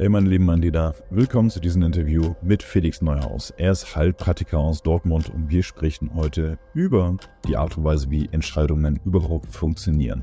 Hey 0.00 0.08
meine 0.08 0.30
lieben 0.30 0.46
Mandida, 0.46 0.94
willkommen 1.10 1.50
zu 1.50 1.60
diesem 1.60 1.82
Interview 1.82 2.34
mit 2.40 2.62
Felix 2.62 3.02
Neuhaus. 3.02 3.52
Er 3.58 3.72
ist 3.72 3.94
Heilpraktiker 3.94 4.56
aus 4.56 4.82
Dortmund 4.82 5.28
und 5.28 5.50
wir 5.50 5.62
sprechen 5.62 6.14
heute 6.14 6.58
über 6.72 7.18
die 7.46 7.58
Art 7.58 7.76
und 7.76 7.84
Weise, 7.84 8.10
wie 8.10 8.26
Entscheidungen 8.32 8.98
überhaupt 9.04 9.52
funktionieren. 9.52 10.22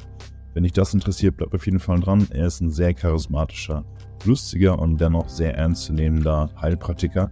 Wenn 0.56 0.64
dich 0.64 0.74
das 0.74 0.96
interessiert, 0.96 1.38
bleib 1.38 1.54
auf 1.54 1.68
jeden 1.68 1.78
Fall 1.78 2.00
dran. 2.00 2.28
Er 2.32 2.48
ist 2.48 2.60
ein 2.60 2.72
sehr 2.72 2.96
charismatischer, 2.96 3.86
lustiger 4.26 4.80
und 4.80 5.00
dennoch 5.00 5.30
sehr 5.30 5.56
ernstzunehmender 5.56 6.50
Heilpraktiker. 6.60 7.30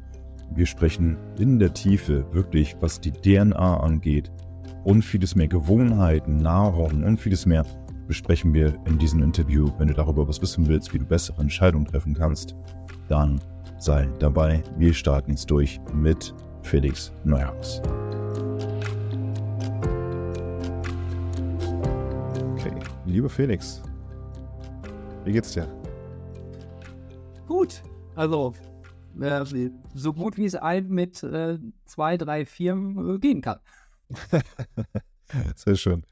Wir 0.53 0.67
sprechen 0.67 1.17
in 1.39 1.57
der 1.57 1.73
Tiefe 1.73 2.31
wirklich, 2.31 2.75
was 2.79 3.01
die 3.01 3.11
DNA 3.11 3.77
angeht 3.77 4.31
und 4.83 5.01
vieles 5.01 5.33
mehr 5.33 5.47
Gewohnheiten, 5.47 6.37
Nahrung 6.37 7.05
und 7.05 7.17
vieles 7.17 7.47
mehr 7.47 7.65
besprechen 8.07 8.53
wir 8.53 8.77
in 8.85 8.97
diesem 8.97 9.21
Interview. 9.23 9.71
Wenn 9.77 9.87
du 9.87 9.93
darüber 9.93 10.27
was 10.27 10.41
wissen 10.41 10.67
willst, 10.67 10.93
wie 10.93 10.99
du 10.99 11.05
bessere 11.05 11.41
Entscheidungen 11.41 11.85
treffen 11.85 12.13
kannst, 12.13 12.55
dann 13.07 13.39
sei 13.79 14.07
dabei. 14.19 14.63
Wir 14.77 14.93
starten 14.93 15.31
jetzt 15.31 15.49
durch 15.49 15.79
mit 15.93 16.33
Felix 16.61 17.11
Neuhaus. 17.23 17.81
Okay, 22.53 22.73
lieber 23.05 23.29
Felix, 23.29 23.81
wie 25.23 25.31
geht's 25.31 25.53
dir? 25.53 25.67
Gut, 27.47 27.81
also 28.15 28.53
äh, 29.19 29.69
so 29.93 30.13
gut 30.13 30.37
wie 30.37 30.45
es 30.45 30.55
einem 30.55 30.89
mit 30.89 31.23
äh, 31.23 31.57
zwei, 31.85 32.17
drei 32.17 32.45
Firmen 32.45 33.15
äh, 33.15 33.19
gehen 33.19 33.41
kann. 33.41 33.59
Sehr 35.55 35.75
schön. 35.75 36.03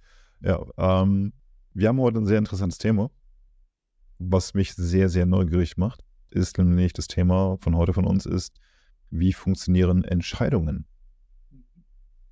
Ja, 0.41 0.63
ähm, 0.77 1.33
wir 1.73 1.87
haben 1.89 1.99
heute 1.99 2.19
ein 2.19 2.25
sehr 2.25 2.37
interessantes 2.37 2.77
Thema, 2.77 3.09
was 4.19 4.53
mich 4.53 4.73
sehr, 4.73 5.09
sehr 5.09 5.25
neugierig 5.25 5.77
macht. 5.77 6.03
Ist 6.29 6.57
nämlich 6.57 6.93
das 6.93 7.07
Thema 7.07 7.57
von 7.59 7.75
heute 7.75 7.93
von 7.93 8.05
uns 8.05 8.25
ist, 8.25 8.59
wie 9.09 9.33
funktionieren 9.33 10.03
Entscheidungen? 10.03 10.85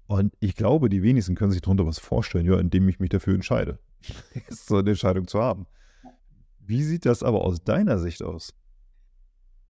Und 0.08 0.34
ich 0.40 0.56
glaube, 0.56 0.90
die 0.90 1.04
wenigsten 1.04 1.36
können 1.36 1.52
sich 1.52 1.62
darunter 1.62 1.86
was 1.86 2.00
vorstellen, 2.00 2.46
ja, 2.46 2.60
indem 2.60 2.90
ich 2.90 3.00
mich 3.00 3.10
dafür 3.10 3.34
entscheide, 3.34 3.80
so 4.50 4.78
eine 4.78 4.90
Entscheidung 4.90 5.28
zu 5.28 5.40
haben. 5.40 5.68
Wie 6.60 6.84
sieht 6.84 7.06
das 7.06 7.24
aber 7.24 7.44
aus 7.44 7.64
deiner 7.64 7.98
Sicht 7.98 8.24
aus? 8.24 8.54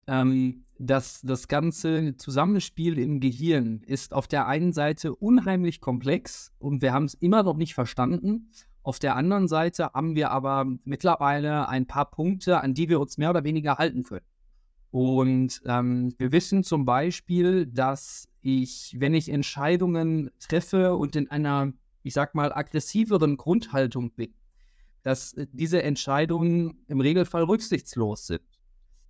Ähm, 0.06 0.64
das, 0.78 1.20
das 1.22 1.48
ganze 1.48 2.16
Zusammenspiel 2.16 2.98
im 2.98 3.20
Gehirn 3.20 3.82
ist 3.86 4.14
auf 4.14 4.26
der 4.26 4.46
einen 4.46 4.72
Seite 4.72 5.14
unheimlich 5.14 5.80
komplex 5.80 6.52
und 6.58 6.82
wir 6.82 6.92
haben 6.92 7.04
es 7.04 7.14
immer 7.14 7.42
noch 7.42 7.56
nicht 7.56 7.74
verstanden. 7.74 8.50
Auf 8.82 8.98
der 8.98 9.16
anderen 9.16 9.46
Seite 9.46 9.92
haben 9.94 10.16
wir 10.16 10.30
aber 10.30 10.66
mittlerweile 10.84 11.68
ein 11.68 11.86
paar 11.86 12.10
Punkte, 12.10 12.60
an 12.60 12.74
die 12.74 12.88
wir 12.88 13.00
uns 13.00 13.16
mehr 13.16 13.30
oder 13.30 13.44
weniger 13.44 13.78
halten 13.78 14.02
können. 14.02 14.26
Und 14.90 15.62
ähm, 15.66 16.14
wir 16.18 16.32
wissen 16.32 16.64
zum 16.64 16.84
Beispiel, 16.84 17.66
dass 17.66 18.28
ich, 18.42 18.96
wenn 18.98 19.14
ich 19.14 19.28
Entscheidungen 19.28 20.30
treffe 20.38 20.96
und 20.96 21.16
in 21.16 21.30
einer, 21.30 21.72
ich 22.02 22.12
sag 22.12 22.34
mal, 22.34 22.52
aggressiveren 22.52 23.36
Grundhaltung 23.36 24.12
bin, 24.12 24.34
dass 25.02 25.34
diese 25.52 25.82
Entscheidungen 25.82 26.84
im 26.88 27.00
Regelfall 27.00 27.44
rücksichtslos 27.44 28.26
sind. 28.26 28.42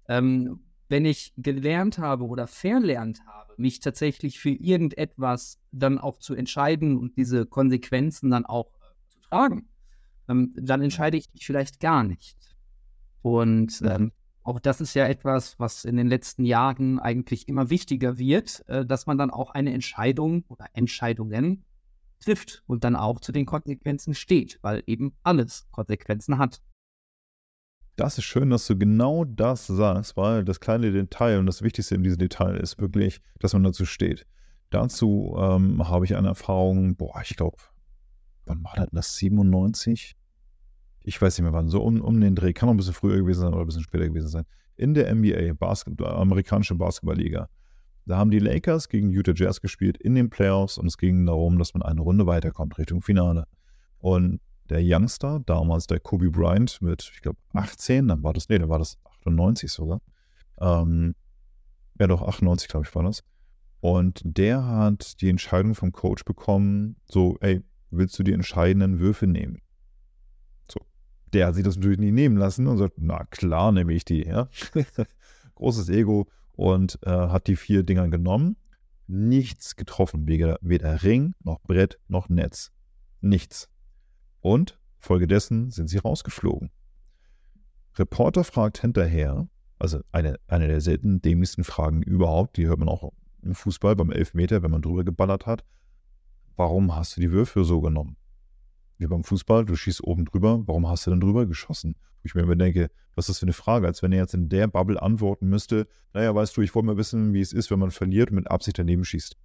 Ähm, 0.09 0.61
wenn 0.89 1.07
ich 1.07 1.33
gelernt 1.37 1.99
habe 1.99 2.27
oder 2.27 2.47
verlernt 2.47 3.25
habe, 3.27 3.55
mich 3.57 3.81
tatsächlich 3.81 4.39
für 4.39 4.51
irgendetwas 4.51 5.59
dann 5.73 5.99
auch 5.99 6.19
zu 6.19 6.35
entscheiden 6.35 6.99
und 6.99 7.17
diese 7.17 7.47
Konsequenzen 7.47 8.31
dann 8.31 8.45
auch 8.45 8.71
tragen, 9.33 9.69
ähm, 10.29 10.53
dann 10.57 10.83
entscheide 10.83 11.17
ich 11.17 11.33
mich 11.33 11.47
vielleicht 11.47 11.81
gar 11.81 12.05
nicht. 12.05 12.37
Und 13.23 13.83
ähm, 13.85 14.13
auch 14.43 14.61
das 14.61 14.81
ist 14.81 14.95
ja 14.95 15.07
etwas, 15.07 15.59
was 15.59 15.85
in 15.85 15.97
den 15.97 16.09
letzten 16.09 16.45
Jahren 16.45 16.99
eigentlich 16.99 17.49
immer 17.49 17.71
wichtiger 17.71 18.19
wird, 18.19 18.65
äh, 18.69 18.85
dass 18.85 19.07
man 19.07 19.19
dann 19.19 19.31
auch 19.31 19.51
eine 19.51 19.73
Entscheidung 19.73 20.45
oder 20.49 20.67
Entscheidungen 20.75 21.65
trifft 22.21 22.63
und 22.67 22.85
dann 22.85 22.97
auch 22.97 23.21
zu 23.21 23.33
den 23.33 23.47
Konsequenzen 23.47 24.15
steht, 24.15 24.59
weil 24.63 24.83
eben 24.87 25.15
alles 25.23 25.67
Konsequenzen 25.71 26.39
hat. 26.39 26.61
Das 27.97 28.19
ist 28.19 28.25
schön, 28.25 28.51
dass 28.51 28.67
du 28.67 28.77
genau 28.77 29.25
das 29.25 29.67
sagst, 29.67 30.17
weil 30.17 30.45
das 30.45 30.61
kleine 30.61 30.93
Detail 30.93 31.39
und 31.39 31.47
das 31.47 31.63
Wichtigste 31.63 31.95
in 31.95 32.03
diesem 32.03 32.19
Detail 32.19 32.57
ist 32.57 32.81
wirklich, 32.81 33.21
dass 33.39 33.53
man 33.53 33.65
dazu 33.65 33.85
steht. 33.85 34.27
Dazu 34.71 35.37
ähm, 35.39 35.87
habe 35.87 36.07
ich 36.07 36.17
eine 36.17 36.29
Erfahrung, 36.29 36.97
boah, 36.97 37.21
ich 37.23 37.37
glaube, 37.37 37.59
wann 38.47 38.63
war 38.65 38.87
das? 38.91 39.17
97? 39.17 40.17
Ich 41.05 41.21
weiß 41.21 41.39
nicht 41.39 41.43
mehr 41.43 41.53
wann, 41.53 41.69
so 41.69 41.83
um, 41.83 42.01
um 42.01 42.21
den 42.21 42.35
Dreh, 42.35 42.53
kann 42.53 42.69
noch 42.69 42.75
ein 42.75 42.77
bisschen 42.77 42.95
früher 42.95 43.17
gewesen 43.17 43.41
sein 43.41 43.53
oder 43.53 43.63
ein 43.63 43.67
bisschen 43.67 43.83
später 43.83 44.09
gewesen 44.09 44.29
sein. 44.29 44.45
In 44.77 44.95
der 44.95 45.13
NBA, 45.15 45.55
Basketball, 45.55 46.15
amerikanische 46.15 46.75
Basketballliga. 46.75 47.49
Da 48.05 48.17
haben 48.19 48.31
die 48.31 48.39
Lakers 48.39 48.89
gegen 48.89 49.11
Utah 49.11 49.33
Jazz 49.35 49.61
gespielt 49.61 49.97
in 49.97 50.15
den 50.15 50.29
Playoffs 50.29 50.79
und 50.79 50.87
es 50.87 50.99
ging 50.99 51.25
darum, 51.27 51.59
dass 51.59 51.75
man 51.75 51.83
eine 51.83 52.01
Runde 52.01 52.27
weiterkommt 52.27 52.79
Richtung 52.79 53.01
Finale. 53.01 53.47
Und 53.99 54.41
der 54.69 54.81
Youngster, 54.83 55.41
damals 55.47 55.87
der 55.87 56.01
Kobe 56.01 56.31
Bryant 56.31 56.81
mit, 56.83 57.11
ich 57.15 57.21
glaube, 57.21 57.39
18, 57.53 58.09
dann 58.09 58.23
war 58.23 58.33
das, 58.33 58.49
nee, 58.49 58.59
dann 58.59 58.69
war 58.69 58.79
das 58.79 58.99
98 59.21 59.71
sogar. 59.71 60.01
Ähm, 60.61 61.15
ja, 62.01 62.07
doch, 62.07 62.23
98, 62.23 62.69
glaube 62.69 62.87
ich, 62.87 62.95
war 62.95 63.03
das. 63.05 63.23
Und 63.81 64.21
der 64.25 64.65
hat 64.65 65.21
die 65.21 65.29
Entscheidung 65.29 65.75
vom 65.75 65.93
Coach 65.93 66.25
bekommen, 66.25 66.97
so, 67.05 67.37
ey, 67.41 67.63
willst 67.93 68.19
du 68.19 68.23
die 68.23 68.33
entscheidenden 68.33 68.99
Würfe 68.99 69.27
nehmen? 69.27 69.61
So. 70.71 70.81
Der 71.33 71.47
hat 71.47 71.55
sich 71.55 71.65
das 71.65 71.77
natürlich 71.77 71.99
nie 71.99 72.11
nehmen 72.11 72.37
lassen 72.37 72.67
und 72.67 72.79
sagt, 72.79 72.95
na 72.99 73.25
klar, 73.25 73.71
nehme 73.71 73.93
ich 73.93 74.05
die, 74.05 74.25
ja. 74.25 74.49
Großes 75.55 75.89
Ego 75.91 76.29
und 76.53 76.99
äh, 77.03 77.11
hat 77.11 77.47
die 77.47 77.57
vier 77.57 77.83
Dinger 77.83 78.09
genommen. 78.09 78.57
Nichts 79.07 79.77
getroffen, 79.77 80.27
weder, 80.27 80.59
weder 80.63 81.03
Ring, 81.03 81.35
noch 81.45 81.61
Brett, 81.61 82.01
noch 82.09 82.29
Netz. 82.29 82.73
Nichts. 83.21 83.69
Und 84.41 84.81
folgedessen 84.99 85.71
sind 85.71 85.89
sie 85.89 85.99
rausgeflogen. 85.99 86.71
Reporter 87.97 88.43
fragt 88.43 88.81
hinterher, 88.81 89.49
also 89.79 90.01
eine, 90.13 90.39
eine 90.47 90.67
der 90.67 90.81
selten 90.81 91.21
dämlichsten 91.21 91.65
Fragen 91.65 92.03
überhaupt, 92.03 92.57
die 92.57 92.67
hört 92.67 92.79
man 92.79 92.89
auch 92.89 93.13
im 93.43 93.55
Fußball 93.55 93.97
beim 93.97 94.11
Elfmeter, 94.11 94.63
wenn 94.63 94.71
man 94.71 94.83
drüber 94.83 95.05
geballert 95.05 95.47
hat 95.47 95.65
warum 96.57 96.95
hast 96.95 97.17
du 97.17 97.21
die 97.21 97.33
Würfe 97.33 97.65
so 97.65 97.81
genommen? 97.81 98.17
Wie 98.99 99.07
beim 99.07 99.25
Fußball, 99.25 99.65
du 99.65 99.75
schießt 99.75 100.05
oben 100.05 100.25
drüber, 100.25 100.63
warum 100.67 100.89
hast 100.89 101.07
du 101.07 101.11
denn 101.11 101.21
drüber 101.21 101.47
geschossen? 101.47 101.97
Wo 101.97 102.27
ich 102.27 102.35
mir 102.35 102.43
immer 102.43 102.57
denke, 102.57 102.91
was 103.15 103.25
ist 103.25 103.31
das 103.31 103.39
für 103.41 103.47
eine 103.47 103.53
Frage? 103.53 103.87
Als 103.87 104.03
wenn 104.03 104.13
er 104.13 104.21
jetzt 104.21 104.35
in 104.35 104.49
der 104.49 104.69
Bubble 104.69 105.01
antworten 105.03 105.49
müsste, 105.49 105.87
naja, 106.15 106.35
weißt 106.35 106.57
du, 106.57 106.61
ich 106.61 106.75
wollte 106.75 106.87
mal 106.87 106.97
wissen, 106.97 107.35
wie 107.35 107.41
es 107.41 107.53
ist, 107.53 107.71
wenn 107.71 107.79
man 107.79 107.91
verliert 107.91 108.31
und 108.31 108.37
mit 108.37 108.51
Absicht 108.51 108.79
daneben 108.79 109.05
schießt. 109.05 109.37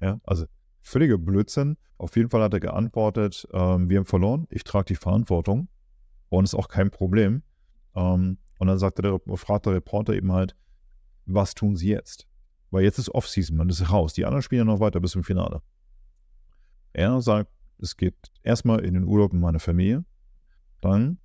Ja, 0.00 0.20
also 0.24 0.46
völliger 0.82 1.18
Blödsinn. 1.18 1.76
Auf 1.98 2.16
jeden 2.16 2.30
Fall 2.30 2.42
hat 2.42 2.54
er 2.54 2.60
geantwortet, 2.60 3.46
ähm, 3.52 3.88
wir 3.88 3.98
haben 3.98 4.06
verloren, 4.06 4.46
ich 4.50 4.64
trage 4.64 4.86
die 4.86 4.96
Verantwortung 4.96 5.68
und 6.30 6.44
ist 6.44 6.54
auch 6.54 6.68
kein 6.68 6.90
Problem. 6.90 7.42
Ähm, 7.94 8.38
und 8.58 8.66
dann 8.66 8.78
sagte 8.78 9.02
der, 9.02 9.20
fragt 9.36 9.66
der 9.66 9.74
Reporter 9.74 10.14
eben 10.14 10.32
halt, 10.32 10.56
was 11.26 11.54
tun 11.54 11.76
sie 11.76 11.90
jetzt? 11.90 12.26
Weil 12.70 12.84
jetzt 12.84 12.98
ist 12.98 13.10
Offseason, 13.10 13.56
man 13.56 13.68
ist 13.68 13.90
raus. 13.90 14.14
Die 14.14 14.24
anderen 14.24 14.42
spielen 14.42 14.60
ja 14.60 14.64
noch 14.64 14.80
weiter 14.80 15.00
bis 15.00 15.12
zum 15.12 15.24
Finale. 15.24 15.62
Er 16.92 17.20
sagt, 17.20 17.50
es 17.78 17.96
geht 17.96 18.14
erstmal 18.42 18.84
in 18.84 18.94
den 18.94 19.04
Urlaub 19.04 19.32
mit 19.32 19.42
meiner 19.42 19.60
Familie, 19.60 20.04
dann, 20.80 21.18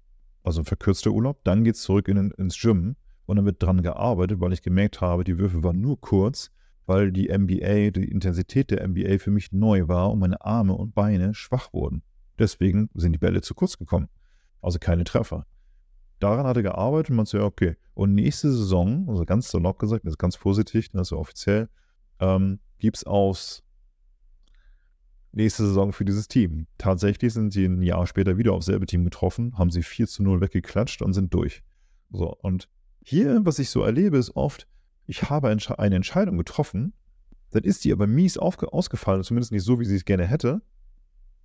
also 0.44 0.64
verkürzter 0.64 1.12
Urlaub, 1.12 1.44
dann 1.44 1.64
geht 1.64 1.76
es 1.76 1.82
zurück 1.82 2.08
in, 2.08 2.32
ins 2.32 2.60
Gym 2.60 2.96
und 3.26 3.38
dann 3.38 3.46
wird 3.46 3.62
dran 3.62 3.82
gearbeitet, 3.82 4.40
weil 4.40 4.54
ich 4.54 4.62
gemerkt 4.62 5.02
habe, 5.02 5.24
die 5.24 5.38
Würfe 5.38 5.64
waren 5.64 5.82
nur 5.82 6.00
kurz, 6.00 6.52
weil 6.86 7.12
die 7.12 7.30
NBA, 7.36 7.92
die 7.92 8.10
Intensität 8.10 8.70
der 8.72 8.88
NBA 8.88 9.18
für 9.18 9.32
mich 9.32 9.52
neu 9.52 9.88
war 9.88 10.12
und 10.12 10.20
meine 10.20 10.42
Arme 10.42 10.74
und 10.74 10.94
Beine 10.94 11.34
schwach 11.34 11.74
wurden. 11.74 12.04
Deswegen 12.38 12.90
sind 12.94 13.14
die 13.14 13.20
Bälle 13.20 13.42
zu 13.42 13.56
kurz 13.56 13.78
gekommen. 13.78 14.08
Also 14.62 14.78
keine 14.80 15.04
Treffer. 15.04 15.46
Daran 16.20 16.46
hat 16.46 16.58
er 16.58 16.64
gearbeitet 16.64 17.10
und 17.10 17.18
man 17.18 17.26
sagt, 17.26 17.44
okay, 17.44 17.76
und 17.94 18.14
nächste 18.14 18.52
Saison, 18.52 19.10
also 19.10 19.26
ganz 19.26 19.50
salopp 19.50 19.80
gesagt, 19.80 20.06
das 20.06 20.14
ist 20.14 20.18
ganz 20.18 20.36
vorsichtig, 20.36 20.92
das 20.92 21.10
ist 21.10 21.14
offiziell, 21.14 21.70
ähm, 22.20 22.60
gibt 22.80 22.98
es 22.98 23.04
aus 23.06 23.64
nächste 25.36 25.66
Saison 25.66 25.94
für 25.94 26.06
dieses 26.06 26.28
Team. 26.28 26.68
Tatsächlich 26.78 27.34
sind 27.34 27.52
sie 27.52 27.66
ein 27.66 27.82
Jahr 27.82 28.08
später 28.08 28.38
wieder 28.38 28.54
aufs 28.54 28.66
selbe 28.66 28.86
Team 28.86 29.04
getroffen, 29.04 29.58
haben 29.58 29.70
sie 29.70 29.84
4 29.84 30.08
zu 30.08 30.24
0 30.24 30.42
weggeklatscht 30.42 31.02
und 31.02 31.14
sind 31.14 31.34
durch. 31.34 31.64
So, 32.12 32.36
und 32.42 32.70
hier, 33.04 33.42
was 33.44 33.60
ich 33.60 33.70
so 33.70 33.84
erlebe, 33.84 34.18
ist 34.18 34.36
oft, 34.36 34.68
ich 35.06 35.30
habe 35.30 35.50
eine 35.50 35.96
Entscheidung 35.96 36.38
getroffen, 36.38 36.94
dann 37.52 37.64
ist 37.64 37.86
die 37.86 37.92
aber 37.92 38.08
mies 38.08 38.38
ausgefallen, 38.38 39.24
zumindest 39.24 39.52
nicht 39.52 39.64
so, 39.64 39.80
wie 39.80 39.86
sie 39.86 39.96
es 39.96 40.06
gerne 40.06 40.26
hätte. 40.26 40.62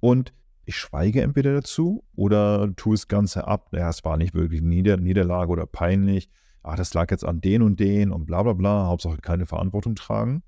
Und 0.00 0.32
ich 0.64 0.76
schweige 0.76 1.22
entweder 1.22 1.52
dazu 1.52 2.04
oder 2.14 2.74
tue 2.76 2.94
das 2.94 3.08
Ganze 3.08 3.46
ab. 3.46 3.68
Ja, 3.72 3.88
es 3.90 4.04
war 4.04 4.16
nicht 4.16 4.34
wirklich 4.34 4.62
Nieder 4.62 4.96
Niederlage 4.96 5.50
oder 5.50 5.66
peinlich. 5.66 6.30
Ah, 6.62 6.76
das 6.76 6.94
lag 6.94 7.10
jetzt 7.10 7.24
an 7.24 7.40
den 7.40 7.62
und 7.62 7.80
den 7.80 8.12
und 8.12 8.26
bla 8.26 8.42
bla 8.42 8.52
bla. 8.52 8.86
Hauptsache 8.86 9.18
keine 9.18 9.46
Verantwortung 9.46 9.94
tragen. 9.94 10.42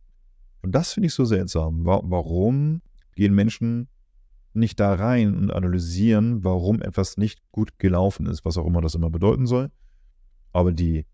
Und 0.63 0.75
das 0.75 0.93
finde 0.93 1.09
ich 1.09 1.15
so 1.15 1.25
seltsam. 1.25 1.85
Warum 1.85 2.83
gehen 3.15 3.35
Menschen 3.35 3.89
nicht 4.55 4.81
da 4.81 4.95
rein 4.95 5.35
und 5.35 5.51
analysieren, 5.51 6.45
warum 6.45 6.83
etwas 6.83 7.17
nicht 7.17 7.41
gut 7.53 7.79
gelaufen 7.79 8.27
ist, 8.27 8.45
was 8.45 8.59
auch 8.59 8.67
immer 8.67 8.81
das 8.81 8.95
immer 8.95 9.11
bedeuten 9.11 9.47
soll. 9.47 9.71
Aber 10.53 10.73
die 10.73 11.07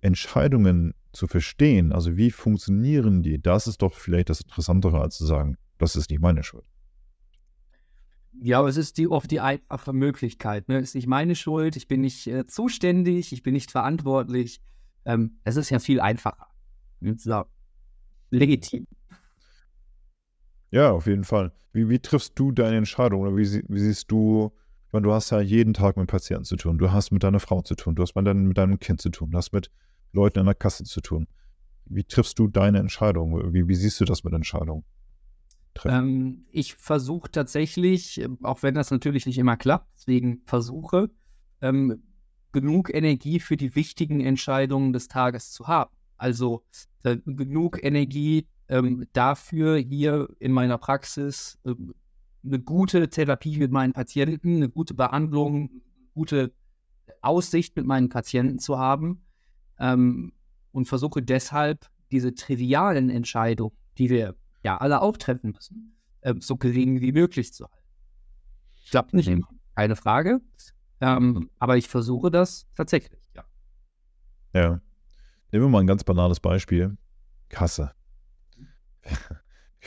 Entscheidungen 0.00 0.94
zu 1.12 1.26
verstehen, 1.26 1.92
also 1.92 2.16
wie 2.16 2.30
funktionieren 2.30 3.22
die, 3.22 3.40
das 3.40 3.66
ist 3.66 3.82
doch 3.82 3.94
vielleicht 3.94 4.30
das 4.30 4.42
Interessantere, 4.42 5.00
als 5.00 5.16
zu 5.16 5.26
sagen, 5.26 5.56
das 5.78 5.96
ist 5.96 6.10
nicht 6.10 6.20
meine 6.20 6.42
Schuld. 6.42 6.64
Ja, 8.40 8.58
aber 8.58 8.68
es 8.68 8.76
ist 8.76 8.98
die, 8.98 9.08
oft 9.08 9.30
die 9.30 9.40
einfache 9.40 9.92
Möglichkeit. 9.92 10.68
Ne? 10.68 10.78
Es 10.78 10.90
ist 10.90 10.94
nicht 10.96 11.06
meine 11.06 11.36
Schuld, 11.36 11.76
ich 11.76 11.86
bin 11.86 12.00
nicht 12.00 12.26
äh, 12.26 12.46
zuständig, 12.46 13.32
ich 13.32 13.42
bin 13.42 13.54
nicht 13.54 13.70
verantwortlich. 13.70 14.60
Ähm, 15.04 15.38
es 15.44 15.56
ist 15.56 15.70
ja 15.70 15.78
viel 15.78 16.00
einfacher. 16.00 16.48
Legitim. 18.30 18.86
Ja, 20.74 20.90
auf 20.90 21.06
jeden 21.06 21.22
Fall. 21.22 21.52
Wie, 21.72 21.88
wie 21.88 22.00
triffst 22.00 22.36
du 22.36 22.50
deine 22.50 22.78
Entscheidung 22.78 23.20
oder 23.20 23.36
wie, 23.36 23.62
wie 23.68 23.78
siehst 23.78 24.10
du, 24.10 24.50
ich 24.88 24.92
meine, 24.92 25.04
du 25.04 25.12
hast 25.12 25.30
ja 25.30 25.40
jeden 25.40 25.72
Tag 25.72 25.96
mit 25.96 26.08
Patienten 26.08 26.42
zu 26.42 26.56
tun, 26.56 26.78
du 26.78 26.90
hast 26.90 27.12
mit 27.12 27.22
deiner 27.22 27.38
Frau 27.38 27.62
zu 27.62 27.76
tun, 27.76 27.94
du 27.94 28.02
hast 28.02 28.16
mit, 28.16 28.26
dein, 28.26 28.44
mit 28.46 28.58
deinem 28.58 28.80
Kind 28.80 29.00
zu 29.00 29.10
tun, 29.10 29.30
du 29.30 29.38
hast 29.38 29.52
mit 29.52 29.70
Leuten 30.12 30.40
in 30.40 30.46
der 30.46 30.56
Kasse 30.56 30.82
zu 30.82 31.00
tun. 31.00 31.28
Wie 31.84 32.02
triffst 32.02 32.40
du 32.40 32.48
deine 32.48 32.80
Entscheidung? 32.80 33.54
Wie, 33.54 33.68
wie 33.68 33.74
siehst 33.76 34.00
du 34.00 34.04
das 34.04 34.24
mit 34.24 34.34
Entscheidungen? 34.34 34.82
Ähm, 35.84 36.44
ich 36.50 36.74
versuche 36.74 37.30
tatsächlich, 37.30 38.26
auch 38.42 38.64
wenn 38.64 38.74
das 38.74 38.90
natürlich 38.90 39.26
nicht 39.26 39.38
immer 39.38 39.56
klappt, 39.56 39.86
deswegen 39.94 40.42
versuche, 40.44 41.08
ähm, 41.60 42.02
genug 42.50 42.92
Energie 42.92 43.38
für 43.38 43.56
die 43.56 43.76
wichtigen 43.76 44.20
Entscheidungen 44.20 44.92
des 44.92 45.06
Tages 45.06 45.52
zu 45.52 45.68
haben. 45.68 45.94
Also 46.16 46.64
äh, 47.04 47.18
genug 47.24 47.78
Energie 47.84 48.48
ähm, 48.68 49.06
dafür, 49.12 49.76
hier 49.76 50.28
in 50.38 50.52
meiner 50.52 50.78
Praxis 50.78 51.58
äh, 51.64 51.74
eine 52.44 52.60
gute 52.60 53.08
Therapie 53.08 53.58
mit 53.58 53.70
meinen 53.70 53.92
Patienten, 53.92 54.56
eine 54.56 54.68
gute 54.68 54.94
Behandlung, 54.94 55.70
gute 56.14 56.52
Aussicht 57.22 57.76
mit 57.76 57.86
meinen 57.86 58.08
Patienten 58.08 58.58
zu 58.58 58.78
haben 58.78 59.24
ähm, 59.78 60.32
und 60.72 60.86
versuche 60.86 61.22
deshalb 61.22 61.88
diese 62.10 62.34
trivialen 62.34 63.10
Entscheidungen, 63.10 63.76
die 63.98 64.10
wir 64.10 64.34
ja 64.62 64.76
alle 64.78 65.00
auch 65.00 65.16
treffen 65.16 65.52
müssen, 65.52 65.96
äh, 66.20 66.34
so 66.38 66.56
gering 66.56 67.00
wie 67.00 67.12
möglich 67.12 67.52
zu 67.52 67.64
halten. 67.64 67.88
Klappt 68.90 69.14
nicht 69.14 69.28
mhm. 69.28 69.38
immer, 69.38 69.48
keine 69.74 69.96
Frage. 69.96 70.40
Ähm, 71.00 71.50
aber 71.58 71.76
ich 71.76 71.88
versuche 71.88 72.30
das 72.30 72.66
tatsächlich, 72.76 73.20
ja. 73.34 73.44
Ja. 74.54 74.80
Nehmen 75.50 75.64
wir 75.66 75.68
mal 75.68 75.80
ein 75.80 75.86
ganz 75.86 76.04
banales 76.04 76.40
Beispiel. 76.40 76.96
Kasse. 77.48 77.92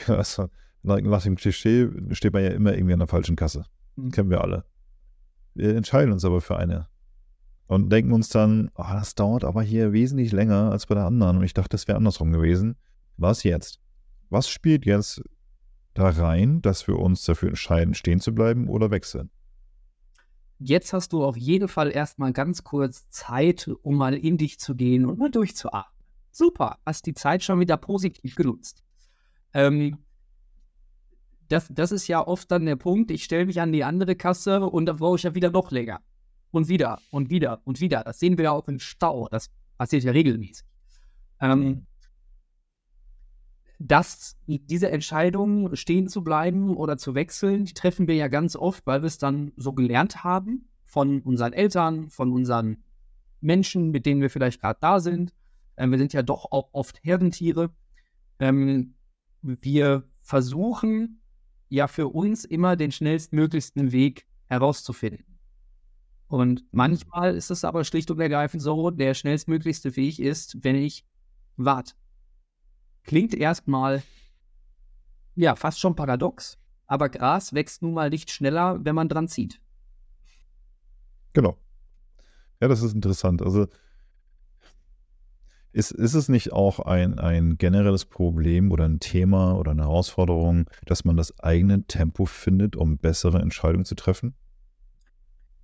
Also, 0.06 0.48
nach 0.82 1.22
dem 1.22 1.36
Klischee 1.36 1.88
steht 2.10 2.32
man 2.32 2.44
ja 2.44 2.50
immer 2.50 2.74
irgendwie 2.74 2.92
an 2.92 3.00
der 3.00 3.08
falschen 3.08 3.36
Kasse. 3.36 3.64
Mhm. 3.96 4.10
Kennen 4.10 4.30
wir 4.30 4.40
alle. 4.40 4.64
Wir 5.54 5.76
entscheiden 5.76 6.12
uns 6.12 6.24
aber 6.24 6.40
für 6.40 6.56
eine 6.56 6.88
und 7.68 7.90
denken 7.90 8.12
uns 8.12 8.30
dann, 8.30 8.70
oh, 8.74 8.84
das 8.92 9.14
dauert 9.14 9.44
aber 9.44 9.62
hier 9.62 9.92
wesentlich 9.92 10.32
länger 10.32 10.70
als 10.72 10.86
bei 10.86 10.94
der 10.94 11.04
anderen. 11.04 11.36
Und 11.36 11.44
ich 11.44 11.52
dachte, 11.54 11.70
das 11.70 11.86
wäre 11.86 11.98
andersrum 11.98 12.32
gewesen. 12.32 12.76
Was 13.18 13.42
jetzt? 13.42 13.80
Was 14.30 14.48
spielt 14.48 14.86
jetzt 14.86 15.22
da 15.94 16.08
rein, 16.08 16.62
dass 16.62 16.88
wir 16.88 16.98
uns 16.98 17.24
dafür 17.24 17.50
entscheiden, 17.50 17.94
stehen 17.94 18.20
zu 18.20 18.34
bleiben 18.34 18.68
oder 18.68 18.90
wechseln? 18.90 19.30
Jetzt 20.58 20.92
hast 20.92 21.12
du 21.12 21.22
auf 21.22 21.36
jeden 21.36 21.68
Fall 21.68 21.90
erstmal 21.90 22.32
ganz 22.32 22.64
kurz 22.64 23.08
Zeit, 23.10 23.70
um 23.82 23.96
mal 23.96 24.14
in 24.14 24.38
dich 24.38 24.58
zu 24.58 24.74
gehen 24.74 25.04
und 25.04 25.18
mal 25.18 25.30
durchzuatmen. 25.30 26.04
Super, 26.30 26.78
hast 26.86 27.06
die 27.06 27.14
Zeit 27.14 27.42
schon 27.42 27.60
wieder 27.60 27.76
positiv 27.76 28.34
genutzt. 28.34 28.82
Ähm, 29.54 29.98
das, 31.48 31.68
das 31.70 31.92
ist 31.92 32.08
ja 32.08 32.26
oft 32.26 32.50
dann 32.50 32.66
der 32.66 32.76
Punkt, 32.76 33.10
ich 33.10 33.24
stelle 33.24 33.46
mich 33.46 33.60
an 33.60 33.72
die 33.72 33.84
andere 33.84 34.16
Kasse 34.16 34.60
und 34.60 34.86
da 34.86 34.92
brauche 34.92 35.16
ich 35.16 35.22
ja 35.22 35.34
wieder 35.34 35.50
noch 35.50 35.70
länger 35.70 36.00
und 36.50 36.68
wieder 36.68 37.00
und 37.10 37.30
wieder 37.30 37.60
und 37.64 37.80
wieder. 37.80 38.04
Das 38.04 38.18
sehen 38.18 38.36
wir 38.36 38.44
ja 38.44 38.52
auch 38.52 38.68
im 38.68 38.78
Stau. 38.78 39.28
Das 39.30 39.50
passiert 39.76 40.04
ja 40.04 40.12
regelmäßig. 40.12 40.66
Ähm, 41.40 41.60
mhm. 41.60 41.86
dass 43.78 44.36
diese 44.46 44.90
Entscheidung, 44.90 45.76
stehen 45.76 46.08
zu 46.08 46.24
bleiben 46.24 46.76
oder 46.76 46.98
zu 46.98 47.14
wechseln, 47.14 47.64
die 47.64 47.74
treffen 47.74 48.08
wir 48.08 48.16
ja 48.16 48.26
ganz 48.26 48.56
oft, 48.56 48.84
weil 48.88 49.02
wir 49.02 49.06
es 49.06 49.18
dann 49.18 49.52
so 49.56 49.72
gelernt 49.72 50.24
haben 50.24 50.68
von 50.84 51.20
unseren 51.20 51.52
Eltern, 51.52 52.10
von 52.10 52.32
unseren 52.32 52.82
Menschen, 53.40 53.92
mit 53.92 54.04
denen 54.04 54.20
wir 54.20 54.30
vielleicht 54.30 54.60
gerade 54.60 54.78
da 54.80 54.98
sind. 54.98 55.32
Ähm, 55.76 55.92
wir 55.92 55.98
sind 55.98 56.12
ja 56.12 56.22
doch 56.22 56.50
auch 56.50 56.70
oft 56.72 56.98
Herdentiere. 57.04 57.70
Ähm, 58.40 58.94
wir 59.42 60.04
versuchen 60.20 61.20
ja 61.68 61.86
für 61.86 62.08
uns 62.08 62.44
immer 62.44 62.76
den 62.76 62.92
schnellstmöglichsten 62.92 63.92
Weg 63.92 64.26
herauszufinden. 64.46 65.38
Und 66.28 66.64
manchmal 66.72 67.34
ist 67.34 67.50
es 67.50 67.64
aber 67.64 67.84
schlicht 67.84 68.10
und 68.10 68.20
ergreifend 68.20 68.62
so, 68.62 68.90
der 68.90 69.14
schnellstmöglichste 69.14 69.96
Weg 69.96 70.18
ist, 70.18 70.62
wenn 70.62 70.76
ich 70.76 71.06
warte. 71.56 71.94
Klingt 73.02 73.34
erstmal, 73.34 74.02
ja, 75.34 75.56
fast 75.56 75.80
schon 75.80 75.96
paradox, 75.96 76.58
aber 76.86 77.08
Gras 77.08 77.54
wächst 77.54 77.80
nun 77.82 77.94
mal 77.94 78.10
nicht 78.10 78.30
schneller, 78.30 78.84
wenn 78.84 78.94
man 78.94 79.08
dran 79.08 79.28
zieht. 79.28 79.60
Genau. 81.32 81.56
Ja, 82.60 82.68
das 82.68 82.82
ist 82.82 82.94
interessant. 82.94 83.40
Also 83.40 83.68
ist, 85.78 85.92
ist 85.92 86.14
es 86.14 86.28
nicht 86.28 86.52
auch 86.52 86.80
ein, 86.80 87.20
ein 87.20 87.56
generelles 87.56 88.04
Problem 88.04 88.72
oder 88.72 88.84
ein 88.84 88.98
Thema 88.98 89.56
oder 89.56 89.70
eine 89.70 89.82
Herausforderung, 89.82 90.68
dass 90.86 91.04
man 91.04 91.16
das 91.16 91.38
eigene 91.38 91.86
Tempo 91.86 92.26
findet, 92.26 92.74
um 92.74 92.98
bessere 92.98 93.40
Entscheidungen 93.40 93.84
zu 93.84 93.94
treffen? 93.94 94.34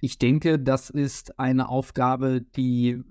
Ich 0.00 0.19
denke, 0.19 0.61
das 0.61 0.88
ist 0.88 1.38
eine 1.40 1.69
Aufgabe, 1.69 2.43
die 2.43 3.02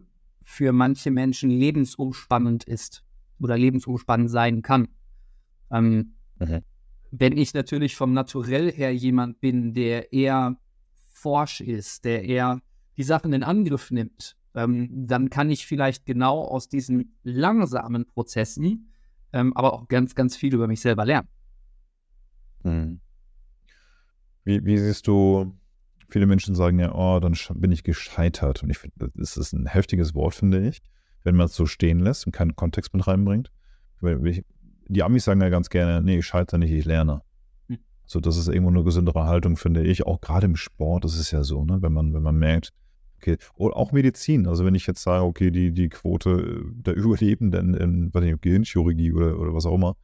für 0.44 0.72
manche 0.72 1.12
Menschen 1.12 1.50
lebensumspannend 1.50 2.64
ist 2.64 3.04
oder 3.40 3.58
lebensumspannend 3.58 4.30
sein 4.30 4.62
kann. 4.62 4.88
Ähm, 5.72 6.14
mhm. 6.40 6.62
Wenn 7.12 7.38
ich 7.38 7.54
natürlich 7.54 7.98
vom 7.98 8.14
Naturell 8.14 8.72
her 8.72 8.96
jemand 8.96 9.42
bin, 9.42 9.74
der 9.74 10.14
eher 10.14 10.58
forsch 11.12 11.60
ist, 11.60 12.06
der 12.06 12.24
eher 12.24 12.62
die 12.96 13.04
Sachen 13.04 13.34
in 13.34 13.44
Angriff 13.44 13.92
nimmt, 13.92 14.38
ähm, 14.56 15.08
dann 15.08 15.30
kann 15.30 15.50
ich 15.50 15.66
vielleicht 15.66 16.06
genau 16.06 16.42
aus 16.42 16.70
diesen 16.70 17.16
langsamen 17.24 18.06
Prozessen 18.06 18.90
ähm, 19.34 19.52
aber 19.56 19.74
auch 19.74 19.88
ganz, 19.88 20.14
ganz 20.16 20.38
viel 20.38 20.54
über 20.54 20.68
mich 20.68 20.82
selber 20.82 21.06
lernen. 21.06 21.28
Mhm. 22.64 23.00
Wie, 24.44 24.64
wie 24.64 24.78
siehst 24.78 25.08
du 25.08 25.58
Viele 26.14 26.28
Menschen 26.28 26.54
sagen 26.54 26.78
ja, 26.78 26.94
oh, 26.94 27.20
dann 27.20 27.36
bin 27.56 27.72
ich 27.72 27.84
gescheitert. 27.84 28.62
Und 28.62 28.70
ich 28.70 28.78
finde, 28.78 29.10
das 29.16 29.36
ist 29.36 29.52
ein 29.52 29.66
heftiges 29.66 30.14
Wort, 30.14 30.36
finde 30.36 30.68
ich, 30.68 30.80
wenn 31.24 31.36
man 31.36 31.48
es 31.48 31.56
so 31.56 31.66
stehen 31.66 32.00
lässt 32.00 32.28
und 32.28 32.32
keinen 32.32 32.56
Kontext 32.56 32.94
mit 32.94 33.08
reinbringt. 33.08 33.52
Die 34.90 35.02
Amis 35.02 35.24
sagen 35.24 35.42
ja 35.42 35.50
ganz 35.50 35.72
gerne, 35.72 36.04
nee, 36.04 36.20
ich 36.20 36.28
scheitere 36.28 36.60
nicht, 36.60 36.70
ich 36.70 36.86
lerne. 36.86 37.24
Hm. 37.68 37.80
So, 38.06 38.20
das 38.20 38.38
ist 38.38 38.48
irgendwo 38.48 38.70
eine 38.70 38.84
gesündere 38.84 39.24
Haltung, 39.24 39.58
finde 39.58 39.82
ich. 39.82 40.06
Auch 40.06 40.22
gerade 40.22 40.46
im 40.46 40.56
Sport 40.56 41.04
das 41.04 41.18
ist 41.18 41.32
ja 41.32 41.42
so, 41.44 41.66
ne? 41.66 41.82
wenn 41.82 41.94
man, 41.94 42.14
wenn 42.14 42.22
man 42.22 42.38
merkt, 42.38 42.74
okay, 43.24 43.38
oder 43.56 43.76
auch 43.78 43.92
Medizin. 43.92 44.48
Also 44.48 44.66
wenn 44.66 44.76
ich 44.76 44.86
jetzt 44.88 45.04
sage, 45.04 45.24
okay, 45.24 45.52
die, 45.52 45.72
die 45.72 45.90
Quote 45.90 46.64
der 46.74 46.94
Überlebenden 46.96 47.74
in, 47.74 48.14
weiß 48.14 48.24
nicht, 48.24 48.42
Gehirnchirurgie 48.42 49.14
oder, 49.14 49.40
oder 49.40 49.54
was 49.54 49.66
auch 49.66 49.76
immer, 49.76 49.96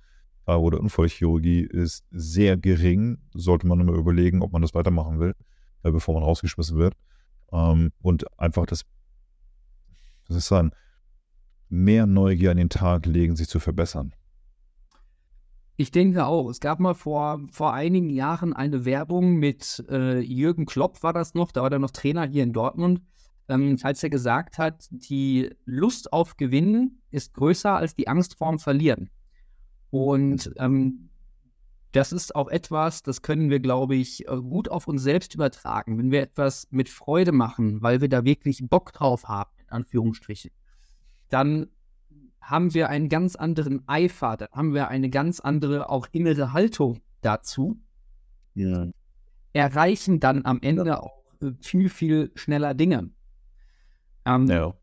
äh, 0.48 0.54
oder 0.54 0.80
Unfallchirurgie 0.80 1.62
ist 1.62 2.06
sehr 2.12 2.58
gering, 2.58 3.18
sollte 3.34 3.68
man 3.68 3.80
immer 3.80 3.94
überlegen, 3.94 4.42
ob 4.42 4.52
man 4.52 4.62
das 4.62 4.74
weitermachen 4.74 5.20
will 5.20 5.36
äh, 5.84 5.92
bevor 5.92 6.16
man 6.16 6.24
rausgeschmissen 6.24 6.78
wird. 6.78 6.96
Ähm, 7.52 7.92
und 8.02 8.26
einfach 8.40 8.66
das, 8.66 8.86
soll 10.28 10.38
ich 10.38 10.44
sagen, 10.44 10.72
mehr 11.70 12.06
Neugier 12.06 12.52
an 12.52 12.58
den 12.58 12.70
Tag 12.70 13.06
legen, 13.06 13.36
sich 13.36 13.48
zu 13.48 13.60
verbessern. 13.60 14.14
Ich 15.80 15.92
denke 15.92 16.26
auch. 16.26 16.50
Es 16.50 16.60
gab 16.60 16.82
mal 16.82 16.94
vor, 16.94 17.40
vor 17.52 17.74
einigen 17.74 18.10
Jahren 18.10 18.52
eine 18.52 18.84
Werbung 18.84 19.38
mit 19.38 19.82
äh, 19.90 20.20
Jürgen 20.20 20.66
Klopp, 20.66 21.04
war 21.04 21.14
das 21.14 21.36
noch, 21.36 21.54
da 21.54 21.62
war 21.62 21.72
er 21.72 21.80
noch 21.80 21.92
Trainer 21.92 22.28
hier 22.28 22.44
in 22.44 22.52
Dortmund, 22.52 23.02
ähm, 23.48 23.78
als 23.82 24.04
er 24.04 24.10
gesagt 24.10 24.58
hat, 24.58 24.90
die 24.92 25.56
Lust 25.64 26.12
auf 26.12 26.36
Gewinnen 26.36 27.02
ist 27.12 27.34
größer 27.34 27.78
als 27.78 27.96
die 27.96 28.10
Angst 28.10 28.38
vorm 28.38 28.60
Verlieren. 28.60 29.10
Und 29.90 30.52
ähm, 30.58 31.12
das 31.94 32.12
ist 32.12 32.36
auch 32.36 32.50
etwas, 32.50 33.02
das 33.02 33.22
können 33.22 33.50
wir, 33.50 33.62
glaube 33.62 33.96
ich, 33.96 34.28
äh, 34.28 34.36
gut 34.36 34.68
auf 34.68 34.86
uns 34.86 35.02
selbst 35.02 35.34
übertragen. 35.34 35.98
Wenn 35.98 36.12
wir 36.12 36.22
etwas 36.22 36.68
mit 36.72 36.90
Freude 36.90 37.32
machen, 37.32 37.82
weil 37.82 38.02
wir 38.02 38.10
da 38.10 38.26
wirklich 38.26 38.62
Bock 38.68 38.92
drauf 38.92 39.30
haben, 39.30 39.52
in 39.62 39.70
Anführungsstrichen, 39.70 40.52
dann 41.30 41.68
haben 42.50 42.74
wir 42.74 42.90
einen 42.90 43.10
ganz 43.10 43.36
anderen 43.36 43.88
Eifer, 43.88 44.36
dann 44.38 44.50
haben 44.52 44.74
wir 44.74 44.88
eine 44.88 45.10
ganz 45.10 45.40
andere 45.40 45.90
auch 45.90 46.08
innere 46.12 46.52
Haltung 46.52 47.00
dazu. 47.22 47.80
Ja. 48.56 48.88
Erreichen 49.54 50.20
dann 50.20 50.46
am 50.46 50.60
Ende 50.62 51.02
auch 51.04 51.24
äh, 51.42 51.52
viel, 51.62 51.90
viel 51.90 52.32
schneller 52.36 52.74
Dinge. 52.74 53.12
Ähm, 54.26 54.48
ja. 54.48 54.74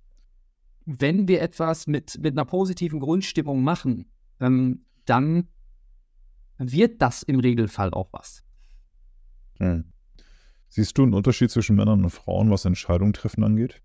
Wenn 0.85 1.27
wir 1.27 1.43
etwas 1.43 1.89
mit, 1.89 2.19
mit 2.23 2.35
einer 2.35 2.45
positiven 2.45 3.01
Grundstimmung 3.01 3.65
machen, 3.65 4.07
ähm, 4.39 4.85
dann 5.05 5.49
wird 6.59 7.03
das 7.03 7.25
im 7.25 7.41
Regelfall 7.41 7.91
auch 7.93 8.09
was. 8.13 8.45
Hm. 9.59 9.85
Siehst 10.69 10.97
du 10.99 11.03
einen 11.03 11.15
Unterschied 11.15 11.51
zwischen 11.51 11.75
Männern 11.75 12.05
und 12.05 12.11
Frauen, 12.11 12.51
was 12.51 12.65
Entscheidungen 12.65 13.13
treffen 13.13 13.43
angeht? 13.43 13.83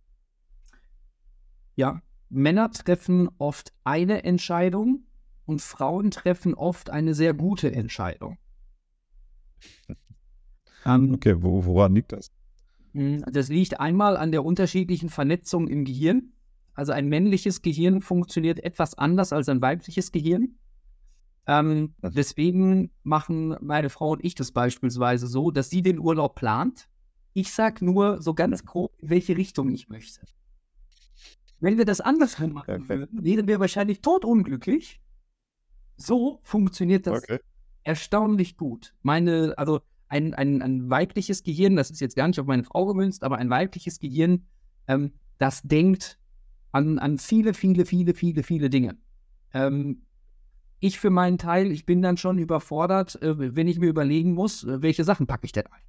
Ja, 1.76 2.02
Männer 2.32 2.72
treffen 2.72 3.30
oft 3.38 3.74
eine 3.84 4.24
Entscheidung 4.24 5.06
und 5.46 5.62
Frauen 5.62 6.12
treffen 6.12 6.54
oft 6.54 6.90
eine 6.90 7.14
sehr 7.14 7.34
gute 7.34 7.72
Entscheidung. 7.74 8.38
ähm, 10.86 11.14
okay, 11.14 11.36
wo, 11.44 11.66
woran 11.66 11.94
liegt 11.94 12.14
das? 12.14 12.32
Hm, 12.94 13.24
das 13.32 13.50
liegt 13.50 13.80
einmal 13.80 14.16
an 14.16 14.32
der 14.32 14.46
unterschiedlichen 14.46 15.10
Vernetzung 15.10 15.68
im 15.68 15.84
Gehirn. 15.84 16.32
Also 16.74 16.94
ein 16.94 17.10
männliches 17.10 17.62
Gehirn 17.62 18.02
funktioniert 18.02 18.64
etwas 18.64 18.98
anders 18.98 19.34
als 19.34 19.50
ein 19.50 19.62
weibliches 19.62 20.14
Gehirn. 20.14 20.56
Ähm, 21.48 21.96
deswegen 22.02 22.92
machen 23.04 23.58
meine 23.60 23.90
Frau 23.90 24.12
und 24.12 24.24
ich 24.24 24.36
das 24.36 24.54
beispielsweise 24.54 25.28
so, 25.28 25.52
dass 25.52 25.70
sie 25.70 25.82
den 25.82 26.00
Urlaub 26.00 26.36
plant. 26.36 26.88
Ich 27.34 27.52
sage 27.52 27.84
nur 27.84 28.22
so 28.22 28.34
ganz 28.34 28.64
grob, 28.66 28.94
in 29.00 29.10
welche 29.10 29.36
Richtung 29.36 29.70
ich 29.70 29.90
möchte. 29.90 30.22
Wenn 31.62 31.78
wir 31.78 31.86
das 31.86 32.02
andersrum 32.02 32.54
machen 32.54 32.90
würden, 32.90 33.24
wären 33.24 33.48
wir 33.48 33.60
wahrscheinlich 33.60 34.02
totunglücklich. 34.02 35.00
So 35.96 36.40
funktioniert 36.44 37.06
das 37.06 37.24
okay. 37.24 37.40
erstaunlich 37.84 38.58
gut. 38.58 38.96
Meine, 39.04 39.54
also 39.58 39.82
ein, 40.08 40.34
ein, 40.34 40.62
ein 40.62 40.90
weibliches 40.90 41.44
Gehirn, 41.44 41.76
das 41.76 41.92
ist 41.92 42.02
jetzt 42.02 42.16
gar 42.16 42.28
nicht 42.28 42.40
auf 42.40 42.48
meine 42.48 42.64
Frau 42.64 42.88
gemünzt, 42.88 43.24
aber 43.24 43.38
ein 43.38 43.50
weibliches 43.50 44.00
Gehirn, 44.00 44.48
ähm, 44.88 45.14
das 45.38 45.62
denkt 45.62 46.18
an, 46.72 46.98
an 46.98 47.20
viele, 47.20 47.54
viele, 47.54 47.86
viele, 47.86 48.16
viele, 48.16 48.44
viele 48.44 48.70
Dinge. 48.70 48.98
Ähm, 49.54 50.02
ich 50.80 51.00
für 51.00 51.12
meinen 51.12 51.38
Teil, 51.38 51.72
ich 51.72 51.86
bin 51.86 52.02
dann 52.02 52.18
schon 52.18 52.40
überfordert, 52.40 53.22
äh, 53.22 53.56
wenn 53.56 53.68
ich 53.68 53.80
mir 53.80 53.88
überlegen 53.88 54.34
muss, 54.34 54.64
äh, 54.64 54.82
welche 54.82 55.04
Sachen 55.04 55.28
packe 55.28 55.46
ich 55.46 55.52
denn 55.52 55.68
ein. 55.68 55.82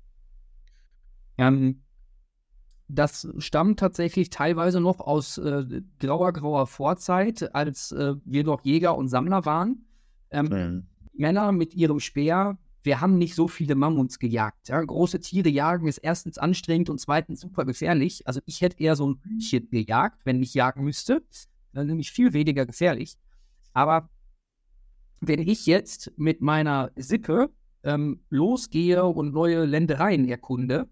Ähm, 1.39 1.83
das 2.95 3.27
stammt 3.39 3.79
tatsächlich 3.79 4.29
teilweise 4.29 4.81
noch 4.81 5.01
aus 5.01 5.39
äh, 5.39 5.83
grauer, 5.99 6.33
grauer 6.33 6.67
Vorzeit, 6.67 7.55
als 7.55 7.91
äh, 7.93 8.15
wir 8.25 8.45
noch 8.45 8.65
Jäger 8.65 8.97
und 8.97 9.09
Sammler 9.09 9.47
waren. 9.47 9.87
Ähm, 10.31 10.47
mhm. 10.47 10.87
Männer 11.15 11.53
mit 11.53 11.75
ihrem 11.75 12.01
Speer, 12.01 12.59
wir 12.83 13.01
haben 13.01 13.17
nicht 13.17 13.35
so 13.35 13.49
viele 13.49 13.77
Mammuts 13.77 14.19
gejagt. 14.19 14.69
Ja? 14.69 14.81
Große 14.81 15.21
Tiere 15.21 15.49
jagen 15.49 15.87
ist 15.87 15.99
erstens 15.99 16.37
anstrengend 16.37 16.91
und 16.91 16.99
zweitens 16.99 17.41
super 17.41 17.65
gefährlich. 17.65 18.27
Also 18.27 18.41
ich 18.45 18.61
hätte 18.61 18.83
eher 18.83 18.97
so 18.97 19.09
ein 19.09 19.21
Hühnchen 19.23 19.71
gejagt, 19.71 20.21
wenn 20.25 20.43
ich 20.43 20.53
jagen 20.53 20.85
müsste. 20.85 21.23
Dann 21.73 21.87
nämlich 21.87 22.13
viel 22.13 22.35
weniger 22.35 22.67
gefährlich. 22.67 23.17
Aber 23.73 24.11
wenn 25.21 25.41
ich 25.41 25.65
jetzt 25.65 26.13
mit 26.17 26.43
meiner 26.43 26.91
Sippe 26.97 27.51
ähm, 27.85 28.21
losgehe 28.29 29.05
und 29.05 29.33
neue 29.33 29.65
Ländereien 29.65 30.29
erkunde, 30.29 30.89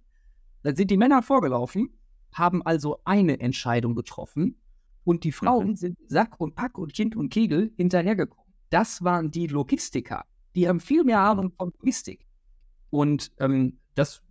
dann 0.62 0.76
sind 0.76 0.90
die 0.90 0.97
Männer 0.97 1.23
vorgelaufen, 1.23 1.90
haben 2.33 2.62
also 2.62 3.00
eine 3.05 3.40
Entscheidung 3.40 3.95
getroffen 3.95 4.57
und 5.05 5.25
die 5.25 5.33
Frauen 5.33 5.69
mhm. 5.69 5.76
sind 5.76 5.99
Sack 6.07 6.40
und 6.40 6.55
Pack 6.55 6.79
und 6.79 6.93
Kind 6.93 7.17
und 7.17 7.31
Kegel 7.31 7.73
hinterhergekommen. 7.76 8.52
Das 8.71 9.02
waren 9.02 9.31
die 9.31 9.47
Logistiker. 9.47 10.25
Die 10.55 10.69
haben 10.69 10.81
viel 10.81 11.05
mehr 11.05 11.21
Ahnung 11.21 11.52
von 11.57 11.73
Logistik. 11.79 12.26
Und 12.90 13.33
ähm, 13.38 13.79
das, 13.95 14.23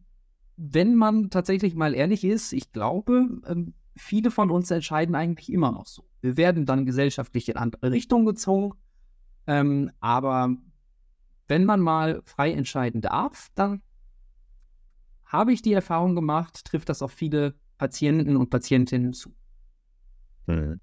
wenn 0.57 0.95
man 0.95 1.29
tatsächlich 1.29 1.75
mal 1.75 1.93
ehrlich 1.93 2.23
ist, 2.23 2.53
ich 2.53 2.71
glaube, 2.71 3.41
ähm, 3.47 3.73
viele 3.95 4.31
von 4.31 4.51
uns 4.51 4.71
entscheiden 4.71 5.15
eigentlich 5.15 5.51
immer 5.51 5.71
noch 5.71 5.87
so. 5.87 6.03
Wir 6.21 6.37
werden 6.37 6.65
dann 6.65 6.85
gesellschaftlich 6.85 7.49
in 7.49 7.57
andere 7.57 7.91
Richtungen 7.91 8.25
gezogen. 8.25 8.77
Ähm, 9.47 9.91
aber 9.99 10.55
wenn 11.47 11.65
man 11.65 11.79
mal 11.79 12.21
frei 12.25 12.51
entscheiden 12.51 13.01
darf, 13.01 13.49
dann 13.55 13.81
habe 15.29 15.53
ich 15.53 15.61
die 15.61 15.73
Erfahrung 15.73 16.15
gemacht, 16.15 16.65
trifft 16.65 16.89
das 16.89 17.01
auf 17.01 17.11
viele 17.11 17.53
Patienten 17.77 18.35
und 18.35 18.49
Patientinnen 18.49 19.13
zu. 19.13 19.33
Hm. 20.47 20.81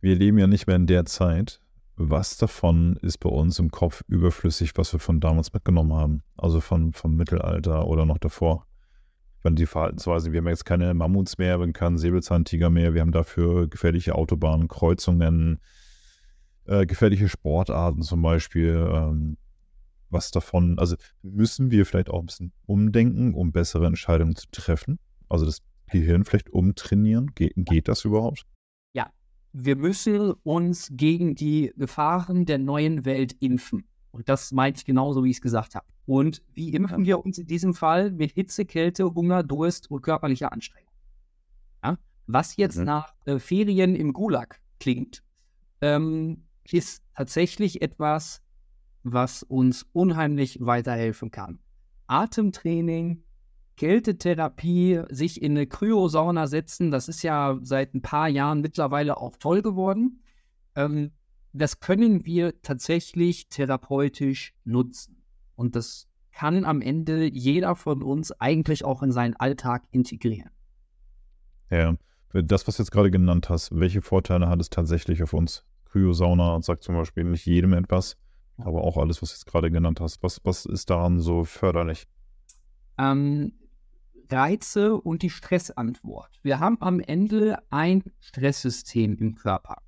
Wir 0.00 0.16
leben 0.16 0.38
ja 0.38 0.46
nicht 0.46 0.66
mehr 0.66 0.76
in 0.76 0.86
der 0.86 1.04
Zeit. 1.04 1.60
Was 1.96 2.36
davon 2.38 2.96
ist 3.02 3.18
bei 3.18 3.28
uns 3.28 3.60
im 3.60 3.70
Kopf 3.70 4.02
überflüssig, 4.08 4.72
was 4.76 4.92
wir 4.92 4.98
von 4.98 5.20
damals 5.20 5.52
mitgenommen 5.52 5.92
haben? 5.92 6.22
Also 6.36 6.60
von, 6.60 6.92
vom 6.92 7.14
Mittelalter 7.14 7.86
oder 7.86 8.04
noch 8.04 8.18
davor? 8.18 8.66
Meine, 9.44 9.56
die 9.56 9.66
Verhaltensweise, 9.66 10.32
wir 10.32 10.38
haben 10.40 10.48
jetzt 10.48 10.64
keine 10.64 10.92
Mammuts 10.94 11.38
mehr, 11.38 11.58
wir 11.58 11.64
haben 11.64 11.74
keinen 11.74 11.98
Säbelzahntiger 11.98 12.70
mehr, 12.70 12.94
wir 12.94 13.02
haben 13.02 13.12
dafür 13.12 13.68
gefährliche 13.68 14.14
Autobahnen, 14.14 14.68
Kreuzungen, 14.68 15.60
äh, 16.64 16.86
gefährliche 16.86 17.28
Sportarten 17.28 18.02
zum 18.02 18.22
Beispiel. 18.22 18.88
Ähm, 18.90 19.36
was 20.14 20.30
davon, 20.30 20.78
also 20.78 20.96
müssen 21.22 21.70
wir 21.70 21.84
vielleicht 21.84 22.08
auch 22.08 22.20
ein 22.20 22.26
bisschen 22.26 22.52
umdenken, 22.64 23.34
um 23.34 23.52
bessere 23.52 23.86
Entscheidungen 23.86 24.34
zu 24.36 24.46
treffen? 24.50 24.98
Also 25.28 25.44
das 25.44 25.58
Gehirn 25.90 26.24
vielleicht 26.24 26.50
umtrainieren? 26.50 27.34
Ge 27.34 27.52
geht 27.54 27.88
das 27.88 28.04
überhaupt? 28.06 28.46
Ja, 28.94 29.10
wir 29.52 29.76
müssen 29.76 30.32
uns 30.42 30.88
gegen 30.92 31.34
die 31.34 31.72
Gefahren 31.76 32.46
der 32.46 32.58
neuen 32.58 33.04
Welt 33.04 33.36
impfen. 33.40 33.84
Und 34.12 34.28
das 34.28 34.52
meinte 34.52 34.78
ich 34.78 34.84
genauso, 34.84 35.24
wie 35.24 35.30
ich 35.30 35.36
es 35.36 35.42
gesagt 35.42 35.74
habe. 35.74 35.86
Und 36.06 36.42
wie 36.52 36.72
impfen 36.72 37.04
wir 37.04 37.24
uns 37.24 37.38
in 37.38 37.46
diesem 37.46 37.74
Fall? 37.74 38.12
Mit 38.12 38.32
Hitze, 38.32 38.64
Kälte, 38.64 39.12
Hunger, 39.12 39.42
Durst 39.42 39.90
und 39.90 40.02
körperlicher 40.02 40.52
Anstrengung. 40.52 40.92
Ja? 41.82 41.98
Was 42.26 42.56
jetzt 42.56 42.78
mhm. 42.78 42.84
nach 42.84 43.14
äh, 43.24 43.38
Ferien 43.38 43.96
im 43.96 44.12
Gulag 44.12 44.60
klingt, 44.78 45.22
ähm, 45.80 46.44
ist 46.70 47.02
tatsächlich 47.14 47.82
etwas, 47.82 48.40
was 49.04 49.42
uns 49.42 49.86
unheimlich 49.92 50.58
weiterhelfen 50.60 51.30
kann. 51.30 51.60
Atemtraining, 52.06 53.22
Kältetherapie, 53.76 55.02
sich 55.10 55.42
in 55.42 55.52
eine 55.52 55.66
Kryosauna 55.66 56.46
setzen, 56.46 56.90
das 56.90 57.08
ist 57.08 57.22
ja 57.22 57.58
seit 57.62 57.94
ein 57.94 58.02
paar 58.02 58.28
Jahren 58.28 58.60
mittlerweile 58.60 59.18
auch 59.18 59.36
toll 59.36 59.62
geworden. 59.62 60.20
Ähm, 60.74 61.12
das 61.52 61.80
können 61.80 62.24
wir 62.24 62.60
tatsächlich 62.62 63.48
therapeutisch 63.48 64.54
nutzen. 64.64 65.22
Und 65.54 65.76
das 65.76 66.08
kann 66.32 66.64
am 66.64 66.80
Ende 66.80 67.26
jeder 67.26 67.76
von 67.76 68.02
uns 68.02 68.32
eigentlich 68.32 68.84
auch 68.84 69.02
in 69.02 69.12
seinen 69.12 69.36
Alltag 69.36 69.84
integrieren. 69.92 70.50
Ja, 71.70 71.94
das, 72.32 72.66
was 72.66 72.76
du 72.76 72.82
jetzt 72.82 72.90
gerade 72.90 73.10
genannt 73.10 73.48
hast, 73.48 73.78
welche 73.78 74.02
Vorteile 74.02 74.48
hat 74.48 74.60
es 74.60 74.68
tatsächlich 74.68 75.22
auf 75.22 75.32
uns? 75.32 75.64
Kryosauna 75.84 76.60
sagt 76.62 76.82
zum 76.82 76.96
Beispiel 76.96 77.22
nicht 77.22 77.46
jedem 77.46 77.72
etwas. 77.72 78.16
Aber 78.58 78.84
auch 78.84 78.96
alles, 78.96 79.20
was 79.20 79.30
du 79.30 79.34
jetzt 79.34 79.46
gerade 79.46 79.70
genannt 79.70 80.00
hast. 80.00 80.22
Was, 80.22 80.40
was 80.44 80.66
ist 80.66 80.90
daran 80.90 81.20
so 81.20 81.44
förderlich? 81.44 82.06
Ähm, 82.98 83.52
Reize 84.30 85.00
und 85.00 85.22
die 85.22 85.30
Stressantwort. 85.30 86.38
Wir 86.42 86.60
haben 86.60 86.80
am 86.80 87.00
Ende 87.00 87.58
ein 87.70 88.02
Stresssystem 88.20 89.16
im 89.16 89.34
Körper. 89.34 89.78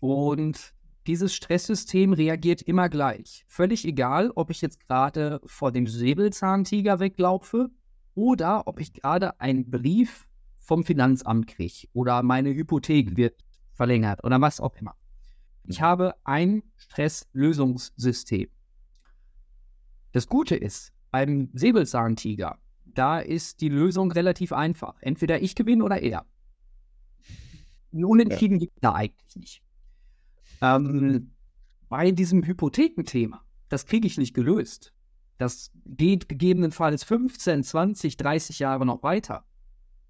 Und 0.00 0.74
dieses 1.06 1.34
Stresssystem 1.34 2.12
reagiert 2.12 2.62
immer 2.62 2.88
gleich. 2.88 3.44
Völlig 3.48 3.84
egal, 3.84 4.30
ob 4.34 4.50
ich 4.50 4.60
jetzt 4.60 4.80
gerade 4.86 5.40
vor 5.46 5.72
dem 5.72 5.86
Säbelzahntiger 5.86 7.00
weglaufe 7.00 7.70
oder 8.14 8.66
ob 8.66 8.80
ich 8.80 8.92
gerade 8.92 9.40
einen 9.40 9.70
Brief 9.70 10.26
vom 10.58 10.84
Finanzamt 10.84 11.46
kriege 11.46 11.88
oder 11.94 12.22
meine 12.22 12.50
Hypothek 12.54 13.16
wird 13.16 13.42
verlängert 13.72 14.22
oder 14.24 14.40
was 14.40 14.60
auch 14.60 14.76
immer. 14.76 14.94
Ich 15.70 15.80
habe 15.80 16.14
ein 16.24 16.62
Stresslösungssystem. 16.76 18.48
Das 20.12 20.26
Gute 20.26 20.56
ist, 20.56 20.92
beim 21.10 21.50
Säbelzahntiger, 21.52 22.58
da 22.84 23.20
ist 23.20 23.60
die 23.60 23.68
Lösung 23.68 24.10
relativ 24.10 24.52
einfach. 24.52 24.96
Entweder 25.00 25.40
ich 25.40 25.54
gewinne 25.54 25.84
oder 25.84 26.02
er. 26.02 26.26
Ein 27.92 28.04
Unentschieden 28.04 28.54
ja. 28.54 28.58
gibt 28.60 28.74
es 28.76 28.80
da 28.80 28.94
eigentlich 28.94 29.36
nicht. 29.36 29.62
Ähm, 30.60 31.32
bei 31.88 32.10
diesem 32.10 32.44
Hypothekenthema, 32.44 33.44
das 33.68 33.86
kriege 33.86 34.06
ich 34.06 34.18
nicht 34.18 34.34
gelöst. 34.34 34.92
Das 35.38 35.70
geht 35.86 36.28
gegebenenfalls 36.28 37.04
15, 37.04 37.62
20, 37.62 38.16
30 38.16 38.58
Jahre 38.58 38.84
noch 38.84 39.02
weiter. 39.02 39.44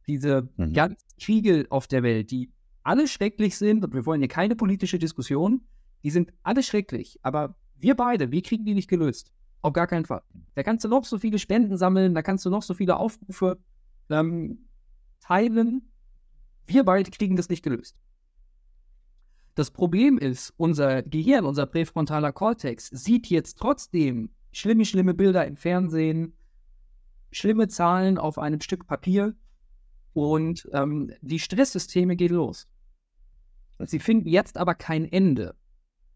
Diese 0.06 0.48
mhm. 0.56 0.72
ganzen 0.72 1.06
Kriege 1.20 1.66
auf 1.70 1.86
der 1.86 2.02
Welt, 2.02 2.30
die 2.30 2.50
alle 2.82 3.08
schrecklich 3.08 3.56
sind 3.56 3.84
und 3.84 3.94
wir 3.94 4.06
wollen 4.06 4.20
hier 4.20 4.28
keine 4.28 4.56
politische 4.56 4.98
Diskussion. 4.98 5.62
Die 6.02 6.10
sind 6.10 6.32
alle 6.42 6.62
schrecklich, 6.62 7.18
aber 7.22 7.56
wir 7.76 7.94
beide, 7.94 8.30
wir 8.30 8.42
kriegen 8.42 8.64
die 8.64 8.74
nicht 8.74 8.88
gelöst. 8.88 9.32
Auf 9.62 9.72
gar 9.74 9.86
keinen 9.86 10.06
Fall. 10.06 10.22
Da 10.54 10.62
kannst 10.62 10.84
du 10.84 10.88
noch 10.88 11.04
so 11.04 11.18
viele 11.18 11.38
Spenden 11.38 11.76
sammeln, 11.76 12.14
da 12.14 12.22
kannst 12.22 12.46
du 12.46 12.50
noch 12.50 12.62
so 12.62 12.72
viele 12.72 12.96
Aufrufe 12.96 13.58
ähm, 14.08 14.66
teilen. 15.20 15.90
Wir 16.66 16.84
beide 16.84 17.10
kriegen 17.10 17.36
das 17.36 17.48
nicht 17.48 17.62
gelöst. 17.62 17.96
Das 19.54 19.70
Problem 19.70 20.16
ist, 20.16 20.54
unser 20.56 21.02
Gehirn, 21.02 21.44
unser 21.44 21.66
präfrontaler 21.66 22.32
Kortex 22.32 22.88
sieht 22.88 23.26
jetzt 23.26 23.58
trotzdem 23.58 24.30
schlimme, 24.52 24.84
schlimme 24.84 25.12
Bilder 25.12 25.46
im 25.46 25.56
Fernsehen, 25.56 26.34
schlimme 27.32 27.68
Zahlen 27.68 28.16
auf 28.16 28.38
einem 28.38 28.60
Stück 28.60 28.86
Papier 28.86 29.34
und 30.12 30.68
ähm, 30.72 31.12
die 31.20 31.38
Stresssysteme 31.38 32.16
gehen 32.16 32.34
los. 32.34 32.66
Sie 33.78 33.98
finden 33.98 34.28
jetzt 34.28 34.58
aber 34.58 34.74
kein 34.74 35.10
Ende, 35.10 35.54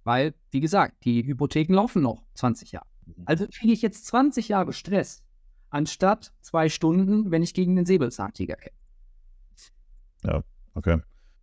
weil, 0.04 0.34
wie 0.50 0.60
gesagt, 0.60 1.04
die 1.04 1.24
Hypotheken 1.26 1.74
laufen 1.74 2.02
noch 2.02 2.22
20 2.34 2.72
Jahre. 2.72 2.86
Mhm. 3.06 3.22
Also 3.24 3.46
kriege 3.46 3.72
ich 3.72 3.82
jetzt 3.82 4.06
20 4.06 4.48
Jahre 4.48 4.72
Stress, 4.72 5.22
anstatt 5.70 6.32
zwei 6.40 6.68
Stunden, 6.68 7.30
wenn 7.30 7.42
ich 7.42 7.54
gegen 7.54 7.76
den 7.76 7.86
Säbelzahntiger 7.86 8.56
kämpfe. 8.56 8.78
Ja, 10.24 10.42
okay. 10.74 11.00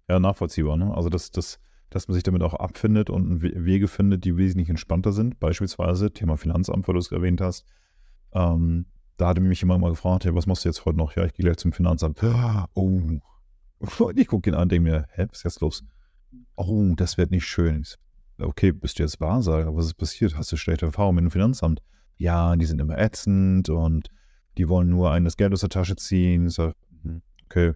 ja, 0.09 0.19
nachvollziehbar. 0.19 0.77
Ne? 0.77 0.95
Also, 0.95 1.09
dass, 1.09 1.31
dass, 1.31 1.59
dass 1.89 2.07
man 2.07 2.15
sich 2.15 2.23
damit 2.23 2.41
auch 2.41 2.55
abfindet 2.55 3.09
und 3.09 3.41
Wege 3.41 3.87
findet, 3.87 4.25
die 4.25 4.37
wesentlich 4.37 4.69
entspannter 4.69 5.11
sind. 5.11 5.39
Beispielsweise 5.39 6.11
Thema 6.11 6.37
Finanzamt, 6.37 6.87
weil 6.87 6.93
du 6.93 6.99
es 6.99 7.11
erwähnt 7.11 7.41
hast. 7.41 7.65
Ähm, 8.33 8.85
da 9.17 9.27
hatte 9.27 9.41
mich 9.41 9.61
jemand 9.61 9.81
mal 9.81 9.89
gefragt, 9.89 10.25
hey, 10.25 10.33
was 10.33 10.47
machst 10.47 10.65
du 10.65 10.69
jetzt 10.69 10.85
heute 10.85 10.97
noch? 10.97 11.15
Ja, 11.15 11.25
ich 11.25 11.33
gehe 11.33 11.43
gleich 11.43 11.57
zum 11.57 11.73
Finanzamt. 11.73 12.21
Oh. 12.73 12.99
Ich 14.15 14.27
gucke 14.27 14.47
ihn 14.47 14.53
an 14.53 14.63
und 14.63 14.71
denke 14.71 14.91
mir, 14.91 15.07
hä, 15.13 15.25
was 15.27 15.39
ist 15.39 15.43
jetzt 15.43 15.61
los? 15.61 15.83
Oh, 16.55 16.93
das 16.95 17.17
wird 17.17 17.31
nicht 17.31 17.45
schön. 17.45 17.83
Okay, 18.37 18.71
bist 18.71 18.99
du 18.99 19.03
jetzt 19.03 19.19
Wahrsager? 19.19 19.75
Was 19.75 19.87
ist 19.87 19.95
passiert? 19.95 20.37
Hast 20.37 20.51
du 20.51 20.57
schlechte 20.57 20.85
Erfahrungen 20.85 21.15
mit 21.15 21.23
dem 21.23 21.31
Finanzamt? 21.31 21.81
Ja, 22.17 22.55
die 22.55 22.65
sind 22.65 22.79
immer 22.79 22.99
ätzend 22.99 23.69
und 23.69 24.09
die 24.57 24.69
wollen 24.69 24.89
nur 24.89 25.11
einen 25.11 25.25
das 25.25 25.37
Geld 25.37 25.53
aus 25.53 25.61
der 25.61 25.69
Tasche 25.69 25.95
ziehen. 25.95 26.49
So, 26.49 26.73
hm, 27.03 27.21
okay, 27.45 27.73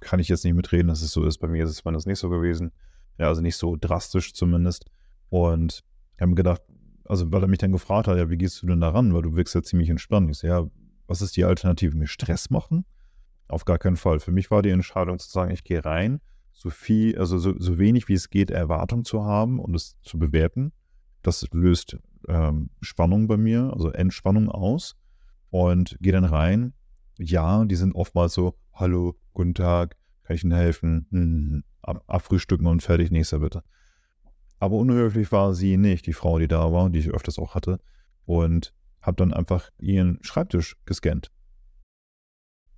kann 0.00 0.20
ich 0.20 0.28
jetzt 0.28 0.44
nicht 0.44 0.54
mitreden, 0.54 0.88
dass 0.88 1.02
es 1.02 1.12
so 1.12 1.24
ist. 1.24 1.38
Bei 1.38 1.48
mir 1.48 1.64
ist 1.64 1.70
es 1.70 1.82
das 1.82 2.06
nicht 2.06 2.18
so 2.18 2.28
gewesen. 2.30 2.72
Ja, 3.18 3.28
also 3.28 3.40
nicht 3.40 3.56
so 3.56 3.76
drastisch 3.78 4.34
zumindest. 4.34 4.86
Und 5.30 5.82
ich 6.16 6.20
habe 6.20 6.30
mir 6.30 6.36
gedacht, 6.36 6.62
also 7.04 7.30
weil 7.32 7.42
er 7.42 7.48
mich 7.48 7.58
dann 7.58 7.72
gefragt 7.72 8.08
hat, 8.08 8.16
ja, 8.16 8.30
wie 8.30 8.36
gehst 8.36 8.62
du 8.62 8.66
denn 8.66 8.80
da 8.80 8.90
ran? 8.90 9.14
Weil 9.14 9.22
du 9.22 9.36
wirkst 9.36 9.54
ja 9.54 9.62
ziemlich 9.62 9.90
entspannt. 9.90 10.30
Ich 10.30 10.38
so, 10.38 10.46
ja, 10.46 10.66
was 11.06 11.22
ist 11.22 11.36
die 11.36 11.44
Alternative? 11.44 11.96
Mir 11.96 12.06
Stress 12.06 12.50
machen? 12.50 12.84
Auf 13.48 13.64
gar 13.64 13.78
keinen 13.78 13.96
Fall. 13.96 14.20
Für 14.20 14.32
mich 14.32 14.50
war 14.50 14.62
die 14.62 14.70
Entscheidung 14.70 15.18
zu 15.18 15.30
sagen, 15.30 15.50
ich 15.50 15.64
gehe 15.64 15.84
rein, 15.84 16.20
so 16.52 16.70
viel, 16.70 17.18
also 17.18 17.36
so, 17.38 17.54
so 17.58 17.78
wenig 17.78 18.08
wie 18.08 18.14
es 18.14 18.30
geht, 18.30 18.50
Erwartung 18.50 19.04
zu 19.04 19.24
haben 19.24 19.58
und 19.58 19.74
es 19.74 20.00
zu 20.02 20.18
bewerten. 20.18 20.72
Das 21.22 21.46
löst 21.52 21.98
ähm, 22.28 22.70
Spannung 22.80 23.26
bei 23.26 23.36
mir, 23.36 23.70
also 23.72 23.90
Entspannung 23.90 24.48
aus 24.48 24.96
und 25.50 25.96
gehe 26.00 26.12
dann 26.12 26.24
rein. 26.24 26.72
Ja, 27.18 27.64
die 27.64 27.76
sind 27.76 27.94
oftmals 27.94 28.34
so, 28.34 28.56
hallo, 28.72 29.16
guten 29.32 29.54
Tag, 29.54 29.96
kann 30.22 30.36
ich 30.36 30.44
Ihnen 30.44 30.54
helfen? 30.54 31.06
Hm, 31.10 31.64
ab, 31.82 32.02
abfrühstücken 32.06 32.66
und 32.66 32.82
fertig, 32.82 33.10
nächster 33.10 33.40
bitte. 33.40 33.62
Aber 34.64 34.76
unhöflich 34.76 35.30
war 35.30 35.52
sie 35.52 35.76
nicht, 35.76 36.06
die 36.06 36.14
Frau, 36.14 36.38
die 36.38 36.48
da 36.48 36.72
war, 36.72 36.88
die 36.88 36.98
ich 36.98 37.10
öfters 37.10 37.38
auch 37.38 37.54
hatte. 37.54 37.80
Und 38.24 38.72
habe 39.02 39.18
dann 39.18 39.34
einfach 39.34 39.68
ihren 39.78 40.18
Schreibtisch 40.22 40.78
gescannt. 40.86 41.30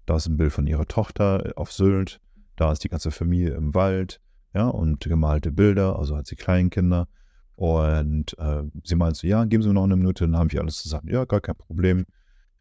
Da 0.04 0.16
ist 0.16 0.26
ein 0.26 0.36
Bild 0.36 0.52
von 0.52 0.66
ihrer 0.66 0.86
Tochter 0.86 1.52
auf 1.54 1.70
Sylt, 1.70 2.20
da 2.56 2.72
ist 2.72 2.82
die 2.82 2.88
ganze 2.88 3.12
Familie 3.12 3.54
im 3.54 3.72
Wald, 3.72 4.20
ja, 4.52 4.66
und 4.66 4.98
gemalte 4.98 5.52
Bilder, 5.52 5.96
also 5.96 6.16
hat 6.16 6.26
sie 6.26 6.34
Kleinkinder. 6.34 7.06
Und 7.54 8.36
äh, 8.36 8.64
sie 8.82 8.96
meinte 8.96 9.20
so, 9.20 9.28
ja, 9.28 9.44
geben 9.44 9.62
Sie 9.62 9.68
mir 9.68 9.74
noch 9.74 9.84
eine 9.84 9.94
Minute, 9.94 10.24
dann 10.24 10.36
habe 10.36 10.48
ich 10.50 10.58
alles 10.58 10.82
zusammen. 10.82 11.06
Ja, 11.08 11.24
gar 11.24 11.40
kein 11.40 11.54
Problem. 11.54 12.04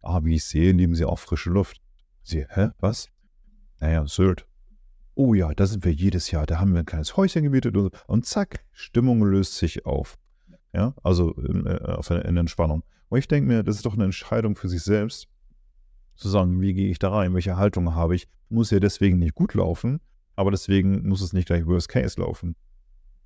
Aber 0.04 0.18
ah, 0.18 0.24
wie 0.24 0.36
ich 0.36 0.46
sehe, 0.46 0.72
lieben 0.72 0.94
Sie 0.94 1.04
auch 1.04 1.18
frische 1.18 1.50
Luft. 1.50 1.82
Sie, 2.22 2.46
hä, 2.48 2.70
was? 2.78 3.10
Naja, 3.80 4.06
Sylt. 4.06 4.46
Oh 5.16 5.34
ja, 5.34 5.54
da 5.54 5.66
sind 5.66 5.86
wir 5.86 5.94
jedes 5.94 6.30
Jahr, 6.32 6.46
da 6.46 6.60
haben 6.60 6.74
wir 6.74 6.80
ein 6.80 6.86
kleines 6.86 7.16
Häuschen 7.16 7.44
gemietet 7.44 7.78
und, 7.78 7.94
und 8.08 8.26
zack, 8.26 8.66
Stimmung 8.72 9.24
löst 9.24 9.56
sich 9.56 9.86
auf. 9.86 10.18
Ja, 10.74 10.94
also 11.04 11.32
in, 11.36 11.66
äh, 11.66 12.28
in 12.28 12.36
Entspannung. 12.36 12.84
Und 13.08 13.20
ich 13.20 13.28
denke 13.30 13.48
mir, 13.48 13.64
das 13.64 13.78
ist 13.78 13.86
doch 13.86 13.94
eine 13.94 14.04
Entscheidung 14.04 14.58
für 14.58 14.68
sich 14.68 14.82
selbst, 14.82 15.30
zu 16.16 16.30
sagen, 16.30 16.60
wie 16.60 16.74
gehe 16.74 16.90
ich 16.90 17.00
da 17.00 17.12
rein, 17.12 17.34
welche 17.34 17.56
Haltung 17.56 17.96
habe 17.96 18.16
ich. 18.16 18.28
Muss 18.50 18.72
ja 18.72 18.80
deswegen 18.80 19.20
nicht 19.20 19.36
gut 19.36 19.54
laufen, 19.54 20.02
aber 20.36 20.52
deswegen 20.52 21.08
muss 21.08 21.22
es 21.22 21.34
nicht 21.34 21.48
gleich 21.48 21.66
Worst 21.66 21.90
Case 21.90 22.20
laufen. 22.20 22.56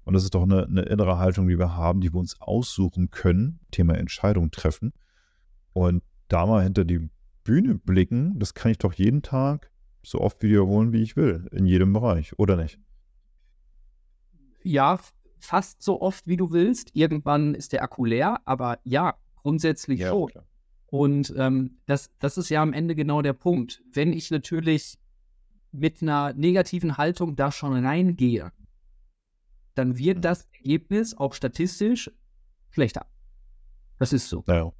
Und 0.05 0.13
das 0.13 0.23
ist 0.23 0.35
doch 0.35 0.43
eine, 0.43 0.65
eine 0.65 0.81
innere 0.83 1.17
Haltung, 1.17 1.47
die 1.47 1.59
wir 1.59 1.75
haben, 1.75 2.01
die 2.01 2.13
wir 2.13 2.19
uns 2.19 2.39
aussuchen 2.41 3.09
können, 3.11 3.59
Thema 3.71 3.95
Entscheidung 3.95 4.51
treffen. 4.51 4.93
Und 5.73 6.03
da 6.27 6.45
mal 6.45 6.63
hinter 6.63 6.85
die 6.85 7.09
Bühne 7.43 7.75
blicken, 7.75 8.37
das 8.39 8.53
kann 8.53 8.71
ich 8.71 8.77
doch 8.77 8.93
jeden 8.93 9.21
Tag 9.21 9.71
so 10.03 10.19
oft 10.19 10.41
wiederholen, 10.41 10.93
wie 10.93 11.01
ich 11.01 11.15
will, 11.15 11.47
in 11.51 11.65
jedem 11.65 11.93
Bereich, 11.93 12.37
oder 12.37 12.55
nicht? 12.55 12.79
Ja, 14.63 14.99
fast 15.39 15.81
so 15.81 16.01
oft, 16.01 16.27
wie 16.27 16.37
du 16.37 16.51
willst. 16.51 16.95
Irgendwann 16.95 17.55
ist 17.55 17.73
der 17.73 17.83
Akku 17.83 18.05
leer, 18.05 18.41
aber 18.45 18.79
ja, 18.83 19.15
grundsätzlich 19.35 20.01
ja, 20.01 20.09
schon. 20.09 20.27
Klar. 20.27 20.45
Und 20.87 21.33
ähm, 21.37 21.77
das, 21.85 22.11
das 22.19 22.37
ist 22.37 22.49
ja 22.49 22.61
am 22.61 22.73
Ende 22.73 22.95
genau 22.95 23.21
der 23.21 23.33
Punkt. 23.33 23.83
Wenn 23.93 24.11
ich 24.11 24.31
natürlich 24.31 24.97
mit 25.71 26.01
einer 26.01 26.33
negativen 26.33 26.97
Haltung 26.97 27.35
da 27.35 27.51
schon 27.51 27.85
reingehe, 27.85 28.51
dann 29.75 29.97
wird 29.97 30.17
mhm. 30.17 30.21
das 30.21 30.47
Ergebnis 30.53 31.15
auch 31.15 31.33
statistisch 31.33 32.11
schlechter. 32.71 33.05
Das 33.99 34.13
ist 34.13 34.29
so. 34.29 34.43
Ja. 34.47 34.71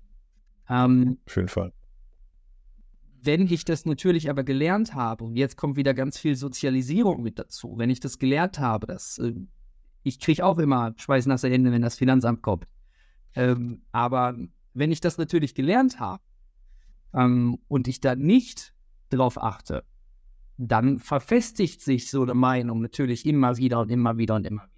Ähm, 0.70 1.20
Auf 1.26 1.36
jeden 1.36 1.48
Fall. 1.48 1.74
Wenn 3.22 3.48
ich 3.48 3.66
das 3.66 3.86
natürlich 3.86 4.30
aber 4.30 4.44
gelernt 4.44 4.94
habe, 4.94 5.24
und 5.26 5.36
jetzt 5.36 5.58
kommt 5.58 5.76
wieder 5.76 5.94
ganz 5.94 6.18
viel 6.18 6.36
Sozialisierung 6.36 7.22
mit 7.22 7.40
dazu, 7.40 7.76
wenn 7.78 7.90
ich 7.90 8.00
das 8.00 8.20
gelernt 8.20 8.60
habe, 8.60 8.88
dass 8.88 9.18
äh, 9.18 9.34
ich 10.04 10.20
kriege 10.20 10.46
auch 10.46 10.58
immer 10.58 10.94
schweißnasse 10.96 11.50
Hände, 11.50 11.72
wenn 11.72 11.82
das 11.82 11.96
Finanzamt 11.96 12.42
kommt. 12.42 12.66
Ähm, 13.36 13.82
aber 13.92 14.36
wenn 14.74 14.92
ich 14.92 15.02
das 15.02 15.18
natürlich 15.18 15.54
gelernt 15.56 16.00
habe 16.00 16.24
ähm, 17.14 17.58
und 17.68 17.88
ich 17.88 18.00
da 18.00 18.16
nicht 18.16 18.74
drauf 19.10 19.42
achte, 19.42 19.84
dann 20.58 21.00
verfestigt 21.00 21.82
sich 21.82 22.10
so 22.10 22.24
eine 22.24 22.34
Meinung 22.34 22.82
natürlich 22.82 23.26
immer 23.26 23.58
wieder 23.58 23.80
und 23.82 23.90
immer 23.92 24.18
wieder 24.18 24.36
und 24.36 24.46
immer 24.46 24.64
wieder. 24.64 24.72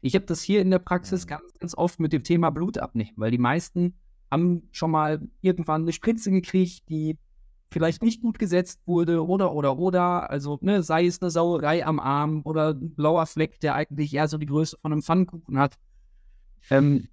Ich 0.00 0.14
habe 0.14 0.26
das 0.26 0.42
hier 0.42 0.60
in 0.60 0.70
der 0.70 0.78
Praxis 0.78 1.26
ganz, 1.26 1.52
ganz 1.58 1.74
oft 1.76 2.00
mit 2.00 2.12
dem 2.12 2.22
Thema 2.22 2.50
Blut 2.50 2.78
abnehmen, 2.78 3.12
weil 3.16 3.30
die 3.30 3.38
meisten 3.38 3.94
haben 4.30 4.68
schon 4.72 4.90
mal 4.90 5.28
irgendwann 5.40 5.82
eine 5.82 5.92
Spritze 5.92 6.30
gekriegt, 6.30 6.88
die 6.88 7.18
vielleicht 7.70 8.02
nicht 8.02 8.22
gut 8.22 8.38
gesetzt 8.38 8.80
wurde 8.86 9.26
oder 9.26 9.52
oder 9.52 9.78
oder, 9.78 10.30
also 10.30 10.58
ne, 10.60 10.82
sei 10.82 11.06
es 11.06 11.20
eine 11.20 11.30
Sauerei 11.30 11.84
am 11.84 12.00
Arm 12.00 12.42
oder 12.44 12.70
ein 12.70 12.94
blauer 12.94 13.26
Fleck, 13.26 13.60
der 13.60 13.74
eigentlich 13.74 14.14
eher 14.14 14.28
so 14.28 14.38
die 14.38 14.46
Größe 14.46 14.78
von 14.80 14.92
einem 14.92 15.02
Pfannkuchen 15.02 15.58
hat. 15.58 15.78
Ähm, 16.70 17.08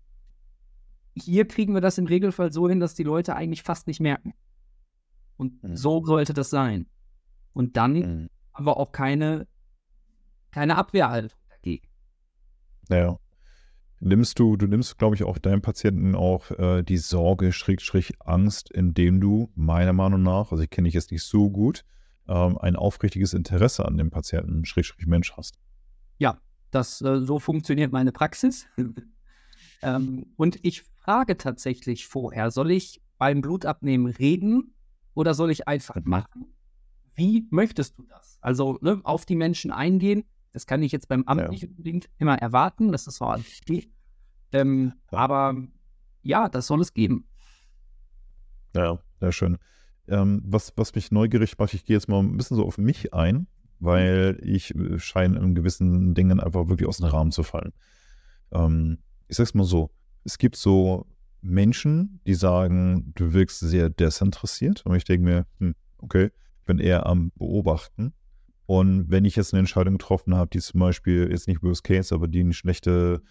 hier 1.13 1.47
kriegen 1.47 1.73
wir 1.73 1.81
das 1.81 1.97
im 1.97 2.07
Regelfall 2.07 2.51
so 2.51 2.69
hin, 2.69 2.79
dass 2.79 2.93
die 2.93 3.03
Leute 3.03 3.35
eigentlich 3.35 3.63
fast 3.63 3.87
nicht 3.87 3.99
merken. 3.99 4.33
Und 5.37 5.61
mhm. 5.63 5.75
so 5.75 6.03
sollte 6.05 6.33
das 6.33 6.49
sein. 6.49 6.87
Und 7.53 7.77
dann 7.77 7.93
mhm. 7.93 8.29
haben 8.53 8.65
wir 8.65 8.77
auch 8.77 8.91
keine, 8.91 9.47
keine 10.51 10.77
Abwehrhaltung 10.77 11.39
dagegen. 11.49 11.87
Naja. 12.89 13.19
Nimmst 13.99 14.39
du, 14.39 14.58
du 14.58 14.67
nimmst, 14.67 14.97
glaube 14.97 15.15
ich, 15.15 15.23
auch 15.23 15.38
deinem 15.38 15.62
Patienten 15.62 16.15
auch 16.15 16.51
äh, 16.51 16.84
die 16.84 16.97
Sorge, 16.97 17.51
Schräg, 17.51 17.81
Schräg, 17.81 18.13
Angst, 18.19 18.71
indem 18.71 19.21
du, 19.21 19.49
meiner 19.55 19.93
Meinung 19.93 20.21
nach, 20.21 20.51
also 20.51 20.63
ich 20.63 20.69
kenne 20.69 20.88
dich 20.88 20.93
jetzt 20.93 21.12
nicht 21.12 21.23
so 21.23 21.49
gut, 21.49 21.84
ähm, 22.27 22.58
ein 22.58 22.75
aufrichtiges 22.75 23.34
Interesse 23.34 23.86
an 23.86 23.97
dem 23.97 24.10
Patienten, 24.10 24.65
Schräg, 24.65 24.86
Schräg, 24.86 25.08
Mensch 25.08 25.34
hast. 25.34 25.58
Ja, 26.17 26.38
das, 26.71 27.01
äh, 27.01 27.21
so 27.21 27.39
funktioniert 27.39 27.91
meine 27.91 28.12
Praxis. 28.12 28.67
ähm, 29.81 30.25
und 30.36 30.60
ich 30.63 30.81
frage 30.81 31.38
tatsächlich 31.38 32.08
vorher, 32.08 32.51
soll 32.51 32.71
ich 32.71 33.01
beim 33.17 33.41
Blutabnehmen 33.41 34.12
reden 34.12 34.75
oder 35.13 35.34
soll 35.34 35.51
ich 35.51 35.67
einfach 35.67 35.97
machen? 36.03 36.53
Wie 37.13 37.47
möchtest 37.49 37.97
du 37.97 38.03
das? 38.03 38.38
Also 38.41 38.77
ne, 38.81 38.99
auf 39.03 39.25
die 39.25 39.38
Menschen 39.38 39.71
eingehen, 39.71 40.25
das 40.55 40.65
kann 40.65 40.81
ich 40.81 40.93
jetzt 40.93 41.09
beim 41.09 41.23
Amt 41.25 41.41
ja. 41.41 41.49
nicht 41.49 41.67
unbedingt 41.67 42.09
immer 42.17 42.37
erwarten, 42.37 42.93
das 42.93 43.07
ist 43.07 43.15
zwar 43.15 43.37
wichtig, 43.37 43.89
ähm, 44.53 44.93
ja. 45.11 45.17
aber 45.17 45.55
ja, 46.23 46.47
das 46.47 46.67
soll 46.67 46.79
es 46.81 46.93
geben. 46.93 47.27
Ja, 48.73 48.99
sehr 49.19 49.33
schön. 49.33 49.57
Ähm, 50.07 50.41
was, 50.45 50.71
was 50.77 50.95
mich 50.95 51.11
neugierig 51.11 51.57
macht, 51.57 51.73
ich 51.73 51.83
gehe 51.83 51.95
jetzt 51.97 52.07
mal 52.07 52.19
ein 52.19 52.37
bisschen 52.37 52.55
so 52.55 52.65
auf 52.65 52.77
mich 52.77 53.13
ein, 53.13 53.47
weil 53.79 54.39
ich 54.41 54.73
äh, 54.75 54.97
scheine 54.97 55.39
in 55.39 55.55
gewissen 55.55 56.13
Dingen 56.13 56.39
einfach 56.39 56.69
wirklich 56.69 56.87
aus 56.87 56.97
dem 56.97 57.07
Rahmen 57.07 57.31
zu 57.31 57.43
fallen. 57.43 57.73
Ähm, 58.51 58.99
ich 59.27 59.35
sag's 59.35 59.55
mal 59.55 59.65
so, 59.65 59.91
es 60.23 60.37
gibt 60.37 60.55
so 60.55 61.05
Menschen, 61.41 62.21
die 62.25 62.33
sagen, 62.33 63.11
du 63.15 63.33
wirkst 63.33 63.59
sehr 63.59 63.89
desinteressiert. 63.89 64.85
Und 64.85 64.95
ich 64.95 65.03
denke 65.03 65.25
mir, 65.25 65.45
hm, 65.59 65.75
okay, 65.97 66.31
ich 66.59 66.65
bin 66.65 66.79
eher 66.79 67.05
am 67.05 67.31
Beobachten. 67.35 68.13
Und 68.65 69.10
wenn 69.10 69.25
ich 69.25 69.36
jetzt 69.36 69.54
eine 69.54 69.60
Entscheidung 69.60 69.97
getroffen 69.97 70.36
habe, 70.36 70.49
die 70.51 70.60
zum 70.60 70.80
Beispiel 70.80 71.30
jetzt 71.30 71.47
nicht 71.47 71.62
Worst 71.62 71.84
Case, 71.84 72.13
aber 72.13 72.28
die 72.28 72.39
eine 72.39 72.54
schlechte, 72.54 73.21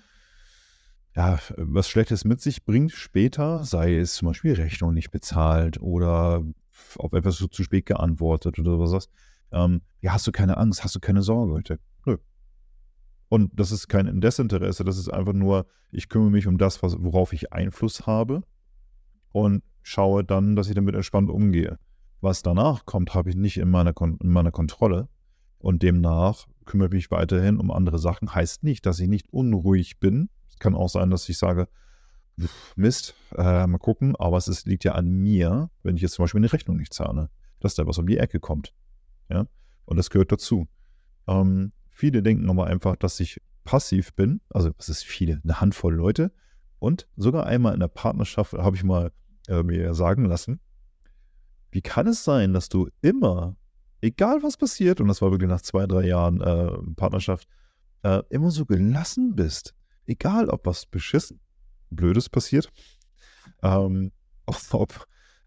ja, 1.17 1.39
was 1.57 1.89
Schlechtes 1.89 2.25
mit 2.25 2.41
sich 2.41 2.65
bringt 2.65 2.93
später, 2.93 3.65
sei 3.65 3.97
es 3.97 4.15
zum 4.15 4.29
Beispiel 4.29 4.55
Rechnung 4.55 4.95
nicht 4.95 5.11
bezahlt 5.11 5.81
oder 5.81 6.45
auf 6.99 7.13
etwas 7.13 7.37
zu 7.37 7.63
spät 7.63 7.87
geantwortet 7.87 8.59
oder 8.59 8.79
was, 8.79 9.09
ähm, 9.53 9.83
ja, 10.01 10.13
hast 10.13 10.27
du 10.27 10.33
keine 10.33 10.57
Angst, 10.57 10.85
hast 10.85 10.95
du 10.95 11.01
keine 11.01 11.23
Sorge? 11.23 11.63
Denke, 11.63 11.83
nö, 12.07 12.17
und 13.29 13.51
das 13.59 13.73
ist 13.73 13.89
kein 13.89 14.21
Desinteresse, 14.21 14.85
das 14.85 14.99
ist 14.99 15.09
einfach 15.09 15.33
nur, 15.33 15.67
ich 15.91 16.09
kümmere 16.09 16.31
mich 16.31 16.47
um 16.47 16.59
das, 16.59 16.83
was, 16.83 16.97
worauf 17.01 17.33
ich 17.33 17.53
Einfluss 17.53 18.07
habe 18.07 18.43
und 19.33 19.63
schaue 19.83 20.23
dann, 20.23 20.55
dass 20.55 20.69
ich 20.69 20.75
damit 20.75 20.95
entspannt 20.95 21.31
umgehe. 21.31 21.79
Was 22.21 22.43
danach 22.43 22.87
kommt, 22.87 23.15
habe 23.15 23.31
ich 23.31 23.37
nicht 23.37 23.59
in 23.59 23.71
meiner, 23.71 23.93
Kon 23.93 24.19
in 24.23 24.31
meiner 24.31 24.53
Kontrolle. 24.53 25.09
Und 25.65 25.83
demnach 25.83 26.47
kümmere 26.67 26.89
ich 26.89 26.93
mich 26.93 27.11
weiterhin 27.11 27.57
um 27.57 27.71
andere 27.71 27.99
Sachen. 27.99 28.35
Heißt 28.35 28.65
nicht, 28.65 28.85
dass 28.85 29.01
ich 29.01 29.09
nicht 29.09 29.33
unruhig 29.33 29.99
bin. 29.99 30.29
Es 30.47 30.59
kann 30.59 30.75
auch 30.75 30.91
sein, 30.91 31.09
dass 31.09 31.27
ich 31.31 31.39
sage, 31.39 31.69
Mist, 32.77 33.15
äh, 33.35 33.67
mal 33.67 33.79
gucken, 33.79 34.15
aber 34.15 34.37
es 34.37 34.47
ist, 34.47 34.67
liegt 34.67 34.85
ja 34.85 34.93
an 34.93 35.09
mir, 35.09 35.71
wenn 35.83 35.97
ich 35.97 36.03
jetzt 36.03 36.17
zum 36.17 36.25
Beispiel 36.25 36.41
eine 36.41 36.53
Rechnung 36.53 36.77
nicht 36.77 36.93
zahle, 36.93 37.31
dass 37.61 37.75
da 37.77 37.87
was 37.87 37.97
um 37.97 38.07
die 38.07 38.19
Ecke 38.19 38.41
kommt. 38.41 38.75
Ja, 39.31 39.47
und 39.87 39.97
das 39.97 40.11
gehört 40.11 40.33
dazu. 40.33 40.69
Ähm, 41.27 41.73
viele 41.89 42.23
denken 42.23 42.51
aber 42.51 42.67
einfach, 42.67 42.97
dass 42.97 43.19
ich 43.19 43.41
passiv 43.65 44.13
bin. 44.13 44.43
Also, 44.51 44.71
es 44.79 44.91
ist 44.91 45.05
viele, 45.05 45.41
eine 45.45 45.63
Handvoll 45.63 45.95
Leute. 45.95 46.31
Und 46.79 47.09
sogar 47.17 47.47
einmal 47.47 47.73
in 47.73 47.81
der 47.81 47.89
Partnerschaft 47.89 48.53
habe 48.53 48.77
ich 48.77 48.85
mal 48.85 49.13
äh, 49.49 49.63
mir 49.63 49.95
sagen 49.95 50.27
lassen, 50.27 50.61
wie 51.71 51.81
kann 51.81 52.07
es 52.07 52.23
sein, 52.23 52.53
dass 52.53 52.69
du 52.69 52.91
immer, 53.01 53.57
egal 54.05 54.43
was 54.43 54.57
passiert, 54.57 55.01
und 55.01 55.09
das 55.09 55.23
war 55.23 55.31
wirklich 55.31 55.49
nach 55.49 55.63
zwei, 55.63 55.87
drei 55.87 56.07
Jahren 56.07 56.41
äh, 56.41 56.71
Partnerschaft, 56.97 57.49
äh, 58.03 58.23
immer 58.29 58.51
so 58.51 58.67
gelassen 58.67 59.35
bist. 59.35 59.75
Egal, 60.07 60.49
ob 60.51 60.67
was 60.67 60.87
beschissen, 60.87 61.41
Blödes 61.91 62.29
passiert, 62.29 62.71
ähm, 63.63 64.13
ob, 64.73 65.07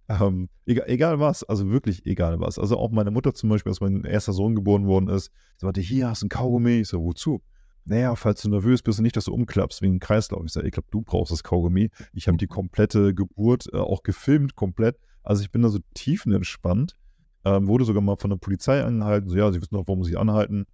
ähm, 0.09 0.49
egal, 0.65 0.89
egal, 0.89 1.19
was, 1.19 1.43
also 1.43 1.69
wirklich 1.69 2.05
egal 2.05 2.39
was. 2.39 2.57
Also 2.57 2.77
auch 2.77 2.91
meine 2.91 3.11
Mutter 3.11 3.33
zum 3.33 3.49
Beispiel, 3.49 3.71
als 3.71 3.81
mein 3.81 4.03
erster 4.03 4.33
Sohn 4.33 4.55
geboren 4.55 4.87
worden 4.87 5.09
ist, 5.09 5.31
sie 5.57 5.65
sagte, 5.65 5.81
hier 5.81 6.09
hast 6.09 6.23
du 6.23 6.25
ein 6.25 6.29
Kaugummi. 6.29 6.79
Ich 6.79 6.87
so, 6.87 7.03
wozu? 7.03 7.41
Naja, 7.85 8.15
falls 8.15 8.41
du 8.41 8.49
nervös 8.49 8.81
bist 8.81 8.99
und 8.99 9.03
nicht, 9.03 9.15
dass 9.15 9.25
du 9.25 9.33
umklappst 9.33 9.81
wegen 9.81 9.99
Kreislauf. 9.99 10.43
Ich 10.45 10.51
sage, 10.51 10.67
ich 10.67 10.73
glaube, 10.73 10.89
du 10.91 11.01
brauchst 11.01 11.31
das 11.31 11.43
Kaugummi. 11.43 11.89
Ich 12.13 12.27
habe 12.27 12.37
die 12.37 12.47
komplette 12.47 13.13
Geburt 13.13 13.67
äh, 13.71 13.77
auch 13.77 14.03
gefilmt, 14.03 14.55
komplett. 14.55 14.97
Also 15.23 15.43
ich 15.43 15.51
bin 15.51 15.61
da 15.61 15.69
so 15.69 15.79
tiefenentspannt. 15.93 16.97
Ähm, 17.45 17.67
wurde 17.67 17.85
sogar 17.85 18.01
mal 18.01 18.17
von 18.17 18.29
der 18.29 18.37
Polizei 18.37 18.83
angehalten. 18.83 19.29
So, 19.29 19.37
ja, 19.37 19.51
sie 19.51 19.61
wissen 19.61 19.75
doch, 19.75 19.87
warum 19.87 20.03
sie 20.03 20.17
anhalten. 20.17 20.65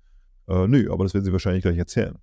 Äh, 0.48 0.68
nö, 0.68 0.92
aber 0.92 1.04
das 1.04 1.14
werden 1.14 1.26
sie 1.26 1.32
wahrscheinlich 1.32 1.64
gleich 1.64 1.78
erzählen. 1.78 2.18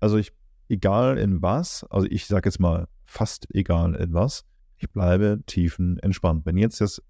Also 0.00 0.16
ich, 0.16 0.32
egal 0.68 1.18
in 1.18 1.42
was, 1.42 1.84
also 1.90 2.06
ich 2.10 2.26
sage 2.26 2.48
jetzt 2.48 2.60
mal 2.60 2.88
fast 3.04 3.46
egal 3.54 3.94
in 3.94 4.12
was, 4.12 4.44
ich 4.76 4.90
bleibe 4.90 5.42
tiefenentspannt. 5.46 6.46
Wenn 6.46 6.56
jetzt 6.56 6.80
das 6.80 7.02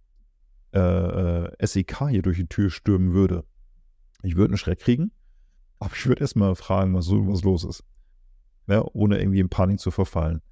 äh, 0.73 0.79
äh 0.79 1.67
SEK 1.67 2.09
hier 2.09 2.23
durch 2.23 2.39
die 2.39 2.47
Tür 2.47 2.71
stürmen 2.71 3.13
würde, 3.13 3.45
ich 4.23 4.37
würde 4.37 4.53
einen 4.53 4.59
Schreck 4.59 4.81
kriegen, 4.81 5.13
aber 5.79 5.95
ich 5.95 6.07
würde 6.07 6.21
erstmal 6.21 6.55
fragen, 6.55 6.95
was, 6.95 7.09
was 7.11 7.43
los 7.43 7.65
ist. 7.65 7.85
Ja, 8.67 8.85
ohne 8.93 9.19
irgendwie 9.19 9.41
in 9.41 9.49
Panik 9.49 9.81
zu 9.81 9.91
verfallen. 9.91 10.43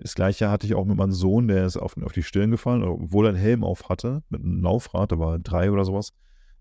Das 0.00 0.14
gleiche 0.14 0.50
hatte 0.50 0.66
ich 0.66 0.74
auch 0.74 0.86
mit 0.86 0.96
meinem 0.96 1.12
Sohn, 1.12 1.46
der 1.46 1.66
ist 1.66 1.76
auf, 1.76 1.94
auf 2.02 2.12
die 2.12 2.22
Stirn 2.22 2.50
gefallen, 2.50 2.82
obwohl 2.82 3.26
er 3.26 3.30
einen 3.30 3.38
Helm 3.38 3.62
auf 3.62 3.90
hatte, 3.90 4.22
mit 4.30 4.42
einem 4.42 4.62
Laufrad, 4.62 5.12
da 5.12 5.18
war 5.18 5.38
drei 5.38 5.70
oder 5.70 5.84
sowas, 5.84 6.14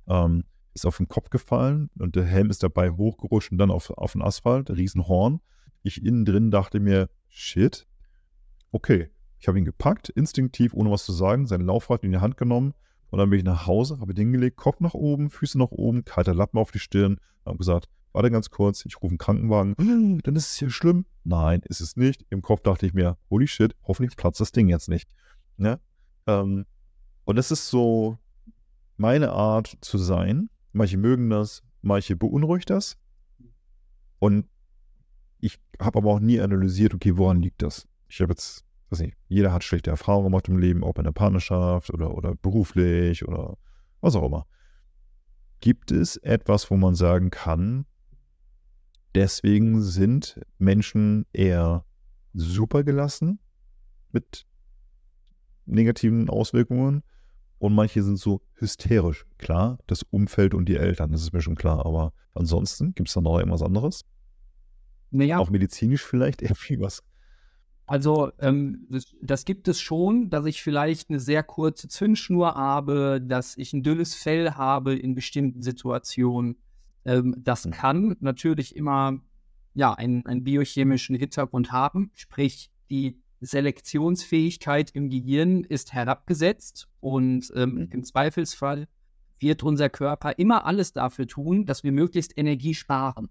ähm, 0.07 0.43
ist 0.73 0.85
auf 0.85 0.97
den 0.97 1.07
Kopf 1.07 1.29
gefallen 1.29 1.89
und 1.97 2.17
der 2.17 2.25
Helm 2.25 2.49
ist 2.49 2.63
dabei 2.63 2.91
hochgerutscht 2.91 3.53
und 3.53 3.57
dann 3.57 3.71
auf, 3.71 3.91
auf 3.91 4.11
den 4.11 4.21
Asphalt, 4.21 4.69
Riesenhorn. 4.69 5.39
Ich 5.83 6.03
innen 6.03 6.25
drin 6.25 6.51
dachte 6.51 6.81
mir, 6.81 7.09
shit, 7.29 7.87
okay. 8.71 9.09
Ich 9.41 9.47
habe 9.47 9.57
ihn 9.57 9.63
gepackt, 9.63 10.09
instinktiv, 10.09 10.73
ohne 10.73 10.91
was 10.91 11.05
zu 11.05 11.13
sagen, 11.13 11.47
sein 11.47 11.61
Laufrad 11.61 12.03
in 12.03 12.11
die 12.11 12.17
Hand 12.17 12.35
genommen 12.35 12.73
und 13.09 13.19
dann 13.19 13.29
bin 13.29 13.39
ich 13.39 13.45
nach 13.45 13.67
Hause, 13.67 14.01
habe 14.01 14.11
ihn 14.11 14.17
hingelegt, 14.17 14.57
Kopf 14.57 14.81
nach 14.81 14.93
oben, 14.93 15.29
Füße 15.29 15.57
nach 15.57 15.71
oben, 15.71 16.03
kalter 16.03 16.35
Lappen 16.35 16.59
auf 16.59 16.71
die 16.71 16.79
Stirn 16.79 17.13
und 17.13 17.45
habe 17.45 17.57
gesagt, 17.57 17.87
warte 18.11 18.31
ganz 18.31 18.49
kurz, 18.49 18.85
ich 18.85 18.97
rufe 18.97 19.11
einen 19.11 19.17
Krankenwagen, 19.17 19.75
dann 20.23 20.35
ist 20.35 20.51
es 20.51 20.57
hier 20.57 20.69
schlimm. 20.69 21.05
Nein, 21.23 21.61
ist 21.65 21.81
es 21.81 21.95
nicht. 21.95 22.25
Im 22.29 22.41
Kopf 22.41 22.61
dachte 22.61 22.85
ich 22.85 22.93
mir, 22.93 23.17
holy 23.29 23.47
shit, 23.47 23.75
hoffentlich 23.83 24.17
platzt 24.17 24.39
das 24.39 24.51
Ding 24.51 24.67
jetzt 24.67 24.89
nicht. 24.89 25.09
Ne? 25.57 25.79
Ähm, 26.27 26.65
und 27.25 27.37
es 27.37 27.51
ist 27.51 27.69
so 27.69 28.17
meine 28.97 29.31
Art 29.31 29.77
zu 29.81 29.97
sein. 29.97 30.49
Manche 30.71 30.97
mögen 30.97 31.29
das, 31.29 31.63
manche 31.81 32.15
beunruhigt 32.15 32.69
das. 32.69 32.97
Und 34.19 34.47
ich 35.39 35.59
habe 35.79 35.99
aber 35.99 36.11
auch 36.11 36.19
nie 36.19 36.41
analysiert, 36.41 36.93
okay, 36.93 37.17
woran 37.17 37.41
liegt 37.41 37.61
das? 37.61 37.87
Ich 38.07 38.19
habe 38.21 38.33
jetzt, 38.33 38.65
weiß 38.89 38.99
nicht, 38.99 39.15
jeder 39.27 39.53
hat 39.53 39.63
schlechte 39.63 39.89
Erfahrungen 39.89 40.25
gemacht 40.25 40.47
im 40.49 40.57
Leben, 40.57 40.83
ob 40.83 40.97
in 40.97 41.05
der 41.05 41.11
Partnerschaft 41.11 41.93
oder, 41.93 42.15
oder 42.15 42.35
beruflich 42.35 43.27
oder 43.27 43.57
was 44.01 44.15
auch 44.15 44.25
immer. 44.25 44.45
Gibt 45.61 45.91
es 45.91 46.17
etwas, 46.17 46.69
wo 46.71 46.77
man 46.77 46.95
sagen 46.95 47.29
kann, 47.29 47.85
Deswegen 49.15 49.81
sind 49.81 50.39
Menschen 50.57 51.25
eher 51.33 51.85
super 52.33 52.83
gelassen 52.83 53.39
mit 54.11 54.45
negativen 55.65 56.29
Auswirkungen 56.29 57.03
und 57.57 57.73
manche 57.73 58.03
sind 58.03 58.17
so 58.17 58.41
hysterisch. 58.53 59.25
Klar, 59.37 59.79
das 59.87 60.03
Umfeld 60.03 60.53
und 60.53 60.67
die 60.67 60.77
Eltern, 60.77 61.11
das 61.11 61.21
ist 61.21 61.33
mir 61.33 61.41
schon 61.41 61.55
klar, 61.55 61.85
aber 61.85 62.13
ansonsten 62.33 62.93
gibt 62.93 63.09
es 63.09 63.15
da 63.15 63.21
noch 63.21 63.37
irgendwas 63.37 63.63
anderes? 63.63 64.05
Naja. 65.11 65.39
Auch 65.39 65.49
medizinisch 65.49 66.03
vielleicht 66.03 66.41
irgendwie 66.41 66.79
was. 66.79 67.03
Also 67.85 68.31
ähm, 68.39 68.85
das, 68.89 69.15
das, 69.19 69.45
gibt 69.45 69.67
es 69.67 69.81
schon, 69.81 70.29
dass 70.29 70.45
ich 70.45 70.61
vielleicht 70.61 71.09
eine 71.09 71.19
sehr 71.19 71.41
kurze 71.41 71.87
Zündschnur 71.87 72.53
habe, 72.53 73.19
dass 73.19 73.57
ich 73.57 73.73
ein 73.73 73.81
dünnes 73.81 74.13
Fell 74.13 74.51
habe 74.51 74.93
in 74.93 75.15
bestimmten 75.15 75.63
Situationen. 75.63 76.57
Ähm, 77.05 77.35
das 77.37 77.65
mhm. 77.65 77.71
kann 77.71 78.15
natürlich 78.19 78.75
immer 78.75 79.19
ja, 79.73 79.93
einen, 79.93 80.25
einen 80.25 80.43
biochemischen 80.43 81.15
Hintergrund 81.15 81.71
haben, 81.71 82.11
sprich 82.13 82.71
die 82.89 83.21
Selektionsfähigkeit 83.41 84.91
im 84.91 85.09
Gehirn 85.09 85.63
ist 85.63 85.93
herabgesetzt 85.93 86.89
und 86.99 87.51
ähm, 87.55 87.75
mhm. 87.75 87.89
im 87.91 88.03
Zweifelsfall 88.03 88.87
wird 89.39 89.63
unser 89.63 89.89
Körper 89.89 90.37
immer 90.37 90.65
alles 90.65 90.91
dafür 90.91 91.27
tun, 91.27 91.65
dass 91.65 91.83
wir 91.83 91.91
möglichst 91.91 92.37
Energie 92.37 92.73
sparen. 92.73 93.29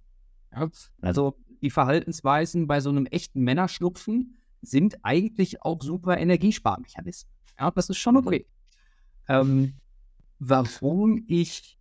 Ja? 0.52 0.70
Also 1.02 1.36
die 1.60 1.70
Verhaltensweisen 1.70 2.66
bei 2.66 2.80
so 2.80 2.88
einem 2.88 3.06
echten 3.06 3.42
Männerschlupfen 3.42 4.38
sind 4.62 4.96
eigentlich 5.02 5.62
auch 5.62 5.82
super 5.82 6.16
Energiesparmechanismen. 6.16 7.32
Ja, 7.58 7.70
das 7.70 7.90
ist 7.90 7.98
schon 7.98 8.14
mhm. 8.14 8.26
okay. 8.26 8.46
Ähm, 9.28 9.74
warum 10.38 11.24
ich 11.26 11.77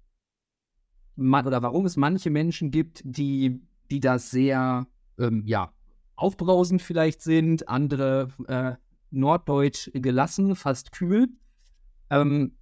oder 1.18 1.62
warum 1.62 1.86
es 1.86 1.98
manche 1.98 2.30
Menschen 2.30 2.72
gibt, 2.72 3.02
die, 3.04 3.62
die 3.90 4.00
da 4.00 4.20
sehr, 4.20 4.88
ähm, 5.18 5.44
ja, 5.46 5.72
aufbrausend 6.16 6.82
vielleicht 6.82 7.22
sind, 7.22 7.68
andere 7.68 8.30
äh, 8.48 8.74
norddeutsch 9.12 9.90
gelassen, 9.94 10.56
fast 10.56 10.92
kühl. 10.92 11.30
Ähm, 12.10 12.58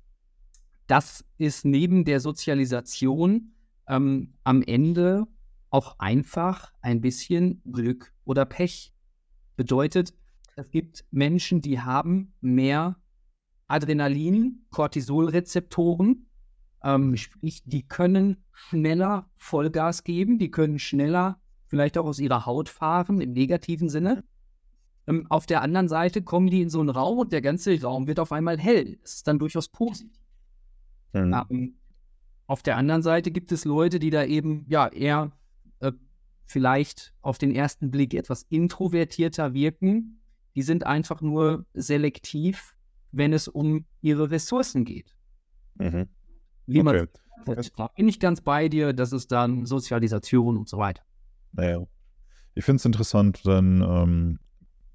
das 0.87 1.25
ist 1.37 1.65
neben 1.65 2.05
der 2.05 2.19
Sozialisation 2.19 3.53
ähm, 3.87 4.33
am 4.43 4.61
Ende 4.61 5.25
auch 5.69 5.99
einfach 5.99 6.71
ein 6.81 7.01
bisschen 7.01 7.61
Glück 7.71 8.13
oder 8.23 8.45
Pech. 8.45 8.93
Bedeutet, 9.55 10.13
es 10.55 10.69
gibt 10.69 11.05
Menschen, 11.11 11.61
die 11.61 11.79
haben 11.81 12.33
mehr 12.41 12.97
Adrenalin, 13.67 14.65
Cortisolrezeptoren 14.69 16.27
ähm, 16.85 17.17
sprich, 17.17 17.63
die 17.65 17.81
können 17.81 18.37
schneller 18.53 19.27
Vollgas 19.35 20.03
geben, 20.03 20.37
die 20.37 20.51
können 20.51 20.77
schneller 20.77 21.39
vielleicht 21.65 21.97
auch 21.97 22.05
aus 22.05 22.19
ihrer 22.19 22.45
Haut 22.45 22.69
fahren 22.69 23.19
im 23.19 23.33
negativen 23.33 23.89
Sinne. 23.89 24.23
Ähm, 25.07 25.25
auf 25.29 25.47
der 25.47 25.63
anderen 25.63 25.89
Seite 25.89 26.21
kommen 26.21 26.47
die 26.47 26.61
in 26.61 26.69
so 26.69 26.79
einen 26.79 26.89
Raum 26.89 27.17
und 27.17 27.33
der 27.33 27.41
ganze 27.41 27.81
Raum 27.81 28.05
wird 28.07 28.19
auf 28.19 28.31
einmal 28.31 28.59
hell. 28.59 28.97
Das 29.01 29.15
ist 29.15 29.27
dann 29.27 29.39
durchaus 29.39 29.67
positiv. 29.67 30.15
Mhm. 31.13 31.43
Ähm, 31.49 31.75
auf 32.45 32.61
der 32.61 32.77
anderen 32.77 33.01
Seite 33.01 33.31
gibt 33.31 33.51
es 33.51 33.65
Leute, 33.65 33.97
die 33.97 34.11
da 34.11 34.23
eben 34.23 34.65
ja 34.69 34.87
eher 34.87 35.31
äh, 35.79 35.91
vielleicht 36.45 37.15
auf 37.21 37.39
den 37.39 37.49
ersten 37.51 37.89
Blick 37.89 38.13
etwas 38.13 38.43
introvertierter 38.43 39.55
wirken. 39.55 40.21
Die 40.53 40.61
sind 40.61 40.85
einfach 40.85 41.21
nur 41.21 41.65
selektiv, 41.73 42.75
wenn 43.11 43.33
es 43.33 43.47
um 43.47 43.85
ihre 44.01 44.29
Ressourcen 44.29 44.85
geht. 44.85 45.15
Mhm 45.79 46.07
wie 46.67 46.81
okay. 46.81 46.83
man 46.83 47.07
da 47.45 47.87
bin 47.95 48.07
ich 48.07 48.19
ganz 48.19 48.41
bei 48.41 48.69
dir, 48.69 48.93
das 48.93 49.11
ist 49.11 49.31
dann 49.31 49.65
Sozialisation 49.65 50.57
und 50.57 50.67
so 50.67 50.77
weiter. 50.77 51.03
Naja. 51.51 51.85
Ich 52.55 52.63
finde 52.65 52.77
es 52.77 52.85
interessant, 52.85 53.41
dann 53.45 53.81
ähm, 53.81 54.39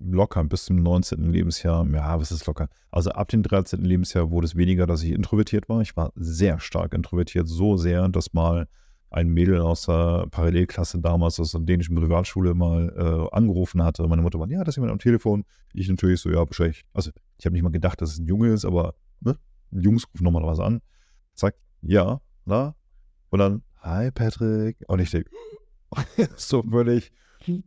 locker 0.01 0.43
bis 0.45 0.65
zum 0.65 0.83
19. 0.83 1.31
Lebensjahr, 1.31 1.87
ja, 1.91 2.19
was 2.19 2.33
ist 2.33 2.47
locker? 2.47 2.69
Also 2.91 3.11
ab 3.11 3.29
dem 3.29 3.43
13. 3.43 3.85
Lebensjahr 3.85 4.31
wurde 4.31 4.47
es 4.47 4.57
weniger, 4.57 4.87
dass 4.87 5.03
ich 5.03 5.13
introvertiert 5.13 5.69
war. 5.69 5.81
Ich 5.83 5.97
war 5.97 6.13
sehr 6.17 6.59
stark 6.59 6.95
introvertiert, 6.95 7.47
so 7.47 7.77
sehr, 7.77 8.09
dass 8.09 8.33
mal 8.33 8.67
ein 9.11 9.29
Mädel 9.29 9.61
aus 9.61 9.87
der 9.87 10.27
Parallelklasse 10.31 11.01
damals 11.01 11.39
aus 11.41 11.53
der 11.53 11.61
dänischen 11.61 11.97
Privatschule 11.97 12.55
mal 12.55 12.89
äh, 12.97 13.37
angerufen 13.37 13.83
hatte. 13.83 14.07
Meine 14.07 14.23
Mutter 14.23 14.39
war, 14.39 14.49
ja, 14.49 14.61
das 14.61 14.73
ist 14.73 14.77
jemand 14.77 14.93
am 14.93 14.99
Telefon. 14.99 15.45
Ich 15.75 15.89
natürlich 15.89 16.21
so, 16.21 16.31
ja, 16.31 16.39
wahrscheinlich. 16.39 16.85
Also 16.95 17.11
ich 17.39 17.45
habe 17.45 17.53
nicht 17.53 17.63
mal 17.63 17.71
gedacht, 17.71 18.01
dass 18.01 18.13
es 18.13 18.19
ein 18.19 18.27
Junge 18.27 18.53
ist, 18.53 18.65
aber 18.65 18.95
ne? 19.21 19.37
Jungs 19.73 20.05
rufen 20.13 20.25
normalerweise 20.25 20.65
an 20.65 20.81
sagt, 21.41 21.59
ja, 21.83 22.21
na? 22.45 22.75
Und 23.31 23.39
dann, 23.39 23.63
hi 23.79 24.11
Patrick. 24.11 24.77
Und 24.89 25.01
ich 25.01 25.11
denke, 25.11 25.31
so 26.37 26.63
völlig 26.63 27.13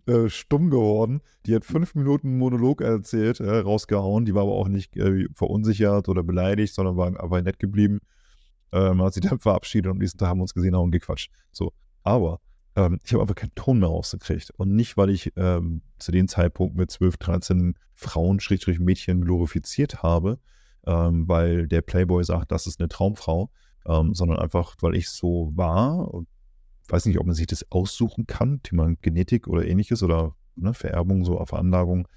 äh, 0.05 0.29
stumm 0.29 0.69
geworden. 0.69 1.21
Die 1.45 1.55
hat 1.55 1.65
fünf 1.65 1.95
Minuten 1.95 2.37
Monolog 2.37 2.81
erzählt, 2.81 3.39
äh, 3.39 3.59
rausgehauen. 3.59 4.25
Die 4.25 4.35
war 4.35 4.43
aber 4.43 4.53
auch 4.53 4.67
nicht 4.67 4.95
äh, 4.97 5.27
verunsichert 5.33 6.09
oder 6.09 6.23
beleidigt, 6.23 6.73
sondern 6.73 6.97
war 6.97 7.07
einfach 7.07 7.41
nett 7.41 7.59
geblieben. 7.59 7.99
Ähm, 8.71 9.01
hat 9.01 9.13
sich 9.13 9.23
dann 9.23 9.39
verabschiedet 9.39 9.87
und 9.87 9.93
am 9.93 9.97
nächsten 9.97 10.17
Tag 10.17 10.29
haben 10.29 10.39
wir 10.39 10.43
uns 10.43 10.53
gesehen 10.53 10.75
und 10.75 10.91
gequatscht. 10.91 11.31
So, 11.51 11.73
aber 12.03 12.39
ähm, 12.75 12.99
ich 13.03 13.13
habe 13.13 13.21
einfach 13.21 13.35
keinen 13.35 13.55
Ton 13.55 13.79
mehr 13.79 13.89
rausgekriegt. 13.89 14.51
Und 14.57 14.75
nicht, 14.75 14.97
weil 14.97 15.09
ich 15.09 15.31
ähm, 15.35 15.81
zu 15.99 16.11
dem 16.11 16.27
Zeitpunkt 16.27 16.75
mit 16.75 16.91
12, 16.91 17.17
13 17.17 17.75
Frauen, 17.93 18.39
Mädchen 18.79 19.25
glorifiziert 19.25 20.03
habe, 20.03 20.39
ähm, 20.85 21.27
weil 21.27 21.67
der 21.67 21.81
Playboy 21.81 22.23
sagt, 22.23 22.51
das 22.51 22.67
ist 22.67 22.79
eine 22.79 22.89
Traumfrau, 22.89 23.49
ähm, 23.85 24.13
sondern 24.13 24.39
einfach, 24.39 24.75
weil 24.81 24.95
ich 24.95 25.09
so 25.09 25.51
war, 25.55 26.09
weiß 26.87 27.05
nicht, 27.05 27.19
ob 27.19 27.25
man 27.25 27.35
sich 27.35 27.47
das 27.47 27.69
aussuchen 27.71 28.27
kann, 28.27 28.61
Thema 28.63 28.93
Genetik 29.01 29.47
oder 29.47 29.65
ähnliches 29.65 30.03
oder 30.03 30.35
ne, 30.55 30.73
Vererbung, 30.73 31.25
so 31.25 31.37
auf 31.37 31.49
Veranlagung. 31.49 32.07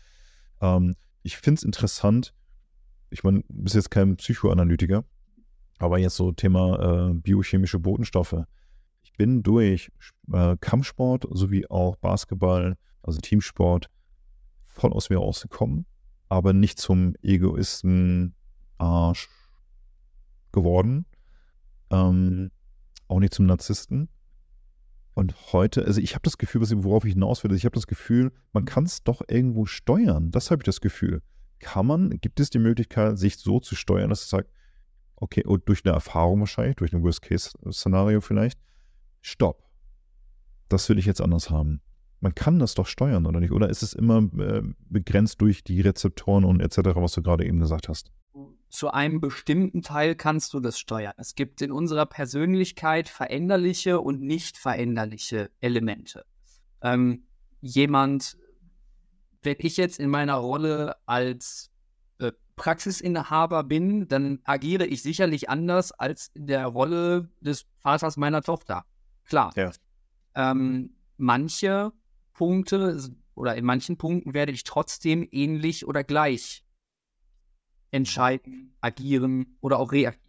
Ähm, 0.61 0.97
ich 1.23 1.37
finde 1.37 1.59
es 1.61 1.63
interessant, 1.63 2.35
ich 3.11 3.25
meine, 3.25 3.41
du 3.41 3.63
bist 3.63 3.75
jetzt 3.75 3.91
kein 3.91 4.17
Psychoanalytiker, 4.17 5.05
aber 5.79 5.99
jetzt 5.99 6.17
so 6.17 6.33
Thema 6.33 7.11
äh, 7.11 7.15
biochemische 7.15 7.79
Botenstoffe. 7.79 8.45
Ich 9.03 9.13
bin 9.13 9.43
durch 9.43 9.91
äh, 10.33 10.57
Kampfsport 10.61 11.27
sowie 11.31 11.67
auch 11.69 11.97
Basketball, 11.97 12.77
also 13.03 13.21
Teamsport, 13.21 13.89
voll 14.67 14.93
aus 14.93 15.09
mir 15.11 15.19
rausgekommen, 15.19 15.87
aber 16.29 16.53
nicht 16.53 16.79
zum 16.79 17.15
Egoisten 17.23 18.35
Arsch 18.79 19.29
geworden. 20.53 21.07
Ähm, 21.91 22.51
auch 23.09 23.21
nicht 23.21 23.35
zum 23.35 23.47
Narzissten. 23.47 24.09
Und 25.15 25.53
heute, 25.53 25.87
also 25.87 26.01
ich 26.01 26.15
habe 26.15 26.23
das 26.25 26.37
Gefühl, 26.37 26.63
worauf 26.85 27.05
ich 27.05 27.15
hinaus 27.15 27.43
will, 27.43 27.53
ich 27.55 27.65
habe 27.65 27.75
das 27.75 27.87
Gefühl, 27.87 28.33
man 28.53 28.67
kann 28.67 28.85
es 28.85 29.03
doch 29.03 29.23
irgendwo 29.29 29.65
steuern. 29.65 30.31
Das 30.31 30.51
habe 30.51 30.61
ich 30.61 30.67
das 30.67 30.81
Gefühl. 30.81 31.23
Kann 31.59 31.87
man, 31.87 32.11
gibt 32.21 32.39
es 32.39 32.51
die 32.51 32.59
Möglichkeit, 32.59 33.19
sich 33.19 33.39
so 33.39 33.61
zu 33.61 33.77
steuern, 33.77 34.11
dass 34.11 34.23
es 34.23 34.29
sagt, 34.29 34.51
okay, 35.17 35.43
durch 35.65 35.85
eine 35.85 35.95
Erfahrung 35.95 36.41
wahrscheinlich, 36.41 36.77
durch 36.77 36.93
ein 36.93 37.03
Worst-Case-Szenario 37.03 38.21
vielleicht, 38.21 38.61
stopp. 39.23 39.65
Das 40.69 40.87
will 40.89 40.99
ich 40.99 41.07
jetzt 41.07 41.23
anders 41.23 41.49
haben. 41.49 41.81
Man 42.21 42.35
kann 42.35 42.59
das 42.59 42.75
doch 42.75 42.87
steuern, 42.87 43.25
oder 43.25 43.41
nicht? 43.41 43.53
Oder 43.53 43.71
ist 43.71 43.83
es 43.83 43.95
immer 43.95 44.19
äh, 44.39 44.63
begrenzt 44.91 45.41
durch 45.41 45.65
die 45.65 45.81
Rezeptoren 45.81 46.45
und 46.45 46.61
etc., 46.61 46.91
was 46.95 47.13
du 47.13 47.23
gerade 47.23 47.47
eben 47.47 47.61
gesagt 47.61 47.89
hast? 47.89 48.11
Zu 48.69 48.91
einem 48.91 49.21
bestimmten 49.21 49.83
Teil 49.83 50.15
kannst 50.17 50.53
du 50.53 50.61
das 50.61 50.79
steuern. 50.79 51.15
Es 51.17 51.35
gibt 51.35 51.63
in 51.63 51.71
unserer 51.71 52.07
Persönlichkeit 52.07 53.09
veränderliche 53.09 54.01
und 54.01 54.21
nicht 54.21 54.59
veränderliche 54.59 55.51
Elemente. 55.61 56.25
Ähm, 56.83 57.27
jemand, 57.61 58.37
wenn 59.43 59.57
ich 59.61 59.77
jetzt 59.77 60.01
in 60.01 60.11
meiner 60.11 60.35
Rolle 60.35 60.97
als 61.07 61.71
äh, 62.19 62.33
Praxisinhaber 62.57 63.65
bin, 63.65 64.09
dann 64.09 64.41
agiere 64.45 64.87
ich 64.87 65.03
sicherlich 65.03 65.49
anders 65.49 65.93
als 65.93 66.29
in 66.35 66.47
der 66.49 66.67
Rolle 66.67 67.31
des 67.41 67.67
Vaters 67.79 68.17
meiner 68.17 68.43
Tochter. 68.43 68.85
Klar. 69.25 69.53
Ja. 69.57 69.73
Ähm, 70.35 70.97
manche 71.17 71.93
Punkte 72.35 73.01
oder 73.35 73.55
in 73.55 73.65
manchen 73.65 73.97
Punkten 73.97 74.35
werde 74.35 74.53
ich 74.53 74.65
trotzdem 74.65 75.27
ähnlich 75.31 75.87
oder 75.87 76.05
gleich 76.05 76.66
entscheiden, 77.97 78.75
agieren 78.81 79.57
oder 79.61 79.79
auch 79.79 79.93
reagieren. 79.93 80.23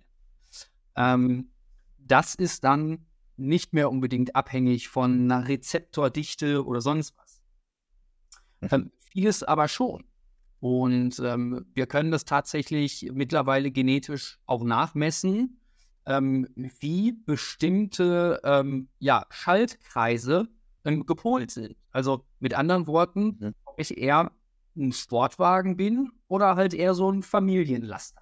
Ähm, 0.96 1.50
das 1.98 2.36
ist 2.36 2.64
dann 2.64 3.06
nicht 3.38 3.74
mehr 3.74 3.92
unbedingt 3.92 4.36
abhängig 4.36 4.88
von 4.88 5.32
einer 5.32 5.48
Rezeptordichte 5.48 6.66
oder 6.66 6.82
sonst 6.82 7.16
was. 7.18 7.44
Mhm. 8.62 8.68
Ähm, 8.72 8.92
vieles 9.12 9.44
aber 9.44 9.68
schon. 9.68 10.04
Und 10.60 11.20
ähm, 11.20 11.66
wir 11.76 11.86
können 11.86 12.10
das 12.10 12.26
tatsächlich 12.26 13.12
mittlerweile 13.14 13.70
genetisch 13.70 14.40
auch 14.48 14.64
nachmessen, 14.64 15.60
ähm, 16.08 16.48
wie 16.80 17.12
bestimmte 17.12 18.42
ähm, 18.44 18.90
ja, 18.98 19.26
Schaltkreise 19.30 20.48
ähm, 20.84 21.06
gepolt 21.06 21.52
sind. 21.52 21.76
Also 21.92 22.26
mit 22.40 22.56
anderen 22.56 22.88
Worten, 22.88 23.38
mhm. 23.40 23.56
ob 23.66 23.80
ich 23.80 23.96
eher 23.98 24.32
ein 24.76 24.92
Sportwagen 24.94 25.78
bin 25.78 26.12
oder 26.28 26.56
halt 26.56 26.74
eher 26.74 26.94
so 26.94 27.12
ein 27.12 27.24
Familienlaster. 27.24 28.22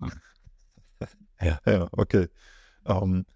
Ja, 1.40 1.60
ja, 1.66 1.86
okay. 1.92 2.26
Um, 2.82 3.14
ähm, 3.14 3.26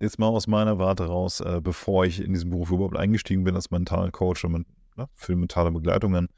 jetzt 0.00 0.18
mal 0.18 0.26
aus 0.26 0.48
meiner 0.48 0.78
Warte 0.80 1.06
raus, 1.06 1.38
äh, 1.38 1.60
bevor 1.62 2.04
ich 2.04 2.20
in 2.20 2.32
diesen 2.32 2.50
Beruf 2.50 2.72
überhaupt 2.72 2.96
eingestiegen 2.96 3.44
bin 3.44 3.54
als 3.54 3.70
Mentalcoach 3.70 4.44
und 4.44 4.66
ne, 4.96 5.08
für 5.14 5.36
mentale 5.36 5.70
Begleitungen. 5.70 6.28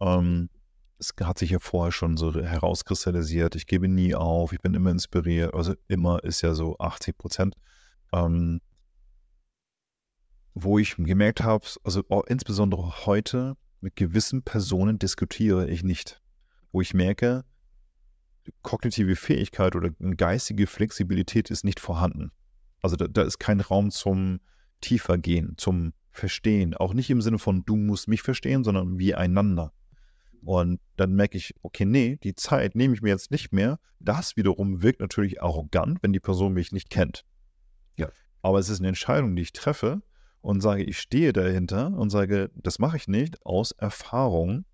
Ähm, 0.00 0.48
es 0.98 1.14
hat 1.22 1.38
sich 1.38 1.50
ja 1.50 1.58
vorher 1.58 1.92
schon 1.92 2.16
so 2.16 2.34
herauskristallisiert. 2.34 3.56
Ich 3.56 3.66
gebe 3.66 3.88
nie 3.88 4.14
auf, 4.14 4.52
ich 4.54 4.60
bin 4.60 4.72
immer 4.72 4.90
inspiriert. 4.90 5.54
Also 5.54 5.74
immer 5.86 6.24
ist 6.24 6.40
ja 6.40 6.54
so 6.54 6.78
80 6.78 7.18
Prozent. 7.18 7.54
Ähm, 8.12 8.60
wo 10.54 10.78
ich 10.78 10.96
gemerkt 10.96 11.42
habe, 11.42 11.66
also 11.84 12.02
oh, 12.08 12.22
insbesondere 12.26 13.06
heute 13.06 13.56
mit 13.80 13.96
gewissen 13.96 14.42
Personen 14.42 14.98
diskutiere 14.98 15.68
ich 15.68 15.82
nicht. 15.82 16.20
Wo 16.72 16.80
ich 16.80 16.94
merke, 16.94 17.44
kognitive 18.62 19.16
Fähigkeit 19.16 19.76
oder 19.76 19.90
geistige 20.16 20.66
Flexibilität 20.66 21.50
ist 21.50 21.64
nicht 21.64 21.80
vorhanden. 21.80 22.32
Also 22.82 22.96
da, 22.96 23.06
da 23.06 23.22
ist 23.22 23.38
kein 23.38 23.60
Raum 23.60 23.90
zum 23.90 24.40
tiefer 24.80 25.18
gehen, 25.18 25.54
zum 25.56 25.92
Verstehen. 26.10 26.74
Auch 26.74 26.94
nicht 26.94 27.10
im 27.10 27.20
Sinne 27.20 27.38
von, 27.38 27.64
du 27.64 27.76
musst 27.76 28.08
mich 28.08 28.22
verstehen, 28.22 28.64
sondern 28.64 28.98
wir 28.98 29.18
einander. 29.18 29.72
Und 30.42 30.80
dann 30.96 31.14
merke 31.14 31.36
ich, 31.36 31.54
okay, 31.62 31.84
nee, 31.84 32.16
die 32.22 32.34
Zeit 32.34 32.74
nehme 32.74 32.94
ich 32.94 33.02
mir 33.02 33.10
jetzt 33.10 33.30
nicht 33.30 33.52
mehr. 33.52 33.78
Das 33.98 34.36
wiederum 34.36 34.82
wirkt 34.82 35.00
natürlich 35.00 35.42
arrogant, 35.42 36.02
wenn 36.02 36.12
die 36.12 36.20
Person 36.20 36.54
mich 36.54 36.72
nicht 36.72 36.90
kennt. 36.90 37.24
Ja. 37.96 38.08
Aber 38.42 38.58
es 38.58 38.70
ist 38.70 38.78
eine 38.78 38.88
Entscheidung, 38.88 39.36
die 39.36 39.42
ich 39.42 39.52
treffe 39.52 40.02
und 40.40 40.60
sage, 40.60 40.82
ich 40.82 40.98
stehe 40.98 41.32
dahinter 41.32 41.92
und 41.96 42.10
sage, 42.10 42.50
das 42.54 42.78
mache 42.78 42.96
ich 42.96 43.08
nicht 43.08 43.44
aus 43.44 43.72
Erfahrung. 43.72 44.64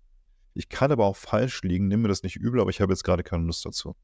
Ich 0.53 0.69
kann 0.69 0.91
aber 0.91 1.05
auch 1.05 1.15
falsch 1.15 1.61
liegen, 1.63 1.87
nimm 1.87 2.01
mir 2.01 2.07
das 2.07 2.23
nicht 2.23 2.35
übel, 2.37 2.61
aber 2.61 2.69
ich 2.69 2.81
habe 2.81 2.93
jetzt 2.93 3.03
gerade 3.03 3.23
keine 3.23 3.43
Lust 3.43 3.65
dazu. 3.65 3.95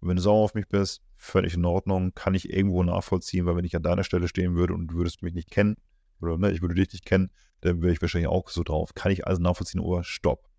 Und 0.00 0.08
wenn 0.08 0.16
du 0.16 0.22
sauer 0.22 0.44
auf 0.44 0.54
mich 0.54 0.68
bist, 0.68 1.02
völlig 1.16 1.54
in 1.54 1.64
Ordnung, 1.64 2.12
kann 2.14 2.34
ich 2.34 2.52
irgendwo 2.52 2.82
nachvollziehen, 2.82 3.46
weil 3.46 3.56
wenn 3.56 3.64
ich 3.64 3.76
an 3.76 3.82
deiner 3.82 4.04
Stelle 4.04 4.28
stehen 4.28 4.54
würde 4.54 4.74
und 4.74 4.88
du 4.88 4.96
würdest 4.96 5.22
mich 5.22 5.32
nicht 5.32 5.50
kennen, 5.50 5.76
oder 6.20 6.36
ne, 6.36 6.50
ich 6.50 6.60
würde 6.60 6.74
dich 6.74 6.92
nicht 6.92 7.06
kennen, 7.06 7.30
dann 7.60 7.80
wäre 7.80 7.92
ich 7.92 8.02
wahrscheinlich 8.02 8.28
auch 8.28 8.50
so 8.50 8.62
drauf. 8.62 8.94
Kann 8.94 9.12
ich 9.12 9.26
also 9.26 9.40
nachvollziehen, 9.40 9.80
oder 9.80 10.00
oh, 10.00 10.02
stopp. 10.02 10.50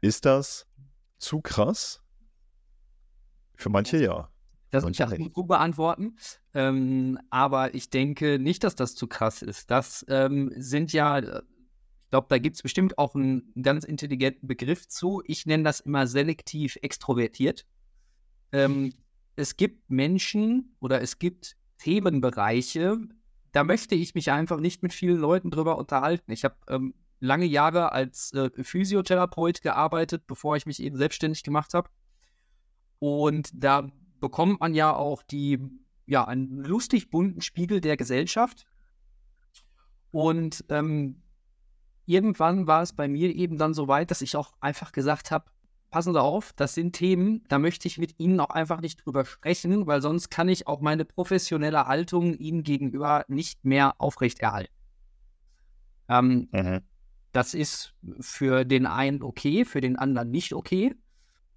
Ist 0.00 0.24
das 0.24 0.66
zu 1.18 1.40
krass? 1.40 2.02
Für 3.54 3.68
manche 3.68 4.02
ja. 4.02 4.31
Das 4.72 4.84
kann 4.96 5.20
ich 5.20 5.32
gut 5.32 5.48
beantworten. 5.48 6.16
Ähm, 6.54 7.18
aber 7.30 7.74
ich 7.74 7.90
denke 7.90 8.38
nicht, 8.38 8.64
dass 8.64 8.74
das 8.74 8.94
zu 8.94 9.06
krass 9.06 9.42
ist. 9.42 9.70
Das 9.70 10.04
ähm, 10.08 10.50
sind 10.56 10.92
ja, 10.92 11.18
äh, 11.18 11.42
ich 12.04 12.10
glaube, 12.10 12.26
da 12.30 12.38
gibt 12.38 12.56
es 12.56 12.62
bestimmt 12.62 12.98
auch 12.98 13.14
einen 13.14 13.52
ganz 13.62 13.84
intelligenten 13.84 14.48
Begriff 14.48 14.88
zu. 14.88 15.22
Ich 15.26 15.46
nenne 15.46 15.62
das 15.62 15.80
immer 15.80 16.06
selektiv 16.06 16.76
extrovertiert. 16.82 17.66
Ähm, 18.50 18.92
es 19.36 19.56
gibt 19.56 19.90
Menschen 19.90 20.76
oder 20.80 21.00
es 21.00 21.18
gibt 21.18 21.56
Themenbereiche, 21.78 22.98
da 23.52 23.64
möchte 23.64 23.94
ich 23.94 24.14
mich 24.14 24.30
einfach 24.30 24.60
nicht 24.60 24.82
mit 24.82 24.92
vielen 24.92 25.18
Leuten 25.18 25.50
drüber 25.50 25.76
unterhalten. 25.76 26.32
Ich 26.32 26.44
habe 26.44 26.56
ähm, 26.68 26.94
lange 27.20 27.44
Jahre 27.44 27.92
als 27.92 28.32
äh, 28.32 28.50
Physiotherapeut 28.62 29.60
gearbeitet, 29.62 30.26
bevor 30.26 30.56
ich 30.56 30.66
mich 30.66 30.82
eben 30.82 30.96
selbstständig 30.96 31.42
gemacht 31.42 31.74
habe. 31.74 31.90
Und 32.98 33.50
da 33.52 33.90
bekommt 34.22 34.60
man 34.60 34.72
ja 34.72 34.94
auch 34.94 35.22
die, 35.24 35.58
ja, 36.06 36.24
einen 36.24 36.64
lustig 36.64 37.10
bunten 37.10 37.42
Spiegel 37.42 37.80
der 37.80 37.96
Gesellschaft. 37.96 38.64
Und 40.12 40.64
ähm, 40.68 41.22
irgendwann 42.06 42.68
war 42.68 42.82
es 42.82 42.92
bei 42.92 43.08
mir 43.08 43.34
eben 43.34 43.58
dann 43.58 43.74
so 43.74 43.88
weit, 43.88 44.12
dass 44.12 44.22
ich 44.22 44.36
auch 44.36 44.52
einfach 44.60 44.92
gesagt 44.92 45.32
habe, 45.32 45.50
passen 45.90 46.12
Sie 46.12 46.22
auf, 46.22 46.52
das 46.52 46.74
sind 46.74 46.92
Themen, 46.92 47.42
da 47.48 47.58
möchte 47.58 47.88
ich 47.88 47.98
mit 47.98 48.14
Ihnen 48.18 48.38
auch 48.38 48.50
einfach 48.50 48.80
nicht 48.80 49.04
drüber 49.04 49.24
sprechen, 49.24 49.88
weil 49.88 50.00
sonst 50.00 50.30
kann 50.30 50.48
ich 50.48 50.68
auch 50.68 50.80
meine 50.80 51.04
professionelle 51.04 51.86
Haltung 51.86 52.34
Ihnen 52.34 52.62
gegenüber 52.62 53.24
nicht 53.26 53.64
mehr 53.64 54.00
aufrechterhalten. 54.00 54.72
Ähm, 56.08 56.48
mhm. 56.52 56.80
Das 57.32 57.54
ist 57.54 57.94
für 58.20 58.64
den 58.64 58.86
einen 58.86 59.22
okay, 59.22 59.64
für 59.64 59.80
den 59.80 59.96
anderen 59.96 60.30
nicht 60.30 60.52
okay. 60.52 60.94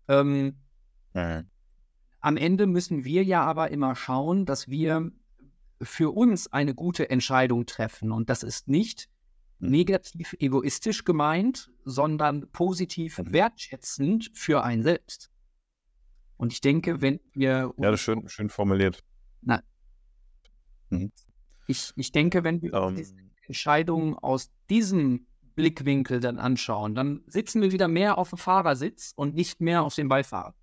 Ähm, 0.08 0.56
mhm. 1.14 1.48
Am 2.26 2.38
Ende 2.38 2.66
müssen 2.66 3.06
wir 3.06 3.24
ja 3.24 3.44
aber 3.44 3.70
immer 3.70 3.96
schauen, 3.96 4.48
dass 4.48 4.68
wir 4.68 5.12
für 5.80 6.10
uns 6.10 6.52
eine 6.52 6.74
gute 6.74 7.12
Entscheidung 7.12 7.68
treffen. 7.68 8.12
Und 8.12 8.32
das 8.32 8.42
ist 8.42 8.68
nicht 8.68 9.10
hm. 9.60 9.70
negativ 9.70 10.36
egoistisch 10.40 11.04
gemeint, 11.04 11.70
sondern 11.84 12.50
positiv 12.52 13.20
hm. 13.20 13.32
wertschätzend 13.32 14.32
für 14.34 14.64
einen 14.64 14.82
selbst. 14.82 15.30
Und 16.38 16.52
ich 16.52 16.62
denke, 16.62 17.00
wenn 17.00 17.20
wir. 17.34 17.72
Ja, 17.78 17.92
das 17.92 18.00
ist 18.00 18.06
schön, 18.06 18.28
schön 18.28 18.50
formuliert. 18.50 19.04
Na, 19.44 19.62
mhm. 20.90 21.12
ich, 21.68 21.92
ich 21.96 22.12
denke, 22.12 22.44
wenn 22.44 22.60
wir 22.60 22.74
um. 22.74 22.98
Ähm. 22.98 23.32
Entscheidungen 23.46 24.16
aus 24.16 24.50
diesem 24.72 25.28
Blickwinkel 25.54 26.22
dann 26.22 26.40
anschauen, 26.40 26.96
dann 26.96 27.22
sitzen 27.28 27.62
wir 27.62 27.72
wieder 27.72 27.88
mehr 27.88 28.18
auf 28.18 28.30
dem 28.30 28.40
Fahrersitz 28.40 29.14
und 29.16 29.36
nicht 29.36 29.62
mehr 29.62 29.84
auf 29.84 29.94
dem 29.94 30.08
Beifahrer. 30.08 30.56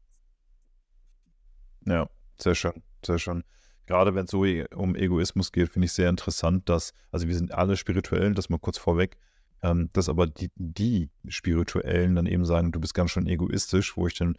Ja, 1.86 2.08
sehr 2.38 2.54
schön, 2.54 2.82
sehr 3.04 3.18
schön. 3.18 3.44
Gerade 3.86 4.14
wenn 4.14 4.24
es 4.24 4.30
so 4.30 4.44
e, 4.44 4.66
um 4.74 4.94
Egoismus 4.94 5.52
geht, 5.52 5.68
finde 5.70 5.86
ich 5.86 5.92
sehr 5.92 6.08
interessant, 6.08 6.68
dass, 6.68 6.92
also 7.10 7.26
wir 7.26 7.34
sind 7.34 7.52
alle 7.52 7.76
spirituell, 7.76 8.34
das 8.34 8.48
mal 8.48 8.58
kurz 8.58 8.78
vorweg, 8.78 9.16
ähm, 9.62 9.90
dass 9.92 10.08
aber 10.08 10.26
die, 10.26 10.50
die 10.56 11.10
Spirituellen 11.28 12.14
dann 12.14 12.26
eben 12.26 12.44
sagen, 12.44 12.72
du 12.72 12.80
bist 12.80 12.94
ganz 12.94 13.10
schön 13.10 13.26
egoistisch, 13.26 13.96
wo 13.96 14.06
ich 14.06 14.14
dann 14.14 14.36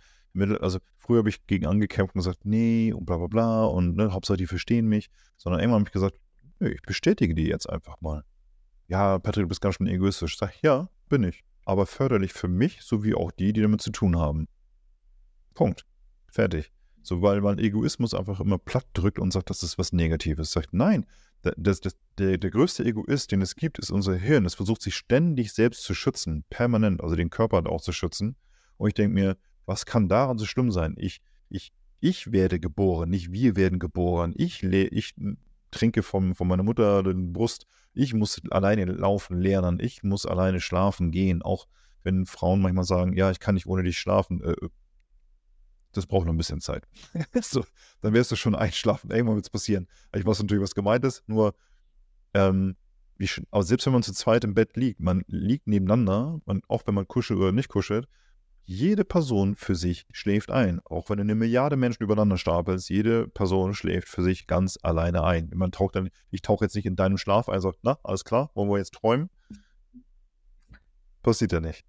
also 0.62 0.80
früher 0.98 1.20
habe 1.20 1.30
ich 1.30 1.46
gegen 1.46 1.68
angekämpft 1.68 2.16
und 2.16 2.20
gesagt, 2.20 2.44
nee 2.44 2.92
und 2.92 3.06
bla 3.06 3.18
bla 3.18 3.28
bla 3.28 3.66
und 3.66 3.96
ne, 3.96 4.14
Hauptsache 4.14 4.38
die 4.38 4.48
verstehen 4.48 4.88
mich, 4.88 5.10
sondern 5.38 5.62
irgendwann 5.62 5.82
habe 5.82 5.90
ich 5.90 5.94
gesagt, 5.94 6.18
nö, 6.60 6.70
ich 6.70 6.82
bestätige 6.82 7.36
die 7.36 7.46
jetzt 7.46 7.70
einfach 7.70 8.02
mal. 8.02 8.24
Ja, 8.88 9.20
Patrick, 9.20 9.46
du 9.46 9.50
bist 9.50 9.62
ganz 9.62 9.76
schön 9.76 9.88
egoistisch. 9.88 10.38
Sag 10.38 10.62
ja, 10.62 10.90
bin 11.08 11.24
ich. 11.24 11.44
Aber 11.66 11.86
förderlich 11.86 12.34
für 12.34 12.48
mich 12.48 12.82
sowie 12.82 13.14
auch 13.14 13.32
die, 13.32 13.54
die 13.54 13.62
damit 13.62 13.82
zu 13.82 13.92
tun 13.92 14.18
haben. 14.18 14.48
Punkt. 15.54 15.86
Fertig. 16.28 16.72
So, 17.04 17.22
weil 17.22 17.42
man 17.42 17.60
Egoismus 17.60 18.14
einfach 18.14 18.40
immer 18.40 18.58
platt 18.58 18.88
drückt 18.94 19.20
und 19.20 19.32
sagt, 19.32 19.50
das 19.50 19.62
ist 19.62 19.78
was 19.78 19.92
Negatives. 19.92 20.52
Sagt, 20.52 20.74
nein, 20.74 21.06
das, 21.42 21.82
das, 21.82 21.98
der, 22.18 22.38
der 22.38 22.50
größte 22.50 22.86
Egoist, 22.86 23.32
den 23.32 23.42
es 23.42 23.56
gibt, 23.56 23.78
ist 23.78 23.92
unser 23.92 24.16
Hirn. 24.16 24.46
Es 24.46 24.56
versucht 24.56 24.82
sich 24.82 24.96
ständig 24.96 25.52
selbst 25.52 25.84
zu 25.84 25.94
schützen, 25.94 26.46
permanent, 26.50 27.02
also 27.02 27.16
den 27.16 27.30
Körper 27.30 27.70
auch 27.70 27.82
zu 27.82 27.92
schützen. 27.92 28.38
Und 28.78 28.88
ich 28.88 28.94
denke 28.94 29.14
mir, 29.14 29.38
was 29.66 29.86
kann 29.86 30.08
daran 30.08 30.38
so 30.38 30.46
schlimm 30.46 30.72
sein? 30.72 30.96
Ich, 30.98 31.22
ich, 31.50 31.74
ich 32.00 32.32
werde 32.32 32.60
geboren, 32.60 33.10
nicht 33.10 33.34
wir 33.34 33.56
werden 33.58 33.80
geboren. 33.80 34.34
Ich, 34.38 34.64
ich 34.64 35.16
trinke 35.72 36.04
vom, 36.04 36.36
von 36.36 36.48
meiner 36.48 36.64
Mutter 36.64 37.04
den 37.04 37.34
Brust. 37.34 37.66
Ich 37.94 38.14
muss 38.14 38.42
alleine 38.50 38.86
laufen 38.86 39.40
lernen. 39.40 39.80
Ich 39.82 40.04
muss 40.04 40.26
alleine 40.26 40.62
schlafen 40.62 41.12
gehen. 41.12 41.42
Auch 41.42 41.68
wenn 42.04 42.26
Frauen 42.26 42.62
manchmal 42.62 42.86
sagen, 42.86 43.14
ja, 43.14 43.32
ich 43.32 43.40
kann 43.40 43.56
nicht 43.56 43.68
ohne 43.68 43.84
dich 43.84 43.98
schlafen. 43.98 44.42
Äh, 44.42 44.56
das 45.94 46.06
braucht 46.06 46.26
noch 46.26 46.34
ein 46.34 46.38
bisschen 46.38 46.62
Zeit. 46.62 46.88
so, 47.42 47.64
dann 48.02 48.14
wirst 48.14 48.32
du 48.32 48.36
schon 48.36 48.56
einschlafen. 48.56 49.12
Irgendwann 49.12 49.36
wird 49.36 49.46
es 49.46 49.50
passieren. 49.50 49.88
Ich 50.14 50.26
weiß 50.26 50.40
natürlich, 50.42 50.64
was 50.64 50.76
gemeint 50.76 51.06
ist, 51.06 51.24
nur, 51.28 51.56
ähm, 52.34 52.76
wie, 53.18 53.30
aber 53.52 53.64
selbst 53.64 53.86
wenn 53.86 53.94
man 53.94 54.04
zu 54.04 54.14
zweit 54.14 54.44
im 54.44 54.54
Bett 54.54 54.76
liegt, 54.76 55.00
man 55.00 55.24
liegt 55.28 55.68
nebeneinander, 55.68 56.42
man, 56.46 56.62
auch 56.68 56.84
wenn 56.86 56.96
man 56.96 57.08
kuschelt 57.08 57.40
oder 57.40 57.52
nicht 57.52 57.70
kuschelt, 57.70 58.08
jede 58.66 59.04
Person 59.04 59.56
für 59.56 59.76
sich 59.76 60.06
schläft 60.12 60.50
ein. 60.50 60.80
Auch 60.86 61.10
wenn 61.10 61.18
du 61.18 61.22
eine 61.22 61.36
Milliarde 61.36 61.76
Menschen 61.76 62.04
übereinander 62.04 62.38
stapelst, 62.38 62.90
jede 62.90 63.28
Person 63.28 63.74
schläft 63.74 64.08
für 64.08 64.24
sich 64.24 64.48
ganz 64.48 64.80
alleine 64.82 65.24
ein. 65.24 65.52
Man 65.54 65.72
taucht 65.72 65.96
dann, 65.96 66.10
ich 66.32 66.42
tauche 66.42 66.66
jetzt 66.66 66.76
nicht 66.76 66.86
in 66.86 66.96
deinem 66.96 67.18
Schlaf 67.18 67.50
ein, 67.50 67.60
sagt, 67.60 67.80
na, 67.84 68.00
alles 68.04 68.24
klar, 68.24 68.52
wollen 68.54 68.70
wir 68.70 68.78
jetzt 68.78 68.94
träumen? 68.94 69.30
Passiert 71.22 71.52
ja 71.52 71.60
nicht. 71.60 71.86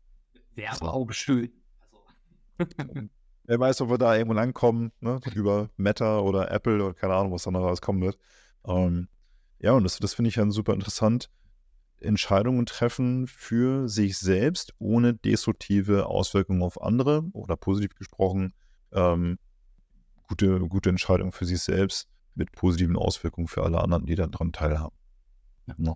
Wäre 0.54 0.74
aber 0.74 0.94
auch 0.94 1.10
schön. 1.12 1.52
Also. 2.58 3.08
Wer 3.46 3.60
weiß, 3.60 3.82
ob 3.82 3.90
wir 3.90 3.98
da 3.98 4.14
irgendwo 4.16 4.34
langkommen, 4.34 4.92
ne? 5.00 5.20
über 5.34 5.68
Meta 5.76 6.20
oder 6.20 6.50
Apple 6.50 6.82
oder 6.82 6.94
keine 6.94 7.14
Ahnung, 7.14 7.32
was 7.32 7.42
da 7.42 7.50
noch 7.50 7.60
rauskommen 7.60 8.02
wird. 8.02 8.18
Ähm, 8.66 9.08
ja, 9.58 9.72
und 9.72 9.84
das, 9.84 9.98
das 9.98 10.14
finde 10.14 10.30
ich 10.30 10.34
dann 10.34 10.50
super 10.50 10.72
interessant. 10.72 11.30
Entscheidungen 12.00 12.66
treffen 12.66 13.26
für 13.26 13.88
sich 13.88 14.18
selbst, 14.18 14.74
ohne 14.78 15.14
destruktive 15.14 16.06
Auswirkungen 16.06 16.62
auf 16.62 16.80
andere 16.82 17.24
oder 17.32 17.56
positiv 17.56 17.94
gesprochen, 17.96 18.52
ähm, 18.92 19.38
gute, 20.28 20.60
gute 20.60 20.90
Entscheidungen 20.90 21.32
für 21.32 21.46
sich 21.46 21.60
selbst 21.60 22.08
mit 22.34 22.52
positiven 22.52 22.96
Auswirkungen 22.96 23.46
für 23.46 23.62
alle 23.62 23.80
anderen, 23.80 24.06
die 24.06 24.14
daran 24.14 24.52
teilhaben. 24.52 24.96
Ja. 25.66 25.74
Ne? 25.78 25.94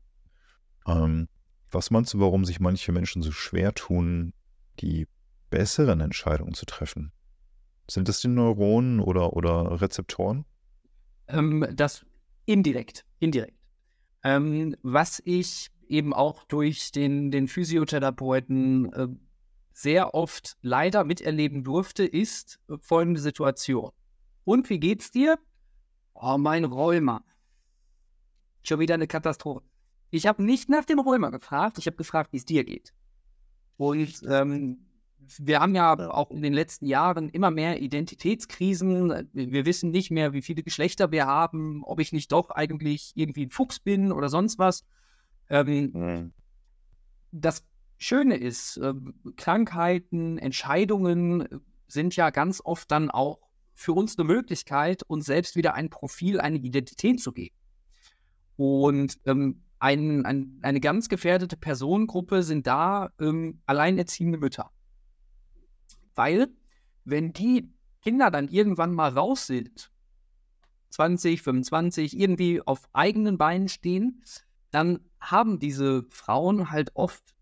Ähm, 0.86 1.28
was 1.70 1.90
meinst 1.90 2.14
du, 2.14 2.20
warum 2.20 2.44
sich 2.44 2.60
manche 2.60 2.92
Menschen 2.92 3.22
so 3.22 3.32
schwer 3.32 3.74
tun, 3.74 4.32
die 4.80 5.06
besseren 5.50 6.00
Entscheidungen 6.00 6.54
zu 6.54 6.64
treffen? 6.64 7.12
Sind 7.90 8.08
das 8.08 8.20
die 8.20 8.28
Neuronen 8.28 9.00
oder, 9.00 9.32
oder 9.34 9.80
Rezeptoren? 9.80 10.44
Ähm, 11.28 11.66
das 11.74 12.04
indirekt, 12.44 13.04
indirekt. 13.18 13.58
Ähm, 14.22 14.76
was 14.82 15.22
ich 15.24 15.70
eben 15.88 16.12
auch 16.12 16.44
durch 16.44 16.92
den, 16.92 17.30
den 17.30 17.48
Physiotherapeuten 17.48 18.92
äh, 18.92 19.08
sehr 19.72 20.14
oft 20.14 20.56
leider 20.60 21.04
miterleben 21.04 21.64
durfte, 21.64 22.04
ist 22.04 22.60
folgende 22.80 23.20
Situation. 23.20 23.90
Und 24.44 24.68
wie 24.70 24.80
geht's 24.80 25.10
dir? 25.10 25.38
Oh, 26.14 26.36
mein 26.36 26.64
Rheuma. 26.64 27.22
Schon 28.62 28.80
wieder 28.80 28.94
eine 28.94 29.06
Katastrophe. 29.06 29.62
Ich 30.10 30.26
habe 30.26 30.42
nicht 30.42 30.68
nach 30.68 30.84
dem 30.84 30.98
Rheuma 30.98 31.30
gefragt, 31.30 31.78
ich 31.78 31.86
habe 31.86 31.96
gefragt, 31.96 32.32
wie 32.32 32.38
es 32.38 32.44
dir 32.44 32.64
geht. 32.64 32.92
Und 33.76 34.22
ähm, 34.28 34.87
wir 35.38 35.60
haben 35.60 35.74
ja 35.74 35.94
auch 36.10 36.30
in 36.30 36.42
den 36.42 36.52
letzten 36.52 36.86
Jahren 36.86 37.28
immer 37.28 37.50
mehr 37.50 37.80
Identitätskrisen. 37.80 39.28
Wir 39.32 39.66
wissen 39.66 39.90
nicht 39.90 40.10
mehr, 40.10 40.32
wie 40.32 40.42
viele 40.42 40.62
Geschlechter 40.62 41.10
wir 41.10 41.26
haben, 41.26 41.82
ob 41.84 42.00
ich 42.00 42.12
nicht 42.12 42.32
doch 42.32 42.50
eigentlich 42.50 43.12
irgendwie 43.14 43.46
ein 43.46 43.50
Fuchs 43.50 43.80
bin 43.80 44.12
oder 44.12 44.28
sonst 44.28 44.58
was. 44.58 44.84
Ähm, 45.50 45.90
mhm. 45.92 46.32
Das 47.32 47.64
Schöne 47.98 48.36
ist, 48.36 48.76
äh, 48.78 48.94
Krankheiten, 49.36 50.38
Entscheidungen 50.38 51.62
sind 51.88 52.16
ja 52.16 52.30
ganz 52.30 52.60
oft 52.64 52.90
dann 52.90 53.10
auch 53.10 53.38
für 53.74 53.92
uns 53.92 54.18
eine 54.18 54.26
Möglichkeit, 54.26 55.02
uns 55.04 55.26
selbst 55.26 55.56
wieder 55.56 55.74
ein 55.74 55.90
Profil, 55.90 56.40
eine 56.40 56.58
Identität 56.58 57.20
zu 57.20 57.32
geben. 57.32 57.54
Und 58.56 59.18
ähm, 59.24 59.62
ein, 59.78 60.26
ein, 60.26 60.58
eine 60.62 60.80
ganz 60.80 61.08
gefährdete 61.08 61.56
Personengruppe 61.56 62.42
sind 62.42 62.66
da 62.66 63.10
ähm, 63.20 63.60
alleinerziehende 63.66 64.38
Mütter. 64.38 64.70
Weil, 66.18 66.48
wenn 67.04 67.32
die 67.32 67.72
Kinder 68.02 68.32
dann 68.32 68.48
irgendwann 68.48 68.92
mal 68.92 69.10
raus 69.10 69.46
sind, 69.46 69.92
20, 70.90 71.42
25, 71.42 72.18
irgendwie 72.18 72.60
auf 72.60 72.88
eigenen 72.92 73.38
Beinen 73.38 73.68
stehen, 73.68 74.24
dann 74.72 74.98
haben 75.20 75.60
diese 75.60 76.02
Frauen 76.10 76.72
halt 76.72 76.90
oft 76.94 77.36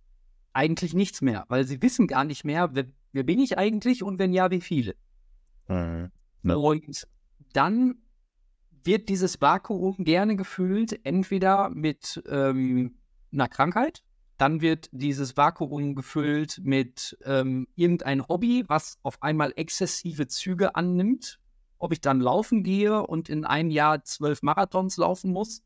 eigentlich 0.53 0.93
nichts 0.93 1.23
mehr, 1.23 1.47
weil 1.49 1.65
sie 1.65 1.81
wissen 1.81 2.07
gar 2.07 2.25
nicht 2.25 2.45
mehr, 2.45 2.75
wer, 2.75 2.85
wer 3.13 3.23
bin 3.23 3.39
ich 3.39 3.57
eigentlich 3.57 4.03
und 4.03 4.19
wenn 4.19 4.35
ja, 4.35 4.51
wie 4.51 4.61
viele. 4.61 4.95
Mhm. 5.69 6.11
No. 6.43 6.61
Und 6.61 7.09
dann 7.55 7.97
wird 8.85 9.09
dieses 9.09 9.41
Vakuum 9.41 10.05
gerne 10.05 10.37
gefüllt, 10.37 11.01
entweder 11.03 11.71
mit 11.71 12.23
ähm, 12.29 12.99
einer 13.33 13.49
Krankheit, 13.49 14.03
dann 14.39 14.61
wird 14.61 14.89
dieses 14.93 15.37
Vakuum 15.37 15.95
gefüllt 15.95 16.61
mit 16.63 17.17
ähm, 17.25 17.67
irgendein 17.75 18.29
Hobby, 18.29 18.65
was 18.67 18.99
auf 19.03 19.23
einmal 19.23 19.53
exzessive 19.57 20.27
Züge 20.27 20.75
annimmt. 20.75 21.41
Ob 21.79 21.93
ich 21.93 22.01
dann 22.01 22.21
laufen 22.21 22.63
gehe 22.63 23.03
und 23.07 23.29
in 23.29 23.45
einem 23.45 23.71
Jahr 23.71 24.03
zwölf 24.03 24.43
Marathons 24.43 24.97
laufen 24.97 25.31
muss, 25.31 25.63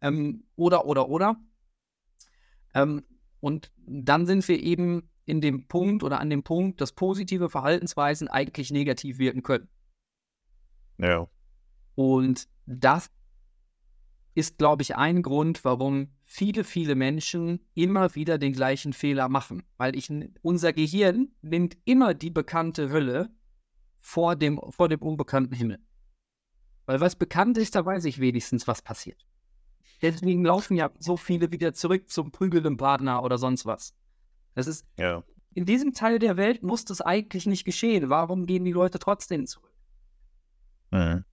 ähm, 0.00 0.44
oder, 0.56 0.86
oder, 0.86 1.08
oder. 1.08 1.36
Ähm, 2.74 3.04
und 3.40 3.70
dann 3.76 4.26
sind 4.26 4.46
wir 4.48 4.60
eben 4.60 5.08
in 5.24 5.40
dem 5.40 5.68
Punkt 5.68 6.02
oder 6.02 6.20
an 6.20 6.30
dem 6.30 6.42
Punkt, 6.42 6.80
dass 6.80 6.92
positive 6.92 7.50
Verhaltensweisen 7.50 8.28
eigentlich 8.28 8.70
negativ 8.70 9.18
wirken 9.18 9.42
können. 9.42 9.68
Ja. 10.98 11.28
Und 11.94 12.48
das 12.66 13.10
ist, 14.38 14.56
glaube 14.56 14.82
ich, 14.82 14.94
ein 14.94 15.22
Grund, 15.22 15.64
warum 15.64 16.12
viele, 16.22 16.62
viele 16.62 16.94
Menschen 16.94 17.60
immer 17.74 18.14
wieder 18.14 18.38
den 18.38 18.52
gleichen 18.52 18.92
Fehler 18.92 19.28
machen. 19.28 19.64
Weil 19.76 19.96
ich, 19.96 20.12
unser 20.42 20.72
Gehirn 20.72 21.32
nimmt 21.42 21.76
immer 21.84 22.14
die 22.14 22.30
bekannte 22.30 22.90
Hölle 22.90 23.30
vor 23.96 24.36
dem, 24.36 24.60
vor 24.70 24.88
dem 24.88 25.02
unbekannten 25.02 25.54
Himmel. 25.54 25.80
Weil 26.86 27.00
was 27.00 27.16
bekannt 27.16 27.58
ist, 27.58 27.74
da 27.74 27.84
weiß 27.84 28.04
ich 28.04 28.20
wenigstens, 28.20 28.68
was 28.68 28.80
passiert. 28.80 29.26
Deswegen 30.00 30.44
laufen 30.44 30.76
ja 30.76 30.90
so 31.00 31.16
viele 31.16 31.50
wieder 31.50 31.74
zurück 31.74 32.08
zum 32.08 32.30
prügelnden 32.30 32.76
Partner 32.76 33.24
oder 33.24 33.38
sonst 33.38 33.66
was. 33.66 33.92
Das 34.54 34.68
ist. 34.68 34.86
Ja. 34.96 35.24
In 35.54 35.64
diesem 35.64 35.92
Teil 35.92 36.20
der 36.20 36.36
Welt 36.36 36.62
muss 36.62 36.84
das 36.84 37.00
eigentlich 37.00 37.46
nicht 37.46 37.64
geschehen. 37.64 38.08
Warum 38.08 38.46
gehen 38.46 38.64
die 38.64 38.70
Leute 38.70 39.00
trotzdem 39.00 39.48
zurück? 39.48 39.74
Mhm. 40.92 41.24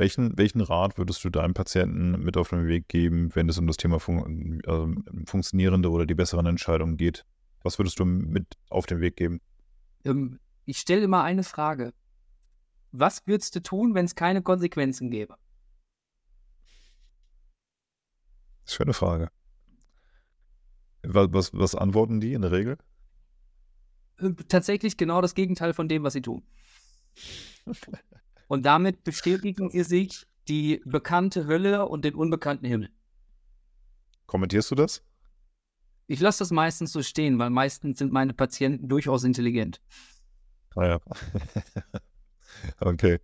Welchen, 0.00 0.38
welchen 0.38 0.62
Rat 0.62 0.96
würdest 0.96 1.22
du 1.24 1.28
deinem 1.28 1.52
Patienten 1.52 2.12
mit 2.24 2.38
auf 2.38 2.48
den 2.48 2.66
Weg 2.66 2.88
geben, 2.88 3.34
wenn 3.34 3.50
es 3.50 3.58
um 3.58 3.66
das 3.66 3.76
Thema 3.76 4.00
fun 4.00 4.62
also 4.66 4.94
funktionierende 5.26 5.90
oder 5.90 6.06
die 6.06 6.14
besseren 6.14 6.46
Entscheidungen 6.46 6.96
geht? 6.96 7.26
Was 7.62 7.78
würdest 7.78 7.98
du 7.98 8.06
mit 8.06 8.46
auf 8.70 8.86
den 8.86 9.00
Weg 9.00 9.16
geben? 9.16 9.42
Ähm, 10.06 10.40
ich 10.64 10.78
stelle 10.78 11.02
immer 11.02 11.22
eine 11.22 11.42
Frage. 11.42 11.92
Was 12.92 13.26
würdest 13.26 13.54
du 13.56 13.60
tun, 13.60 13.94
wenn 13.94 14.06
es 14.06 14.14
keine 14.14 14.40
Konsequenzen 14.40 15.10
gäbe? 15.10 15.36
Schöne 18.64 18.94
Frage. 18.94 19.30
Was, 21.02 21.28
was, 21.30 21.52
was 21.52 21.74
antworten 21.74 22.20
die 22.22 22.32
in 22.32 22.40
der 22.40 22.52
Regel? 22.52 22.78
Äh, 24.16 24.30
tatsächlich 24.48 24.96
genau 24.96 25.20
das 25.20 25.34
Gegenteil 25.34 25.74
von 25.74 25.88
dem, 25.88 26.04
was 26.04 26.14
sie 26.14 26.22
tun. 26.22 26.42
Und 28.50 28.66
damit 28.66 29.04
bestätigen 29.04 29.70
sie 29.70 29.84
sich 29.84 30.26
die 30.48 30.82
bekannte 30.84 31.46
Hölle 31.46 31.86
und 31.86 32.04
den 32.04 32.16
unbekannten 32.16 32.66
Himmel. 32.66 32.90
Kommentierst 34.26 34.72
du 34.72 34.74
das? 34.74 35.04
Ich 36.08 36.18
lasse 36.18 36.40
das 36.40 36.50
meistens 36.50 36.90
so 36.90 37.00
stehen, 37.00 37.38
weil 37.38 37.50
meistens 37.50 38.00
sind 38.00 38.12
meine 38.12 38.34
Patienten 38.34 38.88
durchaus 38.88 39.22
intelligent. 39.22 39.80
Ah 40.74 40.84
ja. 40.84 41.00
okay. 42.80 43.20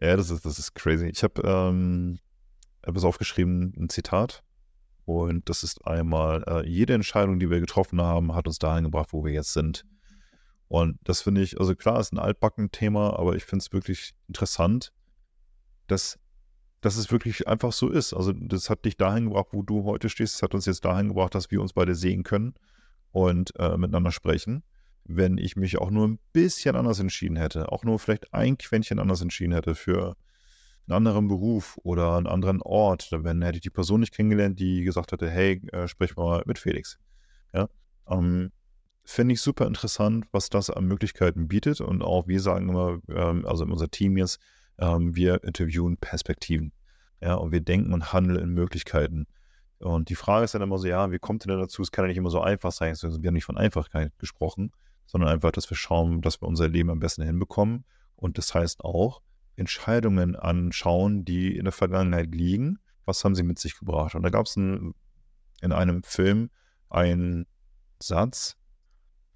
Ja, 0.00 0.16
das 0.16 0.30
ist, 0.30 0.46
das 0.46 0.60
ist 0.60 0.72
crazy. 0.76 1.08
Ich 1.08 1.24
habe 1.24 1.42
ähm, 1.44 2.20
etwas 2.82 3.02
aufgeschrieben, 3.02 3.74
ein 3.76 3.88
Zitat 3.88 4.44
und 5.04 5.48
das 5.48 5.64
ist 5.64 5.84
einmal, 5.84 6.44
äh, 6.46 6.64
jede 6.64 6.94
Entscheidung, 6.94 7.40
die 7.40 7.50
wir 7.50 7.58
getroffen 7.58 8.00
haben, 8.00 8.36
hat 8.36 8.46
uns 8.46 8.60
dahin 8.60 8.84
gebracht, 8.84 9.12
wo 9.12 9.24
wir 9.24 9.32
jetzt 9.32 9.52
sind. 9.52 9.84
Und 10.68 10.98
das 11.04 11.22
finde 11.22 11.42
ich, 11.42 11.60
also 11.60 11.74
klar, 11.74 12.00
ist 12.00 12.12
ein 12.12 12.18
altbacken 12.18 12.70
Thema, 12.70 13.18
aber 13.18 13.36
ich 13.36 13.44
finde 13.44 13.62
es 13.62 13.72
wirklich 13.72 14.14
interessant, 14.28 14.92
dass, 15.86 16.18
dass 16.80 16.96
es 16.96 17.12
wirklich 17.12 17.46
einfach 17.46 17.72
so 17.72 17.88
ist. 17.88 18.14
Also 18.14 18.32
das 18.32 18.70
hat 18.70 18.84
dich 18.84 18.96
dahin 18.96 19.26
gebracht, 19.26 19.48
wo 19.52 19.62
du 19.62 19.84
heute 19.84 20.08
stehst. 20.08 20.36
Es 20.36 20.42
hat 20.42 20.54
uns 20.54 20.66
jetzt 20.66 20.84
dahin 20.84 21.08
gebracht, 21.08 21.34
dass 21.34 21.50
wir 21.50 21.60
uns 21.60 21.72
beide 21.72 21.94
sehen 21.94 22.22
können 22.22 22.54
und 23.12 23.52
äh, 23.58 23.76
miteinander 23.76 24.10
sprechen. 24.10 24.62
Wenn 25.04 25.36
ich 25.36 25.56
mich 25.56 25.78
auch 25.78 25.90
nur 25.90 26.08
ein 26.08 26.18
bisschen 26.32 26.76
anders 26.76 26.98
entschieden 26.98 27.36
hätte, 27.36 27.70
auch 27.70 27.84
nur 27.84 27.98
vielleicht 27.98 28.32
ein 28.32 28.56
Quäntchen 28.56 28.98
anders 28.98 29.20
entschieden 29.20 29.52
hätte 29.52 29.74
für 29.74 30.16
einen 30.86 30.96
anderen 30.96 31.28
Beruf 31.28 31.78
oder 31.82 32.16
einen 32.16 32.26
anderen 32.26 32.62
Ort, 32.62 33.12
dann 33.12 33.42
hätte 33.42 33.56
ich 33.56 33.62
die 33.62 33.70
Person 33.70 34.00
nicht 34.00 34.14
kennengelernt, 34.14 34.58
die 34.58 34.82
gesagt 34.82 35.12
hätte, 35.12 35.30
hey, 35.30 35.62
äh, 35.72 35.88
sprich 35.88 36.16
mal 36.16 36.42
mit 36.46 36.58
Felix. 36.58 36.98
Ja, 37.52 37.68
ähm, 38.08 38.50
finde 39.04 39.34
ich 39.34 39.40
super 39.40 39.66
interessant, 39.66 40.26
was 40.32 40.48
das 40.48 40.70
an 40.70 40.86
Möglichkeiten 40.86 41.48
bietet. 41.48 41.80
Und 41.80 42.02
auch 42.02 42.26
wir 42.26 42.40
sagen 42.40 42.68
immer, 42.68 42.98
ähm, 43.08 43.44
also 43.46 43.64
unser 43.64 43.90
Team 43.90 44.16
jetzt, 44.16 44.38
ähm, 44.78 45.14
wir 45.14 45.44
interviewen 45.44 45.96
Perspektiven. 45.96 46.72
Ja, 47.20 47.34
und 47.34 47.52
wir 47.52 47.60
denken 47.60 47.92
und 47.92 48.12
handeln 48.12 48.38
in 48.38 48.50
Möglichkeiten. 48.50 49.26
Und 49.78 50.08
die 50.08 50.14
Frage 50.14 50.44
ist 50.44 50.54
dann 50.54 50.62
immer 50.62 50.78
so, 50.78 50.86
ja, 50.86 51.10
wie 51.12 51.18
kommt 51.18 51.44
denn 51.44 51.58
dazu? 51.58 51.82
Es 51.82 51.92
kann 51.92 52.04
ja 52.04 52.08
nicht 52.08 52.16
immer 52.16 52.30
so 52.30 52.40
einfach 52.40 52.72
sein. 52.72 52.94
Wir 52.94 53.28
haben 53.28 53.34
nicht 53.34 53.44
von 53.44 53.58
Einfachkeit 53.58 54.12
gesprochen, 54.18 54.72
sondern 55.06 55.30
einfach, 55.30 55.52
dass 55.52 55.70
wir 55.70 55.76
schauen, 55.76 56.22
dass 56.22 56.40
wir 56.40 56.48
unser 56.48 56.68
Leben 56.68 56.90
am 56.90 57.00
besten 57.00 57.22
hinbekommen. 57.22 57.84
Und 58.16 58.38
das 58.38 58.54
heißt 58.54 58.84
auch, 58.84 59.20
Entscheidungen 59.56 60.36
anschauen, 60.36 61.24
die 61.24 61.56
in 61.56 61.64
der 61.64 61.72
Vergangenheit 61.72 62.34
liegen. 62.34 62.78
Was 63.04 63.24
haben 63.24 63.34
sie 63.34 63.42
mit 63.42 63.58
sich 63.58 63.78
gebracht? 63.78 64.14
Und 64.14 64.22
da 64.22 64.30
gab 64.30 64.46
es 64.46 64.56
in 64.56 64.94
einem 65.60 66.02
Film 66.02 66.50
einen 66.88 67.46
Satz, 68.00 68.56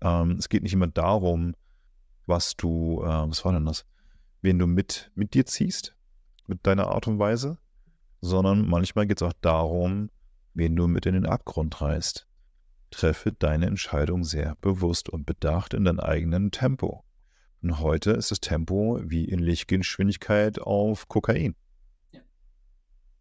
ähm, 0.00 0.32
es 0.32 0.48
geht 0.48 0.62
nicht 0.62 0.72
immer 0.72 0.88
darum, 0.88 1.54
was 2.26 2.56
du, 2.56 3.02
äh, 3.02 3.28
was 3.28 3.44
war 3.44 3.52
denn 3.52 3.64
das? 3.64 3.84
Wen 4.42 4.58
du 4.58 4.66
mit, 4.66 5.10
mit 5.14 5.34
dir 5.34 5.46
ziehst, 5.46 5.96
mit 6.46 6.66
deiner 6.66 6.88
Art 6.88 7.08
und 7.08 7.18
Weise, 7.18 7.58
sondern 8.20 8.68
manchmal 8.68 9.06
geht 9.06 9.20
es 9.20 9.26
auch 9.26 9.32
darum, 9.40 10.10
wen 10.54 10.76
du 10.76 10.86
mit 10.86 11.06
in 11.06 11.14
den 11.14 11.26
Abgrund 11.26 11.80
reißt. 11.80 12.26
Treffe 12.90 13.32
deine 13.32 13.66
Entscheidung 13.66 14.24
sehr 14.24 14.56
bewusst 14.60 15.08
und 15.08 15.26
bedacht 15.26 15.74
in 15.74 15.84
deinem 15.84 16.00
eigenen 16.00 16.50
Tempo. 16.50 17.04
Und 17.62 17.80
heute 17.80 18.12
ist 18.12 18.30
das 18.30 18.40
Tempo 18.40 19.00
wie 19.04 19.24
in 19.24 19.40
Lichtgeschwindigkeit 19.40 20.60
auf 20.60 21.08
Kokain. 21.08 21.56
Ja. 22.12 22.20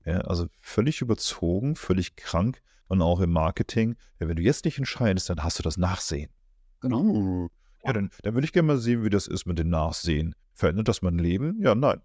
ja. 0.06 0.22
also 0.22 0.48
völlig 0.62 1.02
überzogen, 1.02 1.76
völlig 1.76 2.16
krank 2.16 2.62
und 2.88 3.02
auch 3.02 3.20
im 3.20 3.32
Marketing. 3.32 3.96
Ja, 4.20 4.28
wenn 4.28 4.36
du 4.36 4.44
jetzt 4.44 4.66
nicht 4.66 4.78
entscheidest, 4.78 5.30
dann 5.30 5.44
hast 5.44 5.60
du 5.60 5.64
das 5.64 5.78
Nachsehen. 5.78 6.30
Genau. 6.82 7.50
Ja, 7.84 7.94
dann, 7.94 8.10
dann 8.24 8.34
würde 8.34 8.46
ich 8.46 8.54
gerne 8.54 8.68
mal 8.68 8.78
sehen, 8.78 9.04
wie 9.04 9.10
das 9.10 9.28
ist 9.28 9.46
mit 9.46 9.60
dem 9.60 9.70
Nachsehen. 9.70 10.36
Verändert 10.54 10.88
das 10.88 11.02
mein 11.02 11.18
Leben? 11.18 11.62
Ja, 11.62 11.76
nein. 11.76 12.02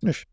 Nicht. 0.00 0.26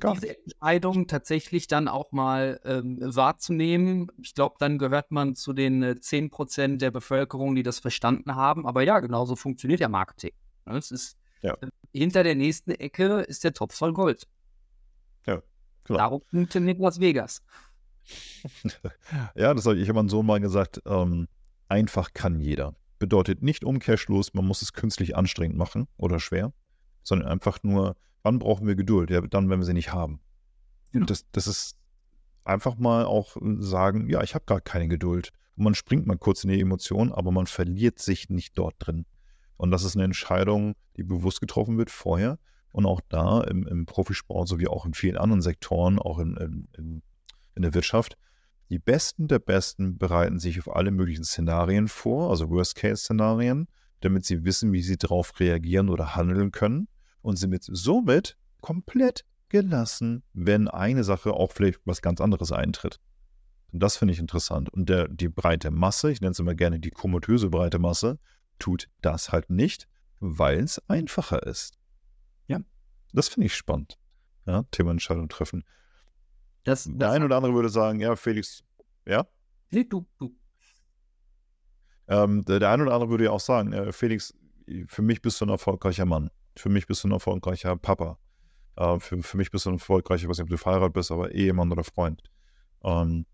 Gar 0.00 0.14
diese 0.14 0.38
Entscheidung 0.38 1.06
tatsächlich 1.06 1.66
dann 1.66 1.86
auch 1.86 2.12
mal 2.12 2.60
ähm, 2.64 2.98
wahrzunehmen. 3.00 4.10
Ich 4.22 4.34
glaube, 4.34 4.56
dann 4.58 4.78
gehört 4.78 5.10
man 5.10 5.34
zu 5.34 5.52
den 5.52 5.82
äh, 5.82 5.96
10% 6.00 6.78
der 6.78 6.90
Bevölkerung, 6.90 7.54
die 7.54 7.62
das 7.62 7.78
verstanden 7.78 8.34
haben. 8.34 8.66
Aber 8.66 8.82
ja, 8.82 9.00
genauso 9.00 9.36
funktioniert 9.36 9.80
ja 9.80 9.88
Marketing. 9.88 10.32
Ne? 10.64 10.78
Es 10.78 10.90
ist 10.90 11.18
ja. 11.42 11.54
äh, 11.60 11.68
hinter 11.92 12.22
der 12.22 12.34
nächsten 12.34 12.70
Ecke 12.70 13.20
ist 13.20 13.44
der 13.44 13.52
Topf 13.52 13.74
voll 13.74 13.92
Gold. 13.92 14.26
Ja, 15.26 15.42
klar. 15.84 15.98
Darum 15.98 16.22
funktioniert 16.22 16.78
Las 16.78 16.98
Vegas. 16.98 17.42
ja, 19.34 19.52
das 19.52 19.66
habe 19.66 19.76
ich 19.76 19.88
immer 19.88 20.00
meinem 20.00 20.08
Sohn 20.08 20.24
mal 20.24 20.40
gesagt. 20.40 20.80
Ähm, 20.86 21.28
einfach 21.72 22.12
kann 22.12 22.38
jeder. 22.38 22.74
Bedeutet 22.98 23.42
nicht 23.42 23.64
umkehrschluss, 23.64 24.34
man 24.34 24.46
muss 24.46 24.60
es 24.60 24.74
künstlich 24.74 25.16
anstrengend 25.16 25.56
machen 25.56 25.88
oder 25.96 26.20
schwer, 26.20 26.52
sondern 27.02 27.28
einfach 27.28 27.62
nur, 27.62 27.96
wann 28.22 28.38
brauchen 28.38 28.66
wir 28.66 28.74
Geduld? 28.74 29.10
Ja, 29.10 29.22
dann, 29.22 29.48
wenn 29.48 29.58
wir 29.58 29.64
sie 29.64 29.72
nicht 29.72 29.92
haben. 29.92 30.20
Genau. 30.92 31.06
Das, 31.06 31.24
das 31.32 31.46
ist 31.46 31.78
einfach 32.44 32.76
mal 32.76 33.06
auch 33.06 33.36
sagen, 33.58 34.08
ja, 34.10 34.22
ich 34.22 34.34
habe 34.34 34.44
gar 34.44 34.60
keine 34.60 34.86
Geduld. 34.86 35.30
Und 35.56 35.64
man 35.64 35.74
springt 35.74 36.06
mal 36.06 36.18
kurz 36.18 36.44
in 36.44 36.50
die 36.50 36.60
Emotion, 36.60 37.10
aber 37.10 37.32
man 37.32 37.46
verliert 37.46 37.98
sich 37.98 38.28
nicht 38.28 38.58
dort 38.58 38.74
drin. 38.78 39.06
Und 39.56 39.70
das 39.70 39.82
ist 39.82 39.96
eine 39.96 40.04
Entscheidung, 40.04 40.74
die 40.96 41.04
bewusst 41.04 41.40
getroffen 41.40 41.78
wird 41.78 41.90
vorher. 41.90 42.38
Und 42.72 42.84
auch 42.84 43.00
da 43.08 43.42
im, 43.42 43.66
im 43.66 43.86
Profisport 43.86 44.46
sowie 44.46 44.68
auch 44.68 44.84
in 44.84 44.94
vielen 44.94 45.16
anderen 45.16 45.42
Sektoren, 45.42 45.98
auch 45.98 46.18
in, 46.18 46.68
in, 46.76 47.02
in 47.54 47.62
der 47.62 47.74
Wirtschaft, 47.74 48.16
die 48.72 48.78
Besten 48.78 49.28
der 49.28 49.38
Besten 49.38 49.98
bereiten 49.98 50.38
sich 50.38 50.58
auf 50.58 50.74
alle 50.74 50.92
möglichen 50.92 51.24
Szenarien 51.24 51.88
vor, 51.88 52.30
also 52.30 52.48
Worst-Case-Szenarien, 52.48 53.68
damit 54.00 54.24
sie 54.24 54.46
wissen, 54.46 54.72
wie 54.72 54.80
sie 54.80 54.96
darauf 54.96 55.38
reagieren 55.38 55.90
oder 55.90 56.16
handeln 56.16 56.52
können 56.52 56.88
und 57.20 57.36
sind 57.36 57.54
somit 57.62 58.38
komplett 58.62 59.26
gelassen, 59.50 60.22
wenn 60.32 60.68
eine 60.68 61.04
Sache 61.04 61.34
auch 61.34 61.52
vielleicht 61.52 61.80
was 61.84 62.00
ganz 62.00 62.22
anderes 62.22 62.50
eintritt. 62.50 62.98
Und 63.72 63.82
das 63.82 63.98
finde 63.98 64.14
ich 64.14 64.18
interessant. 64.18 64.70
Und 64.70 64.88
der, 64.88 65.06
die 65.06 65.28
breite 65.28 65.70
Masse, 65.70 66.10
ich 66.10 66.22
nenne 66.22 66.32
es 66.32 66.38
immer 66.38 66.54
gerne 66.54 66.80
die 66.80 66.90
komatöse 66.90 67.50
breite 67.50 67.78
Masse, 67.78 68.18
tut 68.58 68.88
das 69.02 69.32
halt 69.32 69.50
nicht, 69.50 69.86
weil 70.18 70.60
es 70.60 70.80
einfacher 70.88 71.42
ist. 71.46 71.76
Ja. 72.46 72.60
Das 73.12 73.28
finde 73.28 73.48
ich 73.48 73.54
spannend. 73.54 73.98
Ja, 74.46 74.62
Thema 74.70 74.92
Entscheidung 74.92 75.28
treffen. 75.28 75.62
Das, 76.64 76.84
das 76.84 76.92
der 76.94 77.10
eine 77.10 77.24
oder 77.24 77.36
andere 77.36 77.54
würde 77.54 77.68
sagen, 77.68 78.00
ja, 78.00 78.14
Felix, 78.16 78.62
ja? 79.06 79.26
Nee, 79.70 79.84
du, 79.84 80.06
du. 80.18 80.34
Ähm, 82.08 82.44
der, 82.44 82.60
der 82.60 82.70
eine 82.70 82.82
oder 82.84 82.94
andere 82.94 83.10
würde 83.10 83.24
ja 83.24 83.30
auch 83.30 83.40
sagen, 83.40 83.72
äh, 83.72 83.92
Felix, 83.92 84.34
für 84.86 85.02
mich 85.02 85.22
bist 85.22 85.40
du 85.40 85.46
ein 85.46 85.50
erfolgreicher 85.50 86.04
Mann. 86.04 86.30
Für 86.56 86.68
mich 86.68 86.86
bist 86.86 87.02
du 87.04 87.08
ein 87.08 87.12
erfolgreicher 87.12 87.76
Papa. 87.76 88.18
Äh, 88.76 89.00
für, 89.00 89.22
für 89.22 89.36
mich 89.36 89.50
bist 89.50 89.66
du 89.66 89.70
ein 89.70 89.74
erfolgreicher, 89.74 90.24
ich 90.24 90.28
weiß 90.28 90.38
nicht, 90.38 90.44
ob 90.44 90.50
du 90.50 90.58
verheiratet 90.58 90.94
bist, 90.94 91.10
aber 91.10 91.32
Ehemann 91.32 91.72
oder 91.72 91.84
Freund. 91.84 92.22
Ähm, 92.84 93.26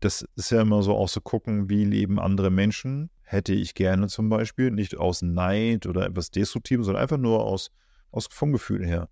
das 0.00 0.24
ist 0.34 0.50
ja 0.50 0.62
immer 0.62 0.82
so 0.82 0.96
auch 0.96 1.08
so 1.08 1.20
gucken, 1.20 1.68
wie 1.68 1.84
leben 1.84 2.18
andere 2.18 2.50
Menschen. 2.50 3.10
Hätte 3.22 3.54
ich 3.54 3.74
gerne 3.74 4.08
zum 4.08 4.28
Beispiel, 4.28 4.70
nicht 4.70 4.96
aus 4.96 5.22
Neid 5.22 5.86
oder 5.86 6.06
etwas 6.06 6.30
Destruktivem, 6.30 6.84
sondern 6.84 7.02
einfach 7.02 7.18
nur 7.18 7.44
aus, 7.44 7.70
aus 8.10 8.26
vom 8.30 8.52
Gefühl 8.52 8.84
her. 8.84 9.08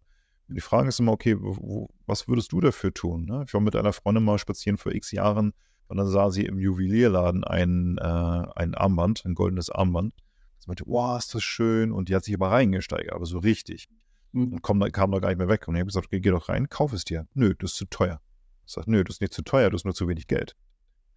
Die 0.50 0.60
Frage 0.60 0.88
ist 0.88 0.98
immer, 0.98 1.12
okay, 1.12 1.36
wo, 1.38 1.88
was 2.06 2.26
würdest 2.28 2.52
du 2.52 2.60
dafür 2.60 2.92
tun? 2.92 3.24
Ne? 3.26 3.44
Ich 3.46 3.54
war 3.54 3.60
mit 3.60 3.76
einer 3.76 3.92
Freundin 3.92 4.24
mal 4.24 4.38
spazieren 4.38 4.78
vor 4.78 4.92
x 4.92 5.12
Jahren 5.12 5.52
und 5.86 5.96
dann 5.96 6.06
sah 6.06 6.30
sie 6.30 6.44
im 6.44 6.58
Juwelierladen 6.58 7.44
ein, 7.44 7.98
äh, 7.98 8.02
ein 8.04 8.74
Armband, 8.74 9.24
ein 9.24 9.34
goldenes 9.34 9.70
Armband. 9.70 10.14
Sie 10.58 10.68
meinte, 10.68 10.84
wow, 10.86 11.18
ist 11.18 11.34
das 11.34 11.42
schön. 11.42 11.90
Und 11.90 12.08
die 12.08 12.14
hat 12.14 12.24
sich 12.24 12.34
aber 12.34 12.50
reingesteigert, 12.50 13.12
aber 13.12 13.26
so 13.26 13.38
richtig. 13.38 13.88
Mhm. 14.32 14.52
Und 14.52 14.62
kam, 14.62 14.80
kam 14.92 15.10
da 15.10 15.18
gar 15.18 15.28
nicht 15.28 15.38
mehr 15.38 15.48
weg. 15.48 15.66
Und 15.68 15.74
ich 15.74 15.80
habe 15.80 15.86
gesagt, 15.86 16.06
okay, 16.06 16.20
geh 16.20 16.30
doch 16.30 16.48
rein, 16.48 16.68
kauf 16.68 16.92
es 16.92 17.04
dir. 17.04 17.26
Nö, 17.34 17.54
das 17.58 17.72
ist 17.72 17.76
zu 17.76 17.86
teuer. 17.86 18.20
Ich 18.66 18.72
sage, 18.72 18.90
nö, 18.90 19.02
das 19.02 19.16
ist 19.16 19.20
nicht 19.20 19.32
zu 19.32 19.42
teuer, 19.42 19.70
du 19.70 19.74
hast 19.74 19.84
nur 19.84 19.94
zu 19.94 20.06
wenig 20.06 20.26
Geld. 20.28 20.54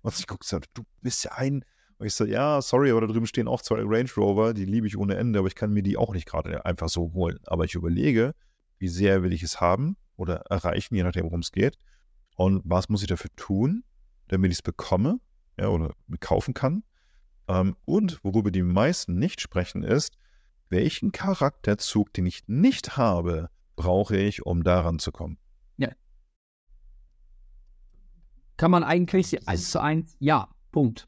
Und 0.02 0.16
sie 0.16 0.24
guckt 0.24 0.44
sagt, 0.44 0.70
du 0.74 0.84
bist 1.02 1.24
ja 1.24 1.34
ein. 1.34 1.64
Und 1.98 2.08
ich 2.08 2.14
sage, 2.16 2.32
ja, 2.32 2.62
sorry, 2.62 2.92
aber 2.92 3.02
da 3.02 3.08
drüben 3.08 3.28
stehen 3.28 3.48
auch 3.48 3.62
zwei 3.62 3.82
Range 3.84 4.10
Rover, 4.18 4.54
die 4.54 4.66
liebe 4.66 4.88
ich 4.88 4.98
ohne 4.98 5.16
Ende, 5.16 5.40
aber 5.40 5.48
ich 5.48 5.56
kann 5.56 5.72
mir 5.72 5.84
die 5.84 5.98
auch 5.98 6.14
nicht 6.14 6.26
gerade 6.26 6.66
einfach 6.66 6.90
so 6.90 7.14
holen. 7.14 7.40
Aber 7.46 7.64
ich 7.66 7.76
überlege, 7.76 8.34
wie 8.80 8.88
sehr 8.88 9.24
will 9.24 9.34
ich 9.34 9.44
es 9.44 9.62
haben 9.62 9.98
oder 10.16 10.38
erreichen, 10.50 10.96
je 10.96 11.04
nachdem, 11.04 11.26
worum 11.26 11.42
es 11.42 11.52
geht. 11.52 11.78
Und 12.36 12.62
was 12.66 12.90
muss 12.90 13.02
ich 13.02 13.08
dafür 13.08 13.30
tun, 13.36 13.84
damit 14.28 14.52
ich 14.52 14.58
es 14.58 14.62
bekomme 14.62 15.20
ja, 15.60 15.68
oder 15.68 15.94
kaufen 16.20 16.54
kann. 16.54 16.84
Ähm, 17.48 17.76
und 17.86 18.24
worüber 18.24 18.52
die 18.52 18.64
meisten 18.64 19.20
nicht 19.20 19.42
sprechen, 19.42 19.84
ist, 19.84 20.18
welchen 20.70 21.12
Charakterzug, 21.12 22.14
den 22.14 22.26
ich 22.26 22.48
nicht 22.48 22.98
habe, 22.98 23.50
brauche 23.76 24.18
ich, 24.18 24.46
um 24.46 24.64
daran 24.64 25.00
zu 25.00 25.12
kommen. 25.12 25.38
Ja. 25.78 25.90
Kann 28.58 28.72
man 28.72 28.84
eigentlich 28.84 29.48
eins 29.48 29.72
zu 29.72 29.82
eins, 29.82 30.16
ja, 30.20 30.50
Punkt. 30.72 31.08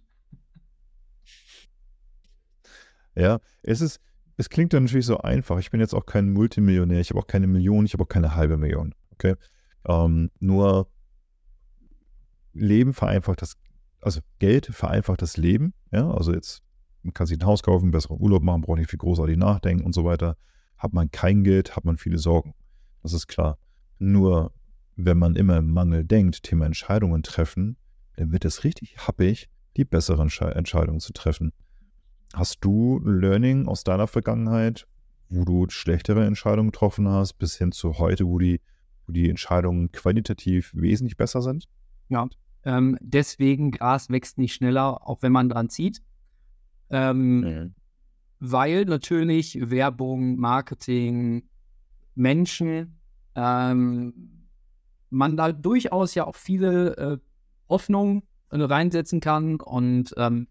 Ja, 3.15 3.39
es 3.63 3.81
ist, 3.81 4.01
es 4.37 4.49
klingt 4.49 4.73
dann 4.73 4.83
natürlich 4.83 5.05
so 5.05 5.19
einfach. 5.19 5.59
Ich 5.59 5.71
bin 5.71 5.79
jetzt 5.79 5.93
auch 5.93 6.05
kein 6.05 6.31
Multimillionär, 6.31 6.99
ich 6.99 7.09
habe 7.09 7.19
auch 7.19 7.27
keine 7.27 7.47
Million, 7.47 7.85
ich 7.85 7.93
habe 7.93 8.03
auch 8.03 8.09
keine 8.09 8.35
halbe 8.35 8.57
Million. 8.57 8.93
Okay. 9.13 9.35
Ähm, 9.87 10.31
nur 10.39 10.89
Leben 12.53 12.93
vereinfacht 12.93 13.41
das, 13.41 13.57
also 14.01 14.21
Geld 14.39 14.67
vereinfacht 14.67 15.21
das 15.21 15.37
Leben. 15.37 15.73
Ja, 15.91 16.09
also 16.09 16.33
jetzt 16.33 16.63
kann 17.13 17.27
sich 17.27 17.39
ein 17.39 17.45
Haus 17.45 17.63
kaufen, 17.63 17.91
besseren 17.91 18.19
Urlaub 18.19 18.43
machen, 18.43 18.61
braucht 18.61 18.79
nicht 18.79 18.89
viel 18.89 18.99
großartig 18.99 19.37
nachdenken 19.37 19.85
und 19.85 19.93
so 19.93 20.05
weiter. 20.05 20.37
Hat 20.77 20.93
man 20.93 21.11
kein 21.11 21.43
Geld, 21.43 21.75
hat 21.75 21.85
man 21.85 21.97
viele 21.97 22.17
Sorgen. 22.17 22.53
Das 23.03 23.13
ist 23.13 23.27
klar. 23.27 23.57
Nur 23.99 24.51
wenn 24.95 25.17
man 25.17 25.35
immer 25.35 25.57
im 25.57 25.71
Mangel 25.71 26.03
denkt, 26.03 26.43
Thema 26.43 26.65
Entscheidungen 26.65 27.23
treffen, 27.23 27.77
dann 28.15 28.31
wird 28.31 28.45
es 28.45 28.63
richtig 28.63 28.97
happig, 28.97 29.49
die 29.77 29.85
besseren 29.85 30.29
Entscheidungen 30.29 30.99
zu 30.99 31.13
treffen. 31.13 31.51
Hast 32.35 32.65
du 32.65 32.99
Learning 33.05 33.65
aus 33.65 33.85
deiner 33.85 34.07
Vergangenheit, 34.07 34.85
wo 35.29 35.45
du 35.45 35.69
schlechtere 35.69 36.25
Entscheidungen 36.25 36.71
getroffen 36.71 37.07
hast, 37.07 37.35
bis 37.35 37.55
hin 37.55 37.71
zu 37.71 37.97
heute, 37.97 38.27
wo 38.27 38.37
die, 38.39 38.59
wo 39.07 39.13
die 39.13 39.29
Entscheidungen 39.29 39.89
qualitativ 39.93 40.73
wesentlich 40.75 41.15
besser 41.15 41.41
sind? 41.41 41.69
Ja, 42.09 42.27
ähm, 42.65 42.97
deswegen 42.99 43.71
Gras 43.71 44.09
wächst 44.09 44.37
nicht 44.37 44.53
schneller, 44.53 45.07
auch 45.07 45.21
wenn 45.21 45.31
man 45.31 45.47
dran 45.47 45.69
zieht. 45.69 46.01
Ähm, 46.89 47.39
mhm. 47.39 47.75
Weil 48.41 48.83
natürlich 48.83 49.57
Werbung, 49.69 50.35
Marketing, 50.35 51.47
Menschen, 52.15 52.99
ähm, 53.35 54.45
man 55.09 55.37
da 55.37 55.53
durchaus 55.53 56.15
ja 56.15 56.25
auch 56.25 56.35
viele 56.35 56.97
äh, 56.97 57.17
Hoffnungen 57.69 58.23
äh, 58.49 58.61
reinsetzen 58.61 59.21
kann 59.21 59.61
und 59.61 60.13
ähm, 60.17 60.47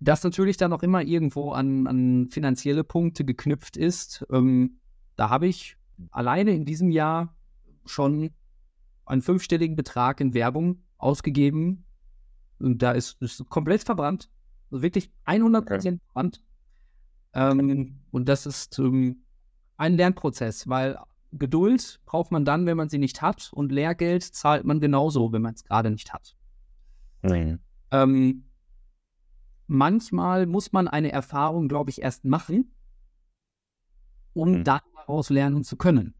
das 0.00 0.22
natürlich 0.24 0.56
dann 0.56 0.72
auch 0.72 0.82
immer 0.82 1.02
irgendwo 1.02 1.52
an, 1.52 1.86
an 1.86 2.28
finanzielle 2.30 2.84
Punkte 2.84 3.24
geknüpft 3.24 3.76
ist. 3.76 4.26
Ähm, 4.30 4.78
da 5.16 5.30
habe 5.30 5.46
ich 5.46 5.76
alleine 6.10 6.52
in 6.52 6.64
diesem 6.64 6.90
Jahr 6.90 7.34
schon 7.84 8.30
einen 9.04 9.22
fünfstelligen 9.22 9.76
Betrag 9.76 10.20
in 10.20 10.34
Werbung 10.34 10.82
ausgegeben. 10.98 11.84
Und 12.58 12.82
da 12.82 12.92
ist 12.92 13.20
es 13.22 13.44
komplett 13.48 13.82
verbrannt. 13.82 14.28
Also 14.70 14.82
wirklich 14.82 15.10
100% 15.26 15.56
okay. 15.56 15.98
verbrannt. 16.04 16.42
Ähm, 17.34 18.00
und 18.10 18.28
das 18.28 18.46
ist 18.46 18.78
ähm, 18.78 19.22
ein 19.76 19.96
Lernprozess, 19.96 20.68
weil 20.68 20.98
Geduld 21.32 22.00
braucht 22.06 22.32
man 22.32 22.44
dann, 22.44 22.66
wenn 22.66 22.76
man 22.76 22.88
sie 22.88 22.98
nicht 22.98 23.22
hat. 23.22 23.50
Und 23.52 23.72
Lehrgeld 23.72 24.22
zahlt 24.22 24.64
man 24.64 24.80
genauso, 24.80 25.32
wenn 25.32 25.42
man 25.42 25.54
es 25.54 25.64
gerade 25.64 25.90
nicht 25.90 26.12
hat. 26.12 26.36
Mhm. 27.22 27.60
Ähm, 27.90 28.44
manchmal 29.68 30.46
muss 30.46 30.72
man 30.72 30.88
eine 30.88 31.12
Erfahrung, 31.12 31.68
glaube 31.68 31.90
ich, 31.90 32.02
erst 32.02 32.24
machen, 32.24 32.74
um 34.32 34.58
mhm. 34.58 34.64
daraus 34.64 35.30
lernen 35.30 35.62
zu 35.62 35.76
können. 35.76 36.14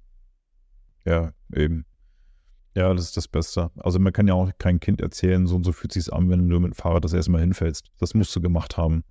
Ja, 1.05 1.33
eben. 1.55 1.85
Ja, 2.75 2.93
das 2.95 3.07
ist 3.07 3.17
das 3.17 3.27
Beste. 3.27 3.71
Also 3.79 3.99
man 3.99 4.13
kann 4.13 4.29
ja 4.29 4.35
auch 4.35 4.51
kein 4.59 4.79
Kind 4.79 5.01
erzählen, 5.01 5.47
so 5.47 5.57
und 5.57 5.65
so 5.65 5.73
fühlt 5.73 5.93
sich 5.93 6.13
an, 6.13 6.29
wenn 6.31 6.49
du 6.49 6.61
mit 6.61 6.73
dem 6.73 6.75
Fahrrad 6.75 7.03
das 7.03 7.13
erste 7.13 7.33
Mal 7.33 7.41
hinfällst. 7.41 7.87
Das 7.99 8.15
musst 8.15 8.37
du 8.37 8.41
gemacht 8.41 8.77
haben. 8.77 9.03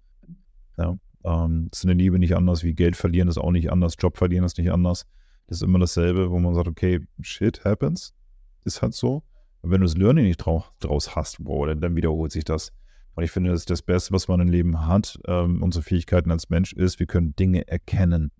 Ja. 0.77 0.97
Ähm, 1.23 1.69
ist 1.73 1.83
in 1.83 1.89
der 1.89 1.97
Liebe 1.97 2.19
nicht 2.19 2.35
anders, 2.35 2.63
wie 2.63 2.73
Geld 2.73 2.95
verlieren 2.95 3.27
ist 3.27 3.37
auch 3.37 3.51
nicht 3.51 3.71
anders, 3.71 3.95
Job 3.99 4.17
verlieren 4.17 4.45
ist 4.45 4.57
nicht 4.57 4.71
anders. 4.71 5.05
Das 5.47 5.57
ist 5.57 5.63
immer 5.63 5.79
dasselbe, 5.79 6.29
wo 6.29 6.39
man 6.39 6.53
sagt, 6.53 6.67
okay, 6.67 7.05
shit 7.21 7.65
happens. 7.65 8.13
Ist 8.63 8.81
halt 8.81 8.93
so. 8.93 9.23
Und 9.61 9.71
wenn 9.71 9.81
du 9.81 9.87
das 9.87 9.97
Learning 9.97 10.25
nicht 10.25 10.37
draus, 10.37 10.65
draus 10.79 11.15
hast, 11.15 11.43
boah, 11.43 11.67
dann, 11.67 11.81
dann 11.81 11.95
wiederholt 11.95 12.31
sich 12.31 12.45
das. 12.45 12.71
Und 13.17 13.23
ich 13.23 13.31
finde, 13.31 13.49
das 13.49 13.61
ist 13.61 13.71
das 13.71 13.81
Beste, 13.81 14.13
was 14.13 14.27
man 14.27 14.39
im 14.41 14.47
Leben 14.47 14.85
hat, 14.85 15.19
ähm, 15.25 15.63
unsere 15.63 15.81
Fähigkeiten 15.81 16.29
als 16.29 16.51
Mensch 16.51 16.71
ist, 16.73 16.99
wir 16.99 17.07
können 17.07 17.35
Dinge 17.35 17.67
erkennen. 17.67 18.31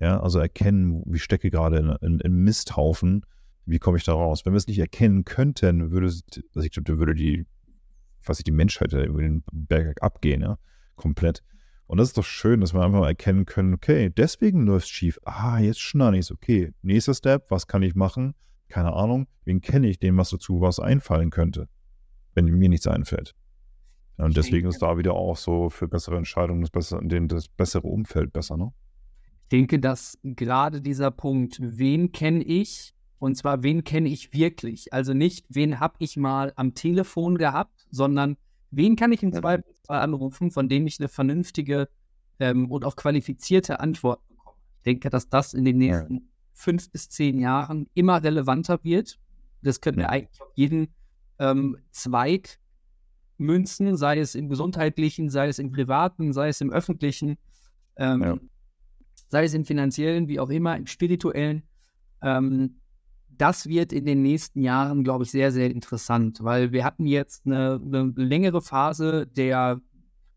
Ja, 0.00 0.18
also 0.18 0.40
erkennen, 0.40 1.04
wie 1.06 1.20
stecke 1.20 1.48
gerade 1.48 1.76
in, 1.76 1.90
in, 2.00 2.18
in 2.18 2.32
Misthaufen, 2.32 3.24
wie 3.66 3.78
komme 3.78 3.98
ich 3.98 4.02
da 4.02 4.14
raus? 4.14 4.44
Wenn 4.44 4.52
wir 4.52 4.56
es 4.56 4.66
nicht 4.66 4.80
erkennen 4.80 5.24
könnten, 5.24 5.92
würde, 5.92 6.06
also 6.06 6.60
ich 6.60 6.76
würde 6.88 7.14
die, 7.14 7.46
was 8.24 8.40
ich, 8.40 8.44
die 8.44 8.50
Menschheit 8.50 8.92
über 8.94 9.22
den 9.22 9.44
Berg 9.52 10.02
abgehen, 10.02 10.40
ja, 10.40 10.58
komplett. 10.96 11.44
Und 11.86 11.98
das 11.98 12.08
ist 12.08 12.18
doch 12.18 12.24
schön, 12.24 12.60
dass 12.60 12.74
wir 12.74 12.82
einfach 12.82 12.98
mal 12.98 13.06
erkennen 13.06 13.46
können, 13.46 13.74
okay, 13.74 14.10
deswegen 14.10 14.66
läuft 14.66 14.86
es 14.86 14.90
schief. 14.90 15.20
Ah, 15.24 15.60
jetzt 15.60 15.78
schneide 15.78 16.16
ich 16.16 16.22
es. 16.22 16.32
Okay, 16.32 16.72
nächster 16.82 17.14
Step, 17.14 17.48
was 17.48 17.68
kann 17.68 17.82
ich 17.82 17.94
machen? 17.94 18.34
Keine 18.66 18.92
Ahnung, 18.92 19.28
wen 19.44 19.60
kenne 19.60 19.86
ich, 19.86 20.00
dem 20.00 20.16
was 20.16 20.30
dazu 20.30 20.60
was 20.60 20.80
einfallen 20.80 21.30
könnte, 21.30 21.68
wenn 22.34 22.46
mir 22.46 22.68
nichts 22.68 22.88
einfällt. 22.88 23.36
Und 24.18 24.36
deswegen 24.36 24.68
ist 24.68 24.80
da 24.80 24.96
wieder 24.96 25.14
auch 25.14 25.36
so 25.36 25.68
für 25.68 25.88
bessere 25.88 26.16
Entscheidungen 26.16 26.62
das, 26.62 26.70
bessere, 26.70 27.06
das 27.26 27.48
bessere 27.48 27.86
Umfeld 27.86 28.32
besser, 28.32 28.56
ne? 28.56 28.72
Ich 29.42 29.50
denke, 29.50 29.78
dass 29.78 30.18
gerade 30.24 30.80
dieser 30.80 31.12
Punkt, 31.12 31.58
wen 31.60 32.10
kenne 32.10 32.42
ich, 32.42 32.94
und 33.18 33.36
zwar 33.36 33.62
wen 33.62 33.84
kenne 33.84 34.08
ich 34.08 34.32
wirklich, 34.32 34.92
also 34.92 35.14
nicht, 35.14 35.46
wen 35.48 35.78
habe 35.78 35.94
ich 36.00 36.16
mal 36.16 36.52
am 36.56 36.74
Telefon 36.74 37.38
gehabt, 37.38 37.86
sondern 37.90 38.36
wen 38.70 38.96
kann 38.96 39.12
ich 39.12 39.22
im 39.22 39.32
Zweifelsfall 39.32 40.00
anrufen, 40.00 40.50
von 40.50 40.68
dem 40.68 40.86
ich 40.86 40.98
eine 40.98 41.08
vernünftige 41.08 41.88
ähm, 42.40 42.70
und 42.70 42.84
auch 42.84 42.96
qualifizierte 42.96 43.78
Antwort 43.78 44.26
bekomme. 44.28 44.56
Ich 44.78 44.82
denke, 44.82 45.10
dass 45.10 45.28
das 45.28 45.54
in 45.54 45.64
den 45.64 45.78
nächsten 45.78 46.14
ja. 46.14 46.20
fünf 46.52 46.90
bis 46.90 47.08
zehn 47.08 47.38
Jahren 47.38 47.88
immer 47.94 48.22
relevanter 48.22 48.82
wird. 48.82 49.18
Das 49.62 49.80
können 49.80 49.98
wir 49.98 50.10
eigentlich 50.10 50.40
auf 50.42 50.52
jeden 50.54 50.88
ähm, 51.38 51.78
Zweig 51.90 52.58
münzen, 53.38 53.96
sei 53.96 54.18
es 54.18 54.34
im 54.34 54.48
gesundheitlichen, 54.48 55.30
sei 55.30 55.48
es 55.48 55.58
im 55.58 55.70
privaten, 55.70 56.32
sei 56.32 56.48
es 56.48 56.60
im 56.60 56.70
öffentlichen. 56.70 57.38
Ähm, 57.96 58.22
ja 58.22 58.38
sei 59.28 59.44
es 59.44 59.54
im 59.54 59.64
finanziellen, 59.64 60.28
wie 60.28 60.40
auch 60.40 60.50
immer, 60.50 60.76
im 60.76 60.86
spirituellen. 60.86 61.62
Ähm, 62.22 62.76
das 63.28 63.66
wird 63.66 63.92
in 63.92 64.06
den 64.06 64.22
nächsten 64.22 64.62
Jahren, 64.62 65.04
glaube 65.04 65.24
ich, 65.24 65.30
sehr, 65.30 65.52
sehr 65.52 65.70
interessant, 65.70 66.42
weil 66.42 66.72
wir 66.72 66.84
hatten 66.84 67.06
jetzt 67.06 67.46
eine, 67.46 67.80
eine 67.84 68.12
längere 68.16 68.62
Phase 68.62 69.26
der, 69.26 69.80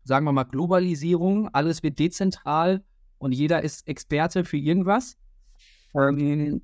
sagen 0.04 0.26
wir 0.26 0.32
mal, 0.32 0.44
Globalisierung. 0.44 1.48
Alles 1.54 1.82
wird 1.82 1.98
dezentral 1.98 2.84
und 3.18 3.32
jeder 3.32 3.62
ist 3.62 3.88
Experte 3.88 4.44
für 4.44 4.58
irgendwas. 4.58 5.16
Ähm, 5.94 6.62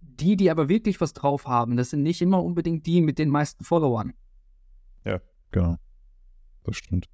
die, 0.00 0.36
die 0.36 0.50
aber 0.50 0.68
wirklich 0.68 1.00
was 1.00 1.12
drauf 1.12 1.46
haben, 1.46 1.76
das 1.76 1.90
sind 1.90 2.02
nicht 2.02 2.22
immer 2.22 2.42
unbedingt 2.42 2.86
die 2.86 3.02
mit 3.02 3.18
den 3.18 3.28
meisten 3.28 3.64
Followern. 3.64 4.14
Genau. 5.56 5.76
Das 6.64 6.76
stimmt. 6.76 7.08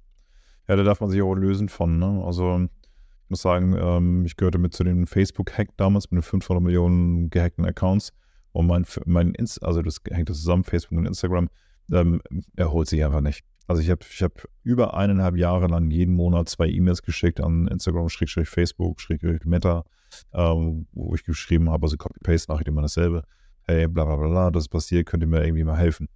Ja, 0.67 0.75
da 0.75 0.83
darf 0.83 0.99
man 0.99 1.09
sich 1.09 1.21
auch 1.21 1.33
lösen 1.33 1.69
von. 1.69 1.97
Ne? 1.97 2.21
Also 2.25 2.59
ich 2.59 3.29
muss 3.29 3.41
sagen, 3.41 3.73
ähm, 3.79 4.25
ich 4.25 4.35
gehörte 4.35 4.57
mit 4.57 4.73
zu 4.73 4.83
dem 4.83 5.07
Facebook-Hack 5.07 5.69
damals 5.77 6.11
mit 6.11 6.21
den 6.21 6.23
500 6.23 6.61
Millionen 6.61 7.29
gehackten 7.29 7.63
Accounts. 7.63 8.11
Und 8.51 8.67
mein, 8.67 8.85
mein 9.05 9.31
Inst 9.31 9.63
also 9.63 9.81
das 9.81 10.01
hängt 10.09 10.29
das 10.29 10.41
zusammen, 10.41 10.65
Facebook 10.65 10.97
und 10.97 11.05
Instagram, 11.05 11.49
ähm, 11.89 12.21
erholt 12.57 12.89
sich 12.89 13.01
einfach 13.05 13.21
nicht. 13.21 13.45
Also 13.65 13.81
ich 13.81 13.89
habe 13.89 14.01
ich 14.11 14.21
hab 14.21 14.45
über 14.63 14.93
eineinhalb 14.93 15.37
Jahre 15.37 15.67
lang 15.67 15.89
jeden 15.89 16.13
Monat 16.13 16.49
zwei 16.49 16.67
E-Mails 16.67 17.01
geschickt 17.01 17.39
an 17.39 17.67
Instagram, 17.69 18.09
Schrägstrich 18.09 18.49
Facebook, 18.49 18.99
Schrägstrich 18.99 19.45
Meta, 19.45 19.85
ähm, 20.33 20.87
wo 20.91 21.15
ich 21.15 21.23
geschrieben 21.23 21.69
habe, 21.69 21.85
also 21.85 21.95
Copy-Paste-Nachricht 21.95 22.67
immer 22.67 22.81
dasselbe. 22.81 23.23
Hey, 23.61 23.87
bla 23.87 24.03
bla 24.03 24.17
bla, 24.17 24.51
das 24.51 24.65
ist 24.65 24.69
passiert, 24.69 25.05
könnt 25.05 25.23
ihr 25.23 25.27
mir 25.27 25.45
irgendwie 25.45 25.63
mal 25.63 25.77
helfen? 25.77 26.09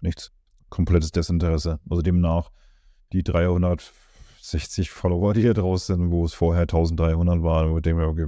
Nichts. 0.00 0.32
Komplettes 0.76 1.10
Desinteresse. 1.10 1.80
Also 1.88 2.02
demnach 2.02 2.50
die 3.12 3.22
300 3.22 3.92
60 4.46 4.90
Follower, 4.90 5.34
die 5.34 5.40
hier 5.40 5.54
draus 5.54 5.86
sind, 5.86 6.10
wo 6.10 6.24
es 6.24 6.32
vorher 6.32 6.62
1300 6.62 7.42
waren, 7.42 7.76
ich 7.76 7.82
denke, 7.82 8.06
okay, 8.06 8.26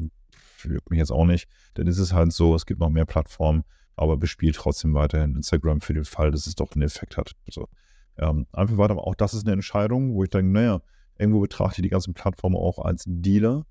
juckt 0.64 0.90
mich 0.90 0.98
jetzt 0.98 1.12
auch 1.12 1.24
nicht. 1.24 1.48
Dann 1.74 1.86
ist 1.86 1.98
es 1.98 2.12
halt 2.12 2.32
so, 2.32 2.54
es 2.54 2.66
gibt 2.66 2.80
noch 2.80 2.90
mehr 2.90 3.04
Plattformen, 3.04 3.62
aber 3.94 4.16
bespielt 4.16 4.56
trotzdem 4.56 4.94
weiterhin 4.94 5.36
Instagram 5.36 5.80
für 5.80 5.94
den 5.94 6.04
Fall, 6.04 6.32
dass 6.32 6.46
es 6.46 6.56
doch 6.56 6.72
einen 6.72 6.82
Effekt 6.82 7.16
hat. 7.16 7.32
Also, 7.46 7.68
ähm, 8.16 8.46
einfach 8.52 8.78
weiter, 8.78 8.98
auch 8.98 9.14
das 9.14 9.32
ist 9.32 9.44
eine 9.46 9.52
Entscheidung, 9.52 10.14
wo 10.14 10.24
ich 10.24 10.30
denke, 10.30 10.50
naja, 10.50 10.80
irgendwo 11.18 11.40
betrachte 11.40 11.80
ich 11.80 11.82
die 11.82 11.88
ganzen 11.88 12.14
Plattformen 12.14 12.56
auch 12.56 12.80
als 12.80 13.04
Dealer. 13.06 13.64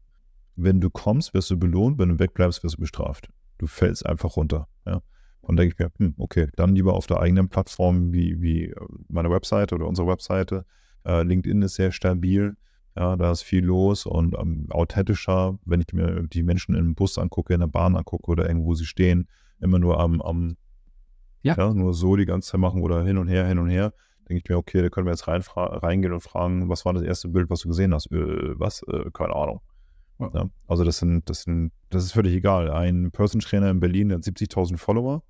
Wenn 0.56 0.80
du 0.80 0.90
kommst, 0.90 1.34
wirst 1.34 1.50
du 1.52 1.58
belohnt, 1.58 2.00
wenn 2.00 2.10
du 2.10 2.20
wegbleibst, 2.20 2.64
wirst 2.64 2.76
du 2.76 2.82
bestraft. 2.82 3.30
Du 3.58 3.68
fällst 3.68 4.06
einfach 4.06 4.38
runter. 4.38 4.68
Ja. 4.86 5.02
Und 5.48 5.56
denke 5.56 5.74
ich 5.74 5.80
mir, 5.80 5.92
hm, 5.98 6.14
okay, 6.18 6.50
dann 6.58 6.76
lieber 6.76 6.94
auf 6.94 7.08
der 7.08 7.22
eigenen 7.22 7.48
Plattform 7.48 8.12
wie, 8.12 8.42
wie 8.42 8.74
meine 9.08 9.32
Webseite 9.32 9.76
oder 9.76 9.88
unsere 9.88 10.08
Webseite 10.08 10.66
äh, 11.06 11.24
LinkedIn 11.24 11.62
ist 11.62 11.76
sehr 11.76 11.94
stabil. 11.94 12.58
Ja, 12.98 13.16
da 13.16 13.32
ist 13.32 13.44
viel 13.44 13.64
los 13.64 14.06
und 14.06 14.36
ähm, 14.38 14.66
authentischer, 14.72 15.58
wenn 15.66 15.80
ich 15.80 15.94
mir 15.94 16.24
die 16.24 16.44
Menschen 16.44 16.76
im 16.76 16.96
Bus 16.96 17.18
angucke, 17.18 17.54
in 17.54 17.62
der 17.62 17.68
Bahn 17.68 17.96
angucke 17.96 18.30
oder 18.30 18.48
irgendwo 18.48 18.74
sie 18.74 18.86
stehen, 18.86 19.30
immer 19.62 19.80
nur 19.80 20.00
am, 20.00 20.22
am 20.22 20.58
ja. 21.44 21.56
ja. 21.56 21.74
nur 21.74 21.94
so 21.94 22.16
die 22.18 22.26
ganze 22.26 22.52
Zeit 22.52 22.60
machen 22.60 22.82
oder 22.82 23.04
hin 23.04 23.18
und 23.18 23.28
her, 23.28 23.46
hin 23.46 23.60
und 23.60 23.70
her, 23.70 23.94
denke 24.28 24.42
ich 24.44 24.50
mir, 24.50 24.58
okay, 24.58 24.82
da 24.82 24.90
können 24.90 25.06
wir 25.06 25.12
jetzt 25.12 25.28
rein, 25.28 25.44
reingehen 25.56 26.12
und 26.12 26.22
fragen, 26.22 26.68
was 26.68 26.84
war 26.84 26.94
das 26.94 27.04
erste 27.04 27.30
Bild, 27.30 27.50
was 27.50 27.62
du 27.62 27.70
gesehen 27.70 27.94
hast? 27.94 28.12
Äh, 28.12 28.60
was? 28.60 28.84
Äh, 28.84 29.12
keine 29.14 29.36
Ahnung. 29.36 29.62
Ja. 30.20 30.50
Also 30.68 30.84
das 30.84 30.98
sind, 30.98 31.30
das 31.30 31.44
sind, 31.44 31.72
das 31.90 32.04
ist 32.04 32.12
völlig 32.12 32.34
egal. 32.34 32.72
Ein 32.72 33.12
Person 33.12 33.40
Trainer 33.40 33.70
in 33.70 33.80
Berlin 33.80 34.10
der 34.10 34.18
hat 34.18 34.26
70.000 34.26 34.78
Follower. 34.78 35.24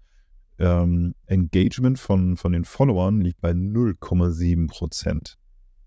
Ähm, 0.59 1.13
Engagement 1.25 1.99
von, 1.99 2.37
von 2.37 2.51
den 2.51 2.65
Followern 2.65 3.21
liegt 3.21 3.41
bei 3.41 3.51
0,7 3.51 4.67
Prozent. 4.67 5.37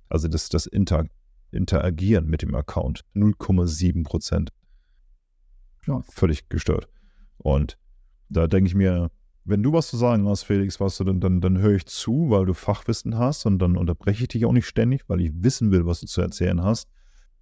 Also 0.09 0.29
das, 0.29 0.49
das 0.49 0.67
Inter, 0.67 1.07
Interagieren 1.53 2.27
mit 2.29 2.43
dem 2.43 2.55
Account. 2.55 3.05
0,7 3.15 4.05
Prozent. 4.05 4.51
Ja, 5.87 6.03
völlig 6.03 6.49
gestört. 6.49 6.89
Und 7.39 7.77
da 8.29 8.47
denke 8.47 8.69
ich 8.69 8.75
mir, 8.75 9.11
wenn 9.45 9.63
du 9.63 9.73
was 9.73 9.89
zu 9.89 9.97
sagen 9.97 10.29
hast, 10.29 10.45
Felix, 10.45 10.79
was 10.79 10.97
du, 10.99 11.05
dann, 11.05 11.21
dann, 11.21 11.41
dann 11.41 11.59
höre 11.59 11.75
ich 11.75 11.87
zu, 11.87 12.31
weil 12.31 12.47
du 12.47 12.55
Fachwissen 12.55 13.19
hast 13.19 13.47
und 13.47 13.59
dann 13.59 13.77
unterbreche 13.77 14.23
ich 14.23 14.29
dich 14.29 14.45
auch 14.45 14.53
nicht 14.53 14.67
ständig, 14.67 15.09
weil 15.09 15.21
ich 15.21 15.33
wissen 15.35 15.73
will, 15.73 15.87
was 15.87 16.01
du 16.01 16.07
zu 16.07 16.21
erzählen 16.21 16.63
hast. 16.63 16.89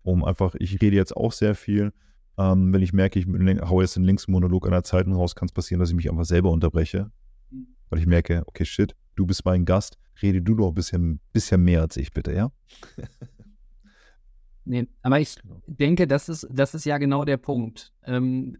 Um 0.02 0.24
einfach, 0.24 0.54
ich 0.54 0.80
rede 0.80 0.96
jetzt 0.96 1.16
auch 1.16 1.32
sehr 1.32 1.54
viel. 1.54 1.92
Ähm, 2.38 2.72
wenn 2.72 2.82
ich 2.82 2.92
merke, 2.92 3.18
ich 3.18 3.26
haue 3.68 3.82
jetzt 3.82 3.96
den 3.96 4.04
links 4.04 4.28
Monolog 4.28 4.66
einer 4.66 4.84
Zeitung 4.84 5.14
raus, 5.14 5.34
kann 5.34 5.46
es 5.46 5.52
passieren, 5.52 5.80
dass 5.80 5.90
ich 5.90 5.96
mich 5.96 6.08
einfach 6.08 6.24
selber 6.24 6.50
unterbreche. 6.50 7.10
Mhm. 7.50 7.66
Weil 7.90 7.98
ich 7.98 8.06
merke, 8.06 8.44
okay, 8.46 8.64
shit, 8.64 8.94
du 9.16 9.26
bist 9.26 9.44
mein 9.44 9.64
Gast, 9.64 9.98
rede 10.22 10.40
du 10.40 10.54
doch 10.54 10.68
ein 10.68 10.74
bisschen, 10.74 11.20
bisschen 11.32 11.64
mehr 11.64 11.82
als 11.82 11.96
ich, 11.96 12.12
bitte, 12.12 12.32
ja? 12.32 12.52
nee, 14.64 14.86
aber 15.02 15.18
ich 15.18 15.36
genau. 15.42 15.60
denke, 15.66 16.06
das 16.06 16.28
ist, 16.28 16.46
das 16.50 16.74
ist 16.74 16.84
ja 16.84 16.98
genau 16.98 17.24
der 17.24 17.38
Punkt. 17.38 17.92
Ähm, 18.04 18.56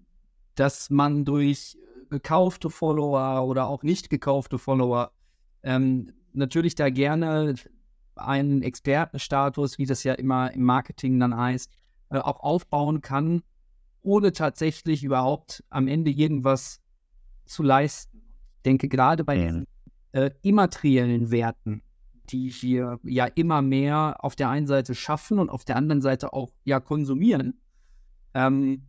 dass 0.57 0.91
man 0.91 1.25
durch 1.25 1.79
gekaufte 2.11 2.71
Follower 2.71 3.47
oder 3.47 3.69
auch 3.69 3.85
nicht 3.85 4.11
gekaufte 4.11 4.59
Follower 4.59 5.13
ähm, 5.63 6.13
natürlich 6.33 6.75
da 6.75 6.91
gerne 6.91 7.55
einen 8.17 8.63
Expertenstatus, 8.63 9.79
wie 9.79 9.87
das 9.87 10.03
ja 10.03 10.15
immer 10.15 10.53
im 10.53 10.63
Marketing 10.63 11.21
dann 11.21 11.37
heißt, 11.37 11.73
äh, 12.11 12.19
auch 12.19 12.41
aufbauen 12.41 13.01
kann, 13.03 13.43
ohne 14.09 14.33
tatsächlich 14.33 15.05
überhaupt 15.05 15.63
am 15.69 15.87
Ende 15.87 16.11
irgendwas 16.11 16.81
zu 17.45 17.63
leisten. 17.63 18.23
Ich 18.57 18.63
denke 18.63 18.89
gerade 18.89 19.23
bei 19.23 19.37
diesen 19.37 19.67
äh, 20.13 20.31
immateriellen 20.41 21.31
Werten, 21.31 21.83
die 22.31 22.51
wir 22.63 22.99
ja 23.05 23.27
immer 23.27 23.61
mehr 23.61 24.17
auf 24.21 24.35
der 24.35 24.49
einen 24.49 24.67
Seite 24.67 24.95
schaffen 24.95 25.39
und 25.39 25.51
auf 25.51 25.67
der 25.67 25.77
anderen 25.77 26.01
Seite 26.01 26.33
auch 26.33 26.51
ja 26.65 26.81
konsumieren, 26.81 27.61
ähm, 28.33 28.87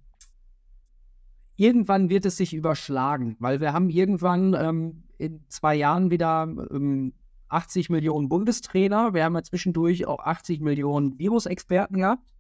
irgendwann 1.57 2.09
wird 2.09 2.25
es 2.25 2.37
sich 2.37 2.53
überschlagen, 2.53 3.35
weil 3.39 3.59
wir 3.59 3.73
haben 3.73 3.89
irgendwann 3.89 4.53
ähm, 4.53 5.03
in 5.17 5.43
zwei 5.49 5.75
Jahren 5.75 6.11
wieder 6.11 6.43
ähm, 6.71 7.11
80 7.49 7.89
Millionen 7.89 8.29
Bundestrainer, 8.29 9.13
wir 9.13 9.25
haben 9.25 9.35
ja 9.35 9.43
zwischendurch 9.43 10.05
auch 10.05 10.19
80 10.19 10.61
Millionen 10.61 11.19
Virusexperten 11.19 11.97
gehabt. 11.97 12.33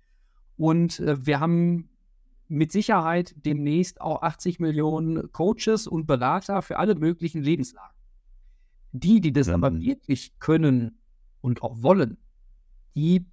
Und 0.55 0.99
äh, 0.99 1.25
wir 1.25 1.39
haben 1.39 1.88
mit 2.49 2.71
Sicherheit 2.71 3.35
demnächst 3.45 4.01
auch 4.01 4.23
80 4.23 4.59
Millionen 4.59 5.31
Coaches 5.31 5.87
und 5.87 6.07
Berater 6.07 6.61
für 6.61 6.77
alle 6.77 6.95
möglichen 6.95 7.43
Lebenslagen. 7.43 7.95
Die, 8.91 9.21
die 9.21 9.31
das 9.31 9.47
mhm. 9.47 9.53
aber 9.53 9.79
wirklich 9.79 10.37
können 10.39 10.99
und 11.41 11.61
auch 11.61 11.81
wollen, 11.83 12.17
die 12.95 13.27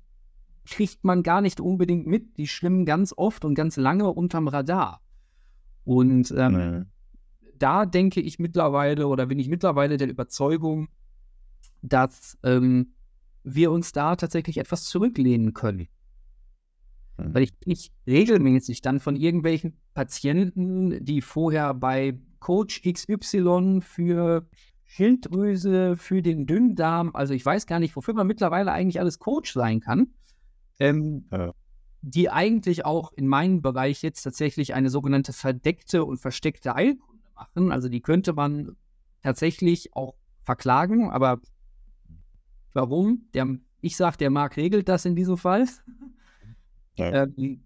kriegt 0.66 1.02
man 1.02 1.22
gar 1.22 1.40
nicht 1.40 1.60
unbedingt 1.60 2.06
mit. 2.06 2.36
Die 2.36 2.46
schwimmen 2.46 2.84
ganz 2.84 3.14
oft 3.16 3.44
und 3.44 3.54
ganz 3.54 3.76
lange 3.76 4.08
unterm 4.12 4.48
Radar. 4.48 5.00
Und 5.84 6.32
ähm, 6.36 6.52
mhm. 6.52 6.86
da 7.58 7.86
denke 7.86 8.20
ich 8.20 8.38
mittlerweile 8.38 9.06
oder 9.08 9.26
bin 9.26 9.38
ich 9.38 9.48
mittlerweile 9.48 9.96
der 9.96 10.10
Überzeugung, 10.10 10.88
dass 11.80 12.36
ähm, 12.42 12.92
wir 13.44 13.70
uns 13.70 13.92
da 13.92 14.16
tatsächlich 14.16 14.58
etwas 14.58 14.84
zurücklehnen 14.84 15.54
können. 15.54 15.88
Mhm. 17.18 17.34
Weil 17.34 17.42
ich 17.44 17.54
nicht 17.64 17.92
regelmäßig 18.06 18.82
dann 18.82 19.00
von 19.00 19.16
irgendwelchen 19.16 19.76
Patienten, 19.94 21.04
die 21.04 21.20
vorher 21.20 21.74
bei 21.74 22.18
Coach 22.40 22.82
XY 22.82 23.80
für 23.80 24.46
Schilddrüse, 24.84 25.96
für 25.96 26.22
den 26.22 26.46
Dünndarm, 26.46 27.10
also 27.14 27.34
ich 27.34 27.44
weiß 27.44 27.66
gar 27.66 27.80
nicht, 27.80 27.96
wofür 27.96 28.14
man 28.14 28.26
mittlerweile 28.26 28.72
eigentlich 28.72 29.00
alles 29.00 29.18
Coach 29.18 29.52
sein 29.52 29.80
kann, 29.80 30.08
ähm, 30.78 31.26
ja. 31.32 31.52
die 32.02 32.30
eigentlich 32.30 32.84
auch 32.84 33.12
in 33.12 33.26
meinem 33.26 33.62
Bereich 33.62 34.02
jetzt 34.02 34.22
tatsächlich 34.22 34.74
eine 34.74 34.90
sogenannte 34.90 35.32
verdeckte 35.32 36.04
und 36.04 36.18
versteckte 36.18 36.74
Heilkunde 36.74 37.24
machen. 37.34 37.72
Also 37.72 37.88
die 37.88 38.00
könnte 38.00 38.32
man 38.32 38.76
tatsächlich 39.22 39.94
auch 39.94 40.14
verklagen, 40.42 41.10
aber 41.10 41.40
warum? 42.72 43.26
Der, 43.34 43.58
ich 43.80 43.96
sage, 43.96 44.18
der 44.18 44.30
Markt 44.30 44.56
regelt 44.56 44.88
das 44.88 45.04
in 45.04 45.16
diesem 45.16 45.36
Fall. 45.36 45.66
Ja. 46.96 47.24
Ähm, 47.24 47.60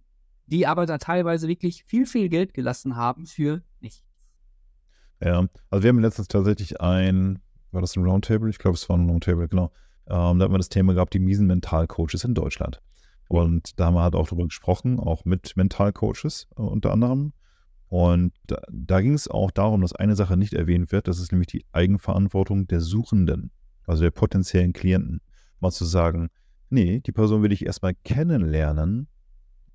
die 0.47 0.67
aber 0.67 0.87
da 0.87 0.99
teilweise 0.99 1.49
wirklich 1.49 1.85
viel, 1.85 2.07
viel 2.07 2.29
Geld 2.29 2.55
gelassen 2.55 2.97
haben 2.97 3.27
für 3.27 3.63
nichts. 3.81 4.03
Ja, 5.23 5.47
also 5.71 5.83
wir 5.83 5.89
haben 5.91 6.01
letztens 6.01 6.29
tatsächlich 6.29 6.81
ein, 6.81 7.41
war 7.73 7.81
das 7.81 7.97
ein 7.97 8.05
Roundtable? 8.05 8.51
Ich 8.51 8.59
glaube, 8.59 8.75
es 8.75 8.89
war 8.89 8.97
ein 8.97 9.09
Roundtable, 9.09 9.49
genau. 9.49 9.71
Ähm, 10.07 10.39
da 10.39 10.45
haben 10.45 10.53
wir 10.53 10.59
das 10.59 10.71
Thema 10.71 10.95
gehabt, 10.95 11.15
die 11.15 11.21
miesen 11.21 11.47
Mentalcoaches 11.47 12.25
in 12.25 12.35
Deutschland. 12.35 12.81
Und 13.29 13.79
da 13.79 13.87
haben 13.87 13.95
wir 13.95 14.03
halt 14.03 14.17
auch 14.17 14.27
darüber 14.27 14.45
gesprochen, 14.45 14.99
auch 14.99 15.25
mit 15.25 15.57
Mentalcoaches 15.57 16.49
äh, 16.57 16.63
unter 16.63 16.91
anderem. 16.93 17.33
Und 17.89 18.33
da, 18.47 18.61
da 18.71 19.01
ging 19.01 19.15
es 19.15 19.29
auch 19.29 19.51
darum, 19.51 19.83
dass 19.83 19.93
eine 19.93 20.17
Sache 20.17 20.37
nicht 20.37 20.55
erwähnt 20.55 20.91
wird, 20.91 21.07
das 21.07 21.21
ist 21.21 21.33
nämlich 21.33 21.49
die 21.49 21.65
Eigenverantwortung 21.73 22.67
der 22.67 22.81
Suchenden, 22.81 23.51
also 23.87 24.03
der 24.03 24.11
potenziellen 24.11 24.73
Klienten. 24.73 25.21
Mal 25.61 25.71
zu 25.71 25.85
sagen, 25.85 26.31
nee, 26.71 27.01
die 27.01 27.13
Person 27.13 27.43
will 27.43 27.53
ich 27.53 27.67
erstmal 27.67 27.95
kennenlernen, 28.05 29.09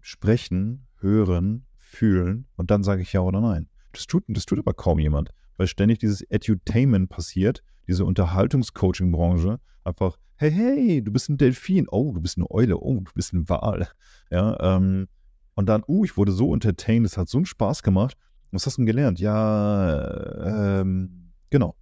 sprechen, 0.06 0.86
hören, 0.99 1.66
fühlen 1.80 2.45
und 2.58 2.70
dann 2.70 2.84
sage 2.84 3.01
ich 3.01 3.12
ja 3.12 3.22
oder 3.22 3.41
nein. 3.41 3.68
Das 3.91 4.06
tut, 4.06 4.24
das 4.28 4.45
tut 4.45 4.60
aber 4.60 4.76
kaum 4.76 4.99
jemand, 4.99 5.32
weil 5.58 5.66
ständig 5.66 5.97
dieses 5.97 6.22
Edutainment 6.22 7.10
passiert, 7.10 7.64
diese 7.88 8.06
Unterhaltungscoaching-Branche, 8.06 9.60
einfach, 9.84 10.20
hey, 10.36 10.51
hey, 10.51 11.03
du 11.03 11.12
bist 11.12 11.30
ein 11.30 11.38
Delfin, 11.38 11.88
oh, 11.89 12.12
du 12.14 12.22
bist 12.22 12.38
eine 12.38 12.49
Eule, 12.51 12.78
oh, 12.78 12.99
du 12.99 13.12
bist 13.16 13.34
ein 13.34 13.49
Wal. 13.49 13.88
Ja, 14.30 14.76
ähm, 14.76 15.08
und 15.56 15.68
dann, 15.68 15.84
uh, 15.88 16.06
ich 16.06 16.18
wurde 16.18 16.34
so 16.34 16.53
entertained, 16.53 17.08
es 17.08 17.18
hat 17.18 17.28
so 17.28 17.39
einen 17.39 17.47
Spaß 17.47 17.82
gemacht. 17.82 18.16
Was 18.51 18.68
hast 18.68 18.78
du 18.78 18.82
denn 18.82 18.86
gelernt? 18.86 19.20
Ja, 19.20 20.82
ähm, 20.82 21.32
genau. 21.49 21.76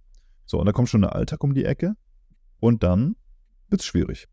So, 0.46 0.58
und 0.58 0.64
da 0.64 0.72
kommt 0.72 0.88
schon 0.88 1.02
der 1.02 1.14
Alltag 1.14 1.44
um 1.44 1.52
die 1.52 1.66
Ecke 1.66 1.94
und 2.58 2.82
dann 2.82 3.16
wird 3.68 3.82
es 3.82 3.86
schwierig. 3.86 4.28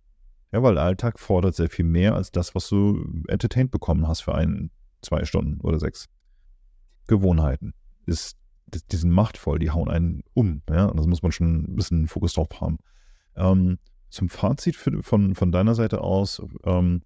Ja, 0.52 0.62
weil 0.64 0.76
der 0.76 0.84
Alltag 0.84 1.20
fordert 1.20 1.56
sehr 1.56 1.70
viel 1.70 1.86
mehr 1.86 2.16
als 2.16 2.32
das, 2.32 2.54
was 2.56 2.68
du 2.68 3.06
entertained 3.28 3.72
bekommen 3.72 4.08
hast 4.08 4.22
für 4.22 4.36
ein, 4.36 4.70
zwei 5.02 5.24
Stunden 5.24 5.62
oder 5.62 5.80
sechs. 5.80 6.08
Gewohnheiten 7.08 7.74
ist, 8.06 8.38
die 8.68 8.96
sind 8.96 9.12
machtvoll, 9.12 9.60
die 9.60 9.72
hauen 9.72 9.90
einen 9.90 10.24
um. 10.34 10.62
Ja, 10.70 10.86
und 10.86 10.98
das 10.98 11.08
muss 11.08 11.24
man 11.24 11.32
schon 11.32 11.64
ein 11.64 11.76
bisschen 11.76 12.08
Fokus 12.08 12.34
drauf 12.34 12.50
haben. 12.60 12.80
Ähm, 13.36 13.80
zum 14.10 14.30
Fazit 14.30 14.76
für, 14.76 15.02
von, 15.04 15.36
von 15.36 15.52
deiner 15.52 15.74
Seite 15.74 16.02
aus, 16.02 16.42
ähm, 16.66 17.02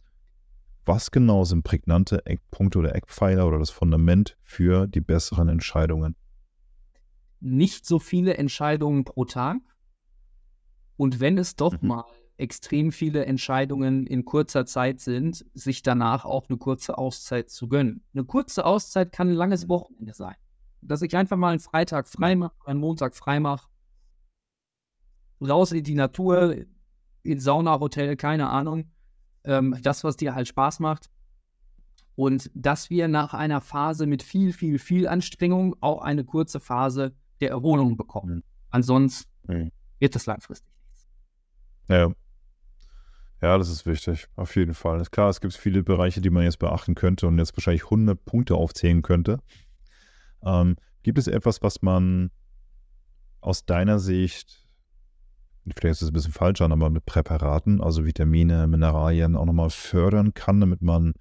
was 0.85 1.11
genau 1.11 1.43
sind 1.43 1.63
prägnante 1.63 2.25
Eckpunkte 2.25 2.79
oder 2.79 2.95
Eckpfeiler 2.95 3.47
oder 3.47 3.59
das 3.59 3.69
Fundament 3.71 4.37
für 4.43 4.87
die 4.87 5.01
besseren 5.01 5.49
Entscheidungen? 5.49 6.15
Nicht 7.39 7.85
so 7.85 7.99
viele 7.99 8.37
Entscheidungen 8.37 9.03
pro 9.03 9.25
Tag. 9.25 9.57
Und 10.97 11.19
wenn 11.19 11.37
es 11.37 11.55
doch 11.55 11.81
mhm. 11.81 11.87
mal 11.89 12.05
extrem 12.37 12.91
viele 12.91 13.25
Entscheidungen 13.25 14.05
in 14.05 14.25
kurzer 14.25 14.65
Zeit 14.65 14.99
sind, 14.99 15.45
sich 15.53 15.81
danach 15.83 16.25
auch 16.25 16.49
eine 16.49 16.57
kurze 16.57 16.97
Auszeit 16.97 17.49
zu 17.49 17.67
gönnen. 17.67 18.03
Eine 18.13 18.25
kurze 18.25 18.65
Auszeit 18.65 19.11
kann 19.11 19.29
ein 19.29 19.35
langes 19.35 19.69
Wochenende 19.69 20.13
sein. 20.13 20.35
Dass 20.81 21.01
ich 21.01 21.15
einfach 21.15 21.37
mal 21.37 21.51
einen 21.51 21.59
Freitag 21.59 22.07
frei 22.07 22.35
mache, 22.35 22.55
einen 22.65 22.79
Montag 22.79 23.15
frei 23.15 23.39
mache, 23.39 23.67
raus 25.41 25.71
in 25.71 25.83
die 25.83 25.95
Natur, 25.95 26.55
in 27.23 27.39
Saunahotel, 27.39 28.15
keine 28.17 28.49
Ahnung. 28.49 28.91
Ähm, 29.43 29.77
das, 29.81 30.03
was 30.03 30.17
dir 30.17 30.35
halt 30.35 30.47
Spaß 30.47 30.79
macht. 30.79 31.09
Und 32.15 32.49
dass 32.53 32.89
wir 32.89 33.07
nach 33.07 33.33
einer 33.33 33.61
Phase 33.61 34.05
mit 34.05 34.23
viel, 34.23 34.53
viel, 34.53 34.79
viel 34.79 35.07
Anstrengung 35.07 35.75
auch 35.81 36.01
eine 36.01 36.23
kurze 36.23 36.59
Phase 36.59 37.13
der 37.41 37.49
Erholung 37.49 37.97
bekommen. 37.97 38.43
Ansonsten 38.69 39.29
mhm. 39.47 39.71
wird 39.99 40.15
das 40.15 40.25
langfristig 40.25 40.71
nichts. 40.85 41.07
Ja. 41.87 42.11
Ja, 43.41 43.57
das 43.57 43.69
ist 43.69 43.85
wichtig, 43.85 44.27
auf 44.35 44.55
jeden 44.55 44.73
Fall. 44.73 45.01
Ist 45.01 45.11
klar, 45.11 45.29
es 45.29 45.41
gibt 45.41 45.53
viele 45.53 45.83
Bereiche, 45.83 46.21
die 46.21 46.29
man 46.29 46.43
jetzt 46.43 46.59
beachten 46.59 46.95
könnte 46.95 47.27
und 47.27 47.37
jetzt 47.37 47.55
wahrscheinlich 47.55 47.83
100 47.83 48.23
Punkte 48.25 48.55
aufzählen 48.55 49.01
könnte. 49.01 49.39
Ähm, 50.43 50.77
gibt 51.03 51.17
es 51.17 51.27
etwas, 51.27 51.61
was 51.61 51.81
man 51.81 52.31
aus 53.41 53.65
deiner 53.65 53.99
Sicht, 53.99 54.67
vielleicht 55.75 55.93
ist 55.93 56.01
es 56.01 56.09
ein 56.09 56.13
bisschen 56.13 56.31
falsch 56.31 56.61
an, 56.61 56.71
aber 56.71 56.89
mit 56.89 57.05
Präparaten, 57.05 57.81
also 57.81 58.05
Vitamine, 58.05 58.67
Mineralien 58.67 59.35
auch 59.35 59.45
nochmal 59.45 59.69
fördern 59.69 60.33
kann, 60.33 60.59
damit 60.61 60.81
man 60.81 61.13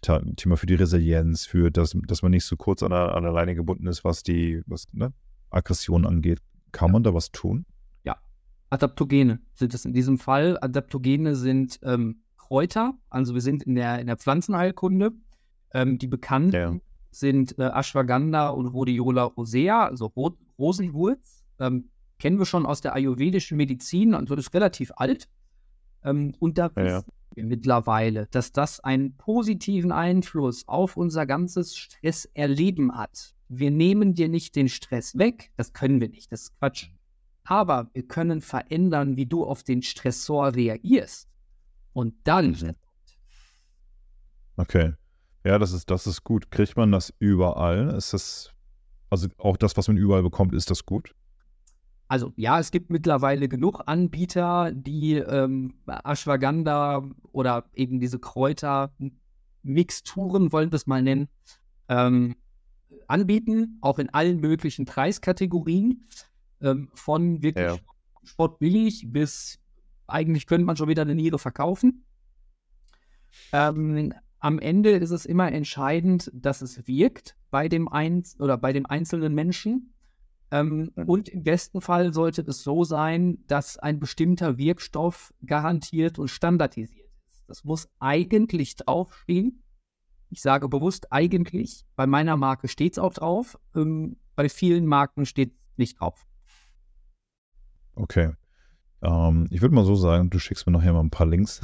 Thema 0.00 0.56
für 0.56 0.66
die 0.66 0.74
Resilienz, 0.74 1.46
für 1.46 1.70
das, 1.70 1.96
dass 2.06 2.22
man 2.22 2.30
nicht 2.30 2.44
so 2.44 2.56
kurz 2.56 2.82
an 2.82 2.90
der, 2.90 3.14
an 3.14 3.24
der 3.24 3.32
Leine 3.32 3.54
gebunden 3.54 3.86
ist, 3.88 4.04
was 4.04 4.22
die 4.22 4.62
was, 4.66 4.86
ne, 4.92 5.12
Aggression 5.50 6.06
angeht. 6.06 6.40
Kann 6.70 6.92
man 6.92 7.02
da 7.02 7.12
was 7.12 7.32
tun? 7.32 7.66
Adaptogene 8.70 9.40
sind 9.54 9.74
es 9.74 9.84
in 9.84 9.92
diesem 9.92 10.18
Fall. 10.18 10.58
Adaptogene 10.60 11.36
sind 11.36 11.78
ähm, 11.82 12.22
Kräuter, 12.36 12.94
also 13.10 13.34
wir 13.34 13.40
sind 13.40 13.62
in 13.64 13.74
der, 13.74 14.00
in 14.00 14.06
der 14.06 14.16
Pflanzenheilkunde. 14.16 15.12
Ähm, 15.72 15.98
die 15.98 16.06
bekannten 16.06 16.52
ja. 16.52 16.76
sind 17.10 17.58
äh, 17.58 17.64
Ashwagandha 17.64 18.48
und 18.50 18.66
Rhodiola 18.66 19.24
rosea, 19.24 19.86
also 19.86 20.06
Ro 20.06 20.36
Rosenwurz. 20.58 21.44
Ähm, 21.58 21.90
kennen 22.18 22.38
wir 22.38 22.46
schon 22.46 22.66
aus 22.66 22.80
der 22.80 22.94
ayurvedischen 22.94 23.56
Medizin, 23.56 24.14
also 24.14 24.34
das 24.34 24.46
ist 24.46 24.54
relativ 24.54 24.92
alt. 24.96 25.28
Ähm, 26.04 26.34
und 26.38 26.58
da 26.58 26.70
ja, 26.76 26.76
wissen 26.76 27.12
wir 27.34 27.44
mittlerweile, 27.44 28.26
dass 28.30 28.52
das 28.52 28.80
einen 28.80 29.16
positiven 29.16 29.92
Einfluss 29.92 30.66
auf 30.66 30.96
unser 30.96 31.26
ganzes 31.26 31.76
Stresserleben 31.76 32.96
hat. 32.96 33.34
Wir 33.48 33.70
nehmen 33.70 34.14
dir 34.14 34.28
nicht 34.28 34.56
den 34.56 34.68
Stress 34.68 35.18
weg, 35.18 35.50
das 35.56 35.72
können 35.72 36.00
wir 36.00 36.08
nicht, 36.08 36.32
das 36.32 36.42
ist 36.42 36.58
Quatsch. 36.58 36.90
Aber 37.46 37.90
wir 37.94 38.06
können 38.06 38.40
verändern, 38.40 39.16
wie 39.16 39.26
du 39.26 39.44
auf 39.44 39.62
den 39.62 39.82
Stressor 39.82 40.54
reagierst. 40.54 41.28
Und 41.92 42.14
dann. 42.24 42.50
Mhm. 42.50 42.74
Okay. 44.56 44.94
Ja, 45.44 45.58
das 45.58 45.72
ist, 45.72 45.90
das 45.90 46.06
ist 46.06 46.24
gut. 46.24 46.50
Kriegt 46.50 46.76
man 46.76 46.90
das 46.90 47.14
überall? 47.20 47.94
Ist 47.94 48.12
das, 48.12 48.52
also 49.10 49.28
auch 49.38 49.56
das, 49.56 49.76
was 49.76 49.86
man 49.86 49.96
überall 49.96 50.24
bekommt, 50.24 50.54
ist 50.54 50.70
das 50.70 50.84
gut? 50.84 51.14
Also 52.08 52.32
ja, 52.36 52.60
es 52.60 52.72
gibt 52.72 52.90
mittlerweile 52.90 53.48
genug 53.48 53.82
Anbieter, 53.86 54.72
die 54.72 55.14
ähm, 55.14 55.74
Ashwagandha 55.86 57.08
oder 57.32 57.64
eben 57.74 58.00
diese 58.00 58.18
Kräuter-Mixturen, 58.18 60.52
wollen 60.52 60.70
wir 60.70 60.76
es 60.76 60.86
mal 60.86 61.02
nennen, 61.02 61.28
ähm, 61.88 62.36
anbieten, 63.08 63.78
auch 63.80 63.98
in 63.98 64.10
allen 64.10 64.38
möglichen 64.40 64.84
Preiskategorien. 64.84 66.06
Ähm, 66.60 66.88
von 66.94 67.42
wirklich 67.42 67.66
ja. 67.66 67.76
sportbillig 68.24 69.06
bis 69.08 69.58
eigentlich 70.06 70.46
könnte 70.46 70.64
man 70.64 70.76
schon 70.76 70.88
wieder 70.88 71.02
eine 71.02 71.14
Niere 71.14 71.38
verkaufen. 71.38 72.04
Ähm, 73.52 74.14
am 74.38 74.58
Ende 74.58 74.90
ist 74.90 75.10
es 75.10 75.26
immer 75.26 75.50
entscheidend, 75.52 76.30
dass 76.34 76.62
es 76.62 76.86
wirkt 76.86 77.36
bei 77.50 77.68
dem, 77.68 77.88
Einz 77.88 78.36
oder 78.38 78.56
bei 78.58 78.72
dem 78.72 78.86
einzelnen 78.86 79.34
Menschen. 79.34 79.92
Ähm, 80.50 80.92
und 80.94 81.28
im 81.28 81.42
besten 81.42 81.80
Fall 81.80 82.12
sollte 82.12 82.42
es 82.42 82.62
so 82.62 82.84
sein, 82.84 83.38
dass 83.48 83.78
ein 83.78 83.98
bestimmter 83.98 84.58
Wirkstoff 84.58 85.34
garantiert 85.44 86.18
und 86.18 86.28
standardisiert 86.28 87.10
ist. 87.30 87.44
Das 87.48 87.64
muss 87.64 87.88
eigentlich 87.98 88.76
draufstehen. 88.76 89.62
Ich 90.30 90.42
sage 90.42 90.68
bewusst 90.68 91.12
eigentlich. 91.12 91.84
Bei 91.96 92.06
meiner 92.06 92.36
Marke 92.36 92.68
steht 92.68 92.92
es 92.92 92.98
auch 92.98 93.14
drauf. 93.14 93.58
Ähm, 93.74 94.16
bei 94.36 94.48
vielen 94.48 94.86
Marken 94.86 95.26
steht 95.26 95.52
es 95.52 95.78
nicht 95.78 96.00
drauf. 96.00 96.26
Okay. 97.96 98.32
Ähm, 99.02 99.46
ich 99.50 99.60
würde 99.62 99.74
mal 99.74 99.84
so 99.84 99.96
sagen, 99.96 100.30
du 100.30 100.38
schickst 100.38 100.66
mir 100.66 100.72
nachher 100.72 100.92
mal 100.92 101.00
ein 101.00 101.10
paar 101.10 101.26
Links, 101.26 101.60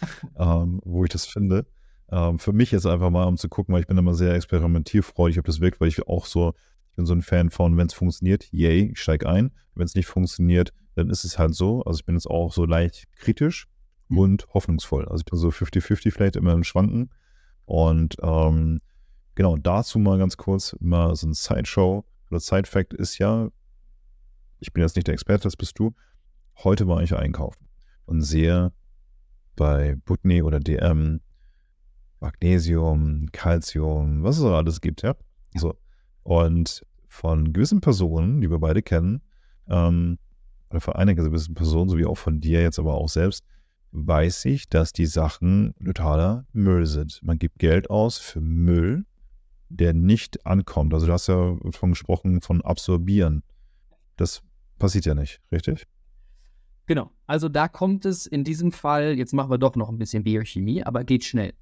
ähm, 0.36 0.80
wo 0.84 1.04
ich 1.04 1.10
das 1.10 1.26
finde. 1.26 1.66
Ähm, 2.10 2.38
für 2.38 2.52
mich 2.52 2.72
jetzt 2.72 2.86
einfach 2.86 3.10
mal, 3.10 3.24
um 3.24 3.36
zu 3.36 3.48
gucken, 3.48 3.72
weil 3.72 3.82
ich 3.82 3.86
bin 3.86 3.96
immer 3.96 4.14
sehr 4.14 4.34
experimentierfreudig, 4.34 5.38
ob 5.38 5.46
das 5.46 5.60
wirkt, 5.60 5.80
weil 5.80 5.88
ich 5.88 6.06
auch 6.06 6.26
so, 6.26 6.54
ich 6.90 6.96
bin 6.96 7.06
so 7.06 7.14
ein 7.14 7.22
Fan 7.22 7.50
von, 7.50 7.76
wenn 7.76 7.86
es 7.86 7.94
funktioniert, 7.94 8.52
yay, 8.52 8.90
ich 8.92 9.00
steige 9.00 9.28
ein. 9.28 9.52
Wenn 9.74 9.86
es 9.86 9.94
nicht 9.94 10.06
funktioniert, 10.06 10.72
dann 10.94 11.08
ist 11.08 11.24
es 11.24 11.38
halt 11.38 11.54
so. 11.54 11.82
Also 11.84 12.00
ich 12.00 12.04
bin 12.04 12.16
jetzt 12.16 12.28
auch 12.28 12.52
so 12.52 12.66
leicht 12.66 13.06
kritisch 13.16 13.66
mhm. 14.08 14.18
und 14.18 14.46
hoffnungsvoll. 14.52 15.06
Also 15.08 15.22
ich 15.22 15.24
bin 15.24 15.38
so 15.38 15.48
50-50 15.48 16.10
vielleicht 16.10 16.36
immer 16.36 16.52
im 16.52 16.64
Schwanken. 16.64 17.10
Und 17.64 18.16
ähm, 18.22 18.80
genau, 19.34 19.56
dazu 19.56 19.98
mal 19.98 20.18
ganz 20.18 20.36
kurz 20.36 20.76
mal 20.80 21.14
so 21.16 21.28
ein 21.28 21.34
Sideshow 21.34 22.04
oder 22.30 22.40
Side-Fact 22.40 22.92
ist 22.92 23.18
ja, 23.18 23.48
ich 24.62 24.72
bin 24.72 24.82
jetzt 24.82 24.96
nicht 24.96 25.08
der 25.08 25.14
Experte, 25.14 25.42
das 25.42 25.56
bist 25.56 25.78
du. 25.78 25.92
Heute 26.62 26.86
war 26.86 27.02
ich 27.02 27.14
einkaufen 27.14 27.68
und 28.06 28.22
sehe 28.22 28.72
bei 29.56 29.96
Butney 30.04 30.42
oder 30.42 30.60
DM 30.60 31.20
Magnesium, 32.20 33.26
Calcium, 33.32 34.22
was 34.22 34.38
es 34.38 34.44
alles 34.44 34.80
gibt, 34.80 35.02
ja. 35.02 35.14
So. 35.56 35.74
Und 36.22 36.86
von 37.08 37.52
gewissen 37.52 37.80
Personen, 37.80 38.40
die 38.40 38.50
wir 38.50 38.60
beide 38.60 38.82
kennen, 38.82 39.22
ähm, 39.68 40.18
oder 40.70 40.80
von 40.80 40.94
einigen 40.94 41.22
gewissen 41.24 41.54
Personen, 41.54 41.90
sowie 41.90 42.06
auch 42.06 42.16
von 42.16 42.40
dir 42.40 42.62
jetzt 42.62 42.78
aber 42.78 42.94
auch 42.94 43.08
selbst, 43.08 43.44
weiß 43.90 44.44
ich, 44.44 44.68
dass 44.68 44.92
die 44.92 45.06
Sachen 45.06 45.74
totaler 45.84 46.46
Müll 46.52 46.86
sind. 46.86 47.20
Man 47.22 47.38
gibt 47.38 47.58
Geld 47.58 47.90
aus 47.90 48.18
für 48.18 48.40
Müll, 48.40 49.04
der 49.68 49.92
nicht 49.92 50.46
ankommt. 50.46 50.94
Also 50.94 51.06
du 51.06 51.12
hast 51.12 51.26
ja 51.26 51.56
von 51.72 51.90
gesprochen 51.90 52.40
von 52.40 52.62
absorbieren. 52.62 53.42
Das 54.16 54.42
passiert 54.82 55.06
ja 55.06 55.14
nicht, 55.14 55.40
richtig? 55.52 55.86
Genau. 56.86 57.12
Also 57.28 57.48
da 57.48 57.68
kommt 57.68 58.04
es 58.04 58.26
in 58.26 58.42
diesem 58.42 58.72
Fall, 58.72 59.16
jetzt 59.16 59.32
machen 59.32 59.48
wir 59.48 59.56
doch 59.56 59.76
noch 59.76 59.88
ein 59.88 59.96
bisschen 59.96 60.24
Biochemie, 60.24 60.82
aber 60.82 61.04
geht 61.04 61.24
schnell. 61.24 61.54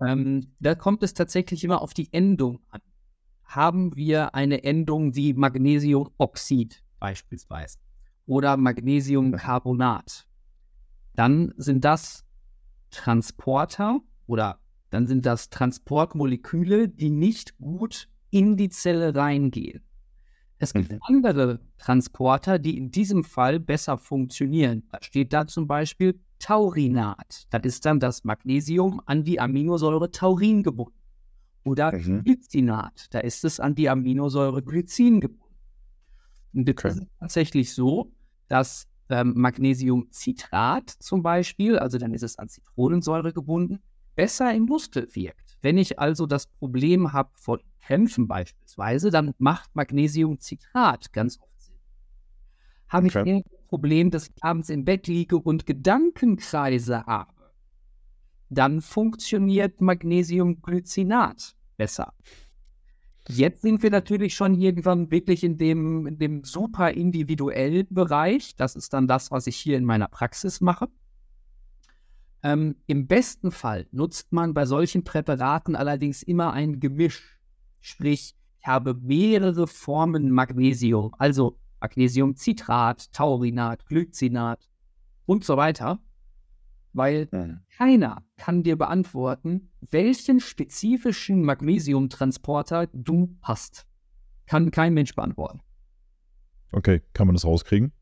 Ähm, 0.00 0.52
da 0.60 0.76
kommt 0.76 1.02
es 1.02 1.12
tatsächlich 1.12 1.64
immer 1.64 1.82
auf 1.82 1.92
die 1.92 2.08
Endung 2.12 2.60
an. 2.68 2.80
Haben 3.42 3.96
wir 3.96 4.36
eine 4.36 4.62
Endung 4.62 5.16
wie 5.16 5.34
Magnesiumoxid 5.34 6.84
beispielsweise 7.00 7.78
oder 8.26 8.56
Magnesiumcarbonat, 8.56 10.28
dann 11.16 11.54
sind 11.56 11.84
das 11.84 12.24
Transporter 12.90 14.00
oder 14.28 14.60
dann 14.90 15.08
sind 15.08 15.26
das 15.26 15.50
Transportmoleküle, 15.50 16.88
die 16.88 17.10
nicht 17.10 17.58
gut 17.58 18.08
in 18.30 18.56
die 18.56 18.68
Zelle 18.68 19.16
reingehen. 19.16 19.82
Es 20.58 20.72
gibt 20.72 20.90
mhm. 20.90 20.98
andere 21.02 21.60
Transporter, 21.78 22.58
die 22.58 22.76
in 22.76 22.90
diesem 22.90 23.22
Fall 23.24 23.60
besser 23.60 23.96
funktionieren. 23.96 24.82
Da 24.90 24.98
steht 25.00 25.32
da 25.32 25.46
zum 25.46 25.66
Beispiel 25.66 26.18
Taurinat. 26.40 27.46
Das 27.50 27.62
ist 27.64 27.84
dann 27.84 28.00
das 28.00 28.24
Magnesium 28.24 29.00
an 29.06 29.24
die 29.24 29.40
Aminosäure 29.40 30.10
Taurin 30.10 30.62
gebunden. 30.62 30.98
Oder 31.64 31.92
mhm. 31.92 32.24
Glycinat. 32.24 33.06
Da 33.10 33.20
ist 33.20 33.44
es 33.44 33.60
an 33.60 33.74
die 33.74 33.88
Aminosäure 33.88 34.62
Glycin 34.62 35.20
gebunden. 35.20 35.54
Und 36.54 36.68
okay. 36.68 36.88
ist 36.88 37.06
tatsächlich 37.20 37.74
so, 37.74 38.12
dass 38.48 38.88
ähm, 39.10 39.34
Magnesiumcitrat 39.36 40.90
zum 40.90 41.22
Beispiel, 41.22 41.78
also 41.78 41.98
dann 41.98 42.12
ist 42.14 42.22
es 42.22 42.38
an 42.38 42.48
Zitronensäure 42.48 43.32
gebunden, 43.32 43.80
besser 44.16 44.52
im 44.52 44.64
Muskel 44.64 45.08
wirkt. 45.12 45.47
Wenn 45.60 45.78
ich 45.78 45.98
also 45.98 46.26
das 46.26 46.46
Problem 46.46 47.12
habe 47.12 47.30
von 47.34 47.60
Krämpfen 47.80 48.28
beispielsweise, 48.28 49.10
dann 49.10 49.34
macht 49.38 49.74
Magnesiumcitrat 49.74 51.12
ganz 51.12 51.38
oft 51.40 51.60
Sinn. 51.60 51.74
Habe 52.88 53.06
okay. 53.06 53.42
ich 53.44 53.58
Problem, 53.68 54.10
dass 54.10 54.28
ich 54.28 54.42
abends 54.42 54.70
im 54.70 54.84
Bett 54.84 55.06
liege 55.06 55.36
und 55.36 55.66
Gedankenkreise 55.66 57.04
habe, 57.06 57.32
dann 58.50 58.80
funktioniert 58.80 59.80
Magnesiumglycinat 59.80 61.54
besser. 61.76 62.14
Jetzt 63.28 63.60
sind 63.60 63.82
wir 63.82 63.90
natürlich 63.90 64.34
schon 64.34 64.54
irgendwann 64.54 65.10
wirklich 65.10 65.44
in 65.44 65.58
dem, 65.58 66.06
in 66.06 66.18
dem 66.18 66.44
super 66.44 66.92
individuellen 66.92 67.86
Bereich. 67.90 68.56
Das 68.56 68.74
ist 68.74 68.94
dann 68.94 69.06
das, 69.06 69.30
was 69.30 69.46
ich 69.46 69.56
hier 69.56 69.76
in 69.76 69.84
meiner 69.84 70.08
Praxis 70.08 70.62
mache. 70.62 70.88
Ähm, 72.42 72.76
Im 72.86 73.06
besten 73.06 73.50
Fall 73.50 73.86
nutzt 73.90 74.32
man 74.32 74.54
bei 74.54 74.64
solchen 74.64 75.04
Präparaten 75.04 75.74
allerdings 75.74 76.22
immer 76.22 76.52
ein 76.52 76.80
Gemisch. 76.80 77.38
Sprich, 77.80 78.34
ich 78.60 78.66
habe 78.66 78.94
mehrere 78.94 79.66
Formen 79.66 80.30
Magnesium. 80.30 81.14
Also 81.18 81.58
Magnesiumcitrat, 81.80 83.12
Taurinat, 83.12 83.86
Glycinat 83.86 84.68
und 85.26 85.44
so 85.44 85.56
weiter, 85.56 86.00
weil 86.92 87.28
mhm. 87.30 87.60
keiner 87.76 88.24
kann 88.36 88.62
dir 88.62 88.76
beantworten, 88.76 89.70
welchen 89.90 90.40
spezifischen 90.40 91.42
Magnesiumtransporter 91.42 92.88
du 92.92 93.36
hast. 93.42 93.86
Kann 94.46 94.70
kein 94.70 94.94
Mensch 94.94 95.14
beantworten. 95.14 95.60
Okay, 96.72 97.02
kann 97.12 97.26
man 97.26 97.34
das 97.34 97.44
rauskriegen? 97.44 97.92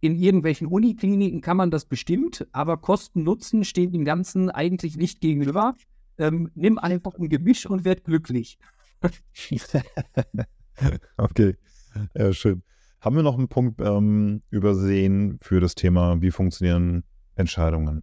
In 0.00 0.14
irgendwelchen 0.14 0.68
Unikliniken 0.68 1.40
kann 1.40 1.56
man 1.56 1.70
das 1.70 1.84
bestimmt, 1.84 2.46
aber 2.52 2.76
Kosten-Nutzen 2.76 3.64
stehen 3.64 3.90
dem 3.92 4.04
Ganzen 4.04 4.48
eigentlich 4.48 4.96
nicht 4.96 5.20
gegenüber. 5.20 5.74
Ähm, 6.18 6.50
nimm 6.54 6.78
einfach 6.78 7.14
ein 7.14 7.28
Gemisch 7.28 7.66
und 7.66 7.84
werd 7.84 8.04
glücklich. 8.04 8.58
okay. 11.16 11.56
Ja, 12.14 12.32
schön. 12.32 12.62
Haben 13.00 13.16
wir 13.16 13.22
noch 13.22 13.38
einen 13.38 13.48
Punkt 13.48 13.80
ähm, 13.80 14.42
übersehen 14.50 15.38
für 15.40 15.60
das 15.60 15.74
Thema, 15.74 16.20
wie 16.20 16.30
funktionieren 16.30 17.04
Entscheidungen? 17.34 18.02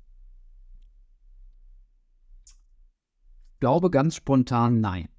Ich 3.53 3.59
glaube 3.59 3.89
ganz 3.89 4.15
spontan 4.15 4.81
nein. 4.81 5.09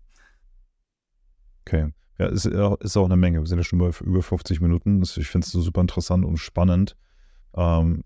Okay. 1.62 1.90
Ja, 2.18 2.26
ist, 2.26 2.46
ist 2.46 2.96
auch 2.96 3.04
eine 3.04 3.16
Menge. 3.16 3.40
Wir 3.40 3.46
sind 3.46 3.58
ja 3.58 3.64
schon 3.64 3.78
bei 3.78 3.90
über 4.04 4.22
50 4.22 4.60
Minuten. 4.60 5.02
Ich 5.02 5.28
finde 5.28 5.44
es 5.44 5.52
so 5.52 5.60
super 5.60 5.80
interessant 5.80 6.24
und 6.24 6.38
spannend. 6.38 6.96
Ähm, 7.54 8.04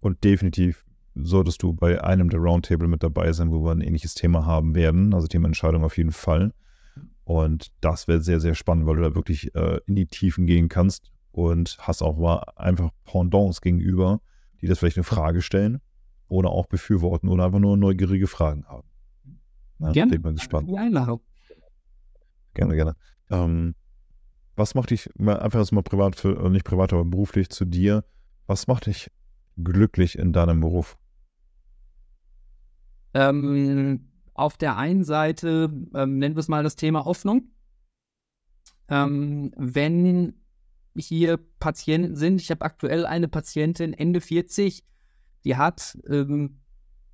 und 0.00 0.22
definitiv 0.24 0.84
solltest 1.14 1.62
du 1.62 1.72
bei 1.72 2.02
einem 2.02 2.30
der 2.30 2.40
Roundtable 2.40 2.88
mit 2.88 3.02
dabei 3.02 3.32
sein, 3.32 3.50
wo 3.50 3.64
wir 3.64 3.72
ein 3.72 3.80
ähnliches 3.80 4.14
Thema 4.14 4.46
haben 4.46 4.74
werden. 4.74 5.14
Also 5.14 5.26
Thema 5.26 5.46
Entscheidung 5.46 5.84
auf 5.84 5.96
jeden 5.96 6.12
Fall. 6.12 6.52
Und 7.24 7.72
das 7.80 8.08
wird 8.08 8.24
sehr, 8.24 8.40
sehr 8.40 8.54
spannend, 8.54 8.86
weil 8.86 8.96
du 8.96 9.02
da 9.02 9.14
wirklich 9.14 9.54
äh, 9.54 9.80
in 9.86 9.94
die 9.96 10.06
Tiefen 10.06 10.46
gehen 10.46 10.68
kannst 10.68 11.12
und 11.32 11.76
hast 11.80 12.02
auch 12.02 12.16
mal 12.16 12.42
einfach 12.56 12.90
Pendants 13.04 13.60
gegenüber, 13.60 14.20
die 14.60 14.66
das 14.66 14.78
vielleicht 14.78 14.96
eine 14.96 15.04
Frage 15.04 15.42
stellen 15.42 15.80
oder 16.28 16.50
auch 16.50 16.66
befürworten 16.66 17.28
oder 17.28 17.44
einfach 17.44 17.58
nur 17.58 17.76
neugierige 17.76 18.26
Fragen 18.26 18.64
haben. 18.66 18.88
Ja, 19.78 19.92
gerne. 19.92 20.18
Bin 20.18 20.34
gespannt. 20.34 20.68
Die 20.68 20.76
Einladung. 20.76 21.20
Gerne, 22.54 22.74
gerne. 22.74 22.96
Ähm, 23.30 23.74
was 24.56 24.74
macht 24.74 24.90
dich, 24.90 25.08
einfach 25.18 25.60
jetzt 25.60 25.72
mal 25.72 25.82
privat, 25.82 26.16
für, 26.16 26.44
äh, 26.44 26.50
nicht 26.50 26.64
privat, 26.64 26.92
aber 26.92 27.04
beruflich 27.04 27.48
zu 27.50 27.64
dir, 27.64 28.04
was 28.46 28.66
macht 28.66 28.86
dich 28.86 29.10
glücklich 29.56 30.18
in 30.18 30.32
deinem 30.32 30.60
Beruf? 30.60 30.98
Ähm, 33.14 34.08
auf 34.34 34.56
der 34.56 34.76
einen 34.76 35.04
Seite, 35.04 35.70
ähm, 35.94 36.18
nennen 36.18 36.34
wir 36.34 36.40
es 36.40 36.48
mal 36.48 36.62
das 36.62 36.76
Thema 36.76 37.04
Hoffnung. 37.04 37.50
Ähm, 38.88 39.52
wenn 39.56 40.34
hier 40.96 41.38
Patienten 41.58 42.16
sind, 42.16 42.40
ich 42.40 42.50
habe 42.50 42.64
aktuell 42.64 43.06
eine 43.06 43.28
Patientin, 43.28 43.92
Ende 43.92 44.20
40, 44.20 44.84
die 45.44 45.56
hat 45.56 45.98
ähm, 46.08 46.60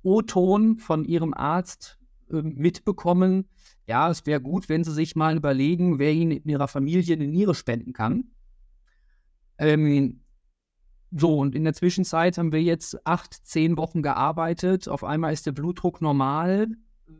O-Ton 0.03 0.77
von 0.77 1.05
ihrem 1.05 1.33
Arzt 1.33 1.96
ähm, 2.31 2.55
mitbekommen, 2.55 3.47
ja, 3.87 4.09
es 4.09 4.25
wäre 4.25 4.41
gut, 4.41 4.69
wenn 4.69 4.83
sie 4.83 4.91
sich 4.91 5.15
mal 5.15 5.37
überlegen, 5.37 5.99
wer 5.99 6.11
ihnen 6.11 6.31
in 6.31 6.49
ihrer 6.49 6.67
Familie 6.67 7.15
eine 7.15 7.27
Niere 7.27 7.55
spenden 7.55 7.93
kann. 7.93 8.31
Ähm, 9.57 10.21
so, 11.11 11.39
und 11.39 11.55
in 11.55 11.63
der 11.63 11.73
Zwischenzeit 11.73 12.37
haben 12.37 12.51
wir 12.51 12.61
jetzt 12.61 13.05
acht, 13.07 13.33
zehn 13.33 13.77
Wochen 13.77 14.01
gearbeitet. 14.01 14.89
Auf 14.89 15.03
einmal 15.03 15.31
ist 15.31 15.45
der 15.45 15.53
Blutdruck 15.53 16.01
normal 16.01 16.67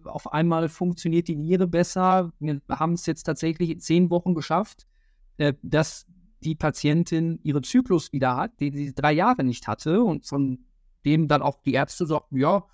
auf 0.03 0.31
einmal 0.31 0.69
funktioniert 0.69 1.27
die 1.27 1.35
Niere 1.35 1.67
besser. 1.67 2.31
Wir 2.39 2.61
haben 2.69 2.93
es 2.93 3.05
jetzt 3.05 3.23
tatsächlich 3.23 3.69
in 3.69 3.79
zehn 3.79 4.09
Wochen 4.09 4.35
geschafft, 4.35 4.85
äh, 5.37 5.53
dass 5.61 6.05
die 6.43 6.55
Patientin 6.55 7.39
ihren 7.43 7.63
Zyklus 7.63 8.13
wieder 8.13 8.35
hat, 8.35 8.59
den 8.59 8.73
sie 8.73 8.93
drei 8.93 9.13
Jahre 9.13 9.43
nicht 9.43 9.67
hatte 9.67 10.03
und 10.03 10.25
von 10.25 10.65
dem 11.05 11.27
dann 11.27 11.41
auch 11.41 11.61
die 11.61 11.73
Ärzte 11.73 12.05
sagten, 12.05 12.37
ja, 12.37 12.65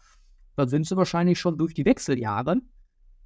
dann 0.55 0.69
sind 0.69 0.87
sie 0.87 0.97
wahrscheinlich 0.97 1.39
schon 1.39 1.57
durch 1.57 1.73
die 1.73 1.85
Wechseljahre. 1.85 2.61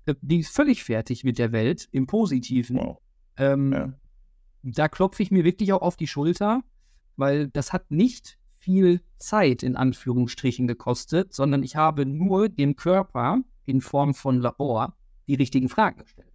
Äh, 0.05 0.15
die 0.21 0.39
ist 0.39 0.55
völlig 0.55 0.83
fertig 0.83 1.23
mit 1.23 1.37
der 1.37 1.51
Welt 1.51 1.87
im 1.91 2.07
Positiven. 2.07 2.77
Wow. 2.77 2.97
Ähm, 3.37 3.73
ja. 3.73 3.93
Da 4.63 4.87
klopfe 4.87 5.23
ich 5.23 5.31
mir 5.31 5.43
wirklich 5.43 5.71
auch 5.73 5.81
auf 5.81 5.97
die 5.97 6.07
Schulter, 6.07 6.61
weil 7.15 7.47
das 7.49 7.73
hat 7.73 7.91
nicht 7.91 8.37
viel 8.57 9.01
Zeit 9.17 9.63
in 9.63 9.75
Anführungsstrichen 9.75 10.67
gekostet, 10.67 11.33
sondern 11.33 11.63
ich 11.63 11.75
habe 11.75 12.05
nur 12.05 12.49
dem 12.49 12.75
Körper 12.75 13.39
in 13.65 13.81
Form 13.81 14.13
von 14.13 14.39
Labor 14.39 14.95
die 15.27 15.35
richtigen 15.35 15.69
Fragen 15.69 16.01
gestellt. 16.01 16.31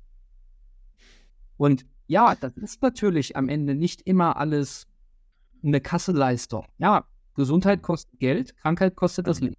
Und 1.57 1.84
ja, 2.07 2.34
das 2.34 2.57
ist 2.57 2.82
natürlich 2.82 3.36
am 3.36 3.49
Ende 3.49 3.74
nicht 3.74 4.03
immer 4.03 4.36
alles 4.36 4.86
eine 5.62 5.80
Kasseleistung. 5.80 6.66
Ja, 6.78 7.07
Gesundheit 7.34 7.82
kostet 7.82 8.18
Geld, 8.18 8.57
Krankheit 8.57 8.97
kostet 8.97 9.26
das 9.26 9.40
Leben. 9.40 9.57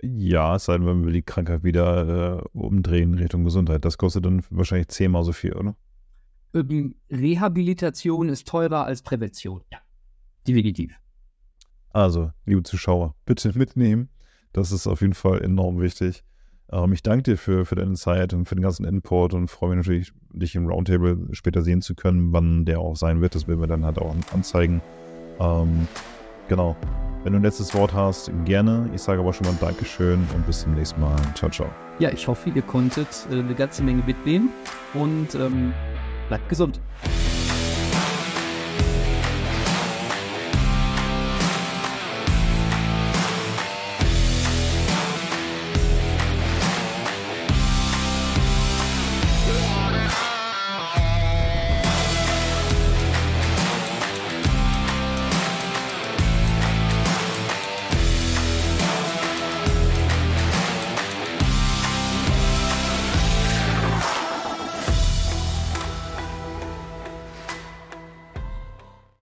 Ja, 0.00 0.56
es 0.56 0.66
sei 0.66 0.78
denn, 0.78 0.86
wenn 0.86 1.04
wir 1.04 1.12
die 1.12 1.22
Krankheit 1.22 1.64
wieder 1.64 2.38
äh, 2.38 2.42
umdrehen 2.52 3.14
Richtung 3.14 3.44
Gesundheit. 3.44 3.84
Das 3.84 3.98
kostet 3.98 4.24
dann 4.24 4.42
wahrscheinlich 4.50 4.88
zehnmal 4.88 5.24
so 5.24 5.32
viel, 5.32 5.54
oder? 5.54 5.76
Rehabilitation 7.10 8.28
ist 8.28 8.46
teurer 8.48 8.84
als 8.84 9.02
Prävention. 9.02 9.62
Ja, 9.72 9.78
definitiv. 10.46 10.98
Also, 11.90 12.30
liebe 12.46 12.62
Zuschauer, 12.62 13.14
bitte 13.26 13.56
mitnehmen. 13.58 14.08
Das 14.52 14.72
ist 14.72 14.86
auf 14.86 15.00
jeden 15.00 15.14
Fall 15.14 15.42
enorm 15.42 15.80
wichtig. 15.80 16.22
Ähm, 16.70 16.92
ich 16.92 17.02
danke 17.02 17.24
dir 17.24 17.36
für, 17.36 17.64
für 17.66 17.74
deine 17.74 17.94
Zeit 17.94 18.32
und 18.34 18.46
für 18.46 18.54
den 18.54 18.62
ganzen 18.62 18.84
Input 18.84 19.34
und 19.34 19.48
freue 19.48 19.70
mich 19.70 19.86
natürlich, 19.86 20.12
dich 20.32 20.54
im 20.54 20.68
Roundtable 20.68 21.28
später 21.32 21.62
sehen 21.62 21.82
zu 21.82 21.94
können, 21.94 22.32
wann 22.32 22.64
der 22.64 22.80
auch 22.80 22.96
sein 22.96 23.20
wird. 23.20 23.34
Das 23.34 23.48
werden 23.48 23.60
wir 23.60 23.66
dann 23.66 23.84
halt 23.84 23.98
auch 23.98 24.14
anzeigen. 24.32 24.80
Ähm, 25.40 25.88
genau. 26.48 26.76
Wenn 27.24 27.32
du 27.32 27.38
ein 27.40 27.42
letztes 27.42 27.74
Wort 27.74 27.92
hast, 27.92 28.30
gerne. 28.44 28.88
Ich 28.94 29.02
sage 29.02 29.20
aber 29.20 29.32
schon 29.32 29.46
mal 29.46 29.54
Dankeschön 29.60 30.26
und 30.34 30.46
bis 30.46 30.60
zum 30.60 30.74
nächsten 30.74 31.00
Mal. 31.00 31.16
Ciao, 31.34 31.50
ciao. 31.50 31.68
Ja, 31.98 32.10
ich 32.10 32.26
hoffe, 32.28 32.50
ihr 32.50 32.62
konntet 32.62 33.08
äh, 33.30 33.34
eine 33.34 33.54
ganze 33.54 33.82
Menge 33.82 34.02
mitnehmen 34.06 34.50
und 34.94 35.34
ähm, 35.34 35.72
bleibt 36.28 36.48
gesund. 36.48 36.80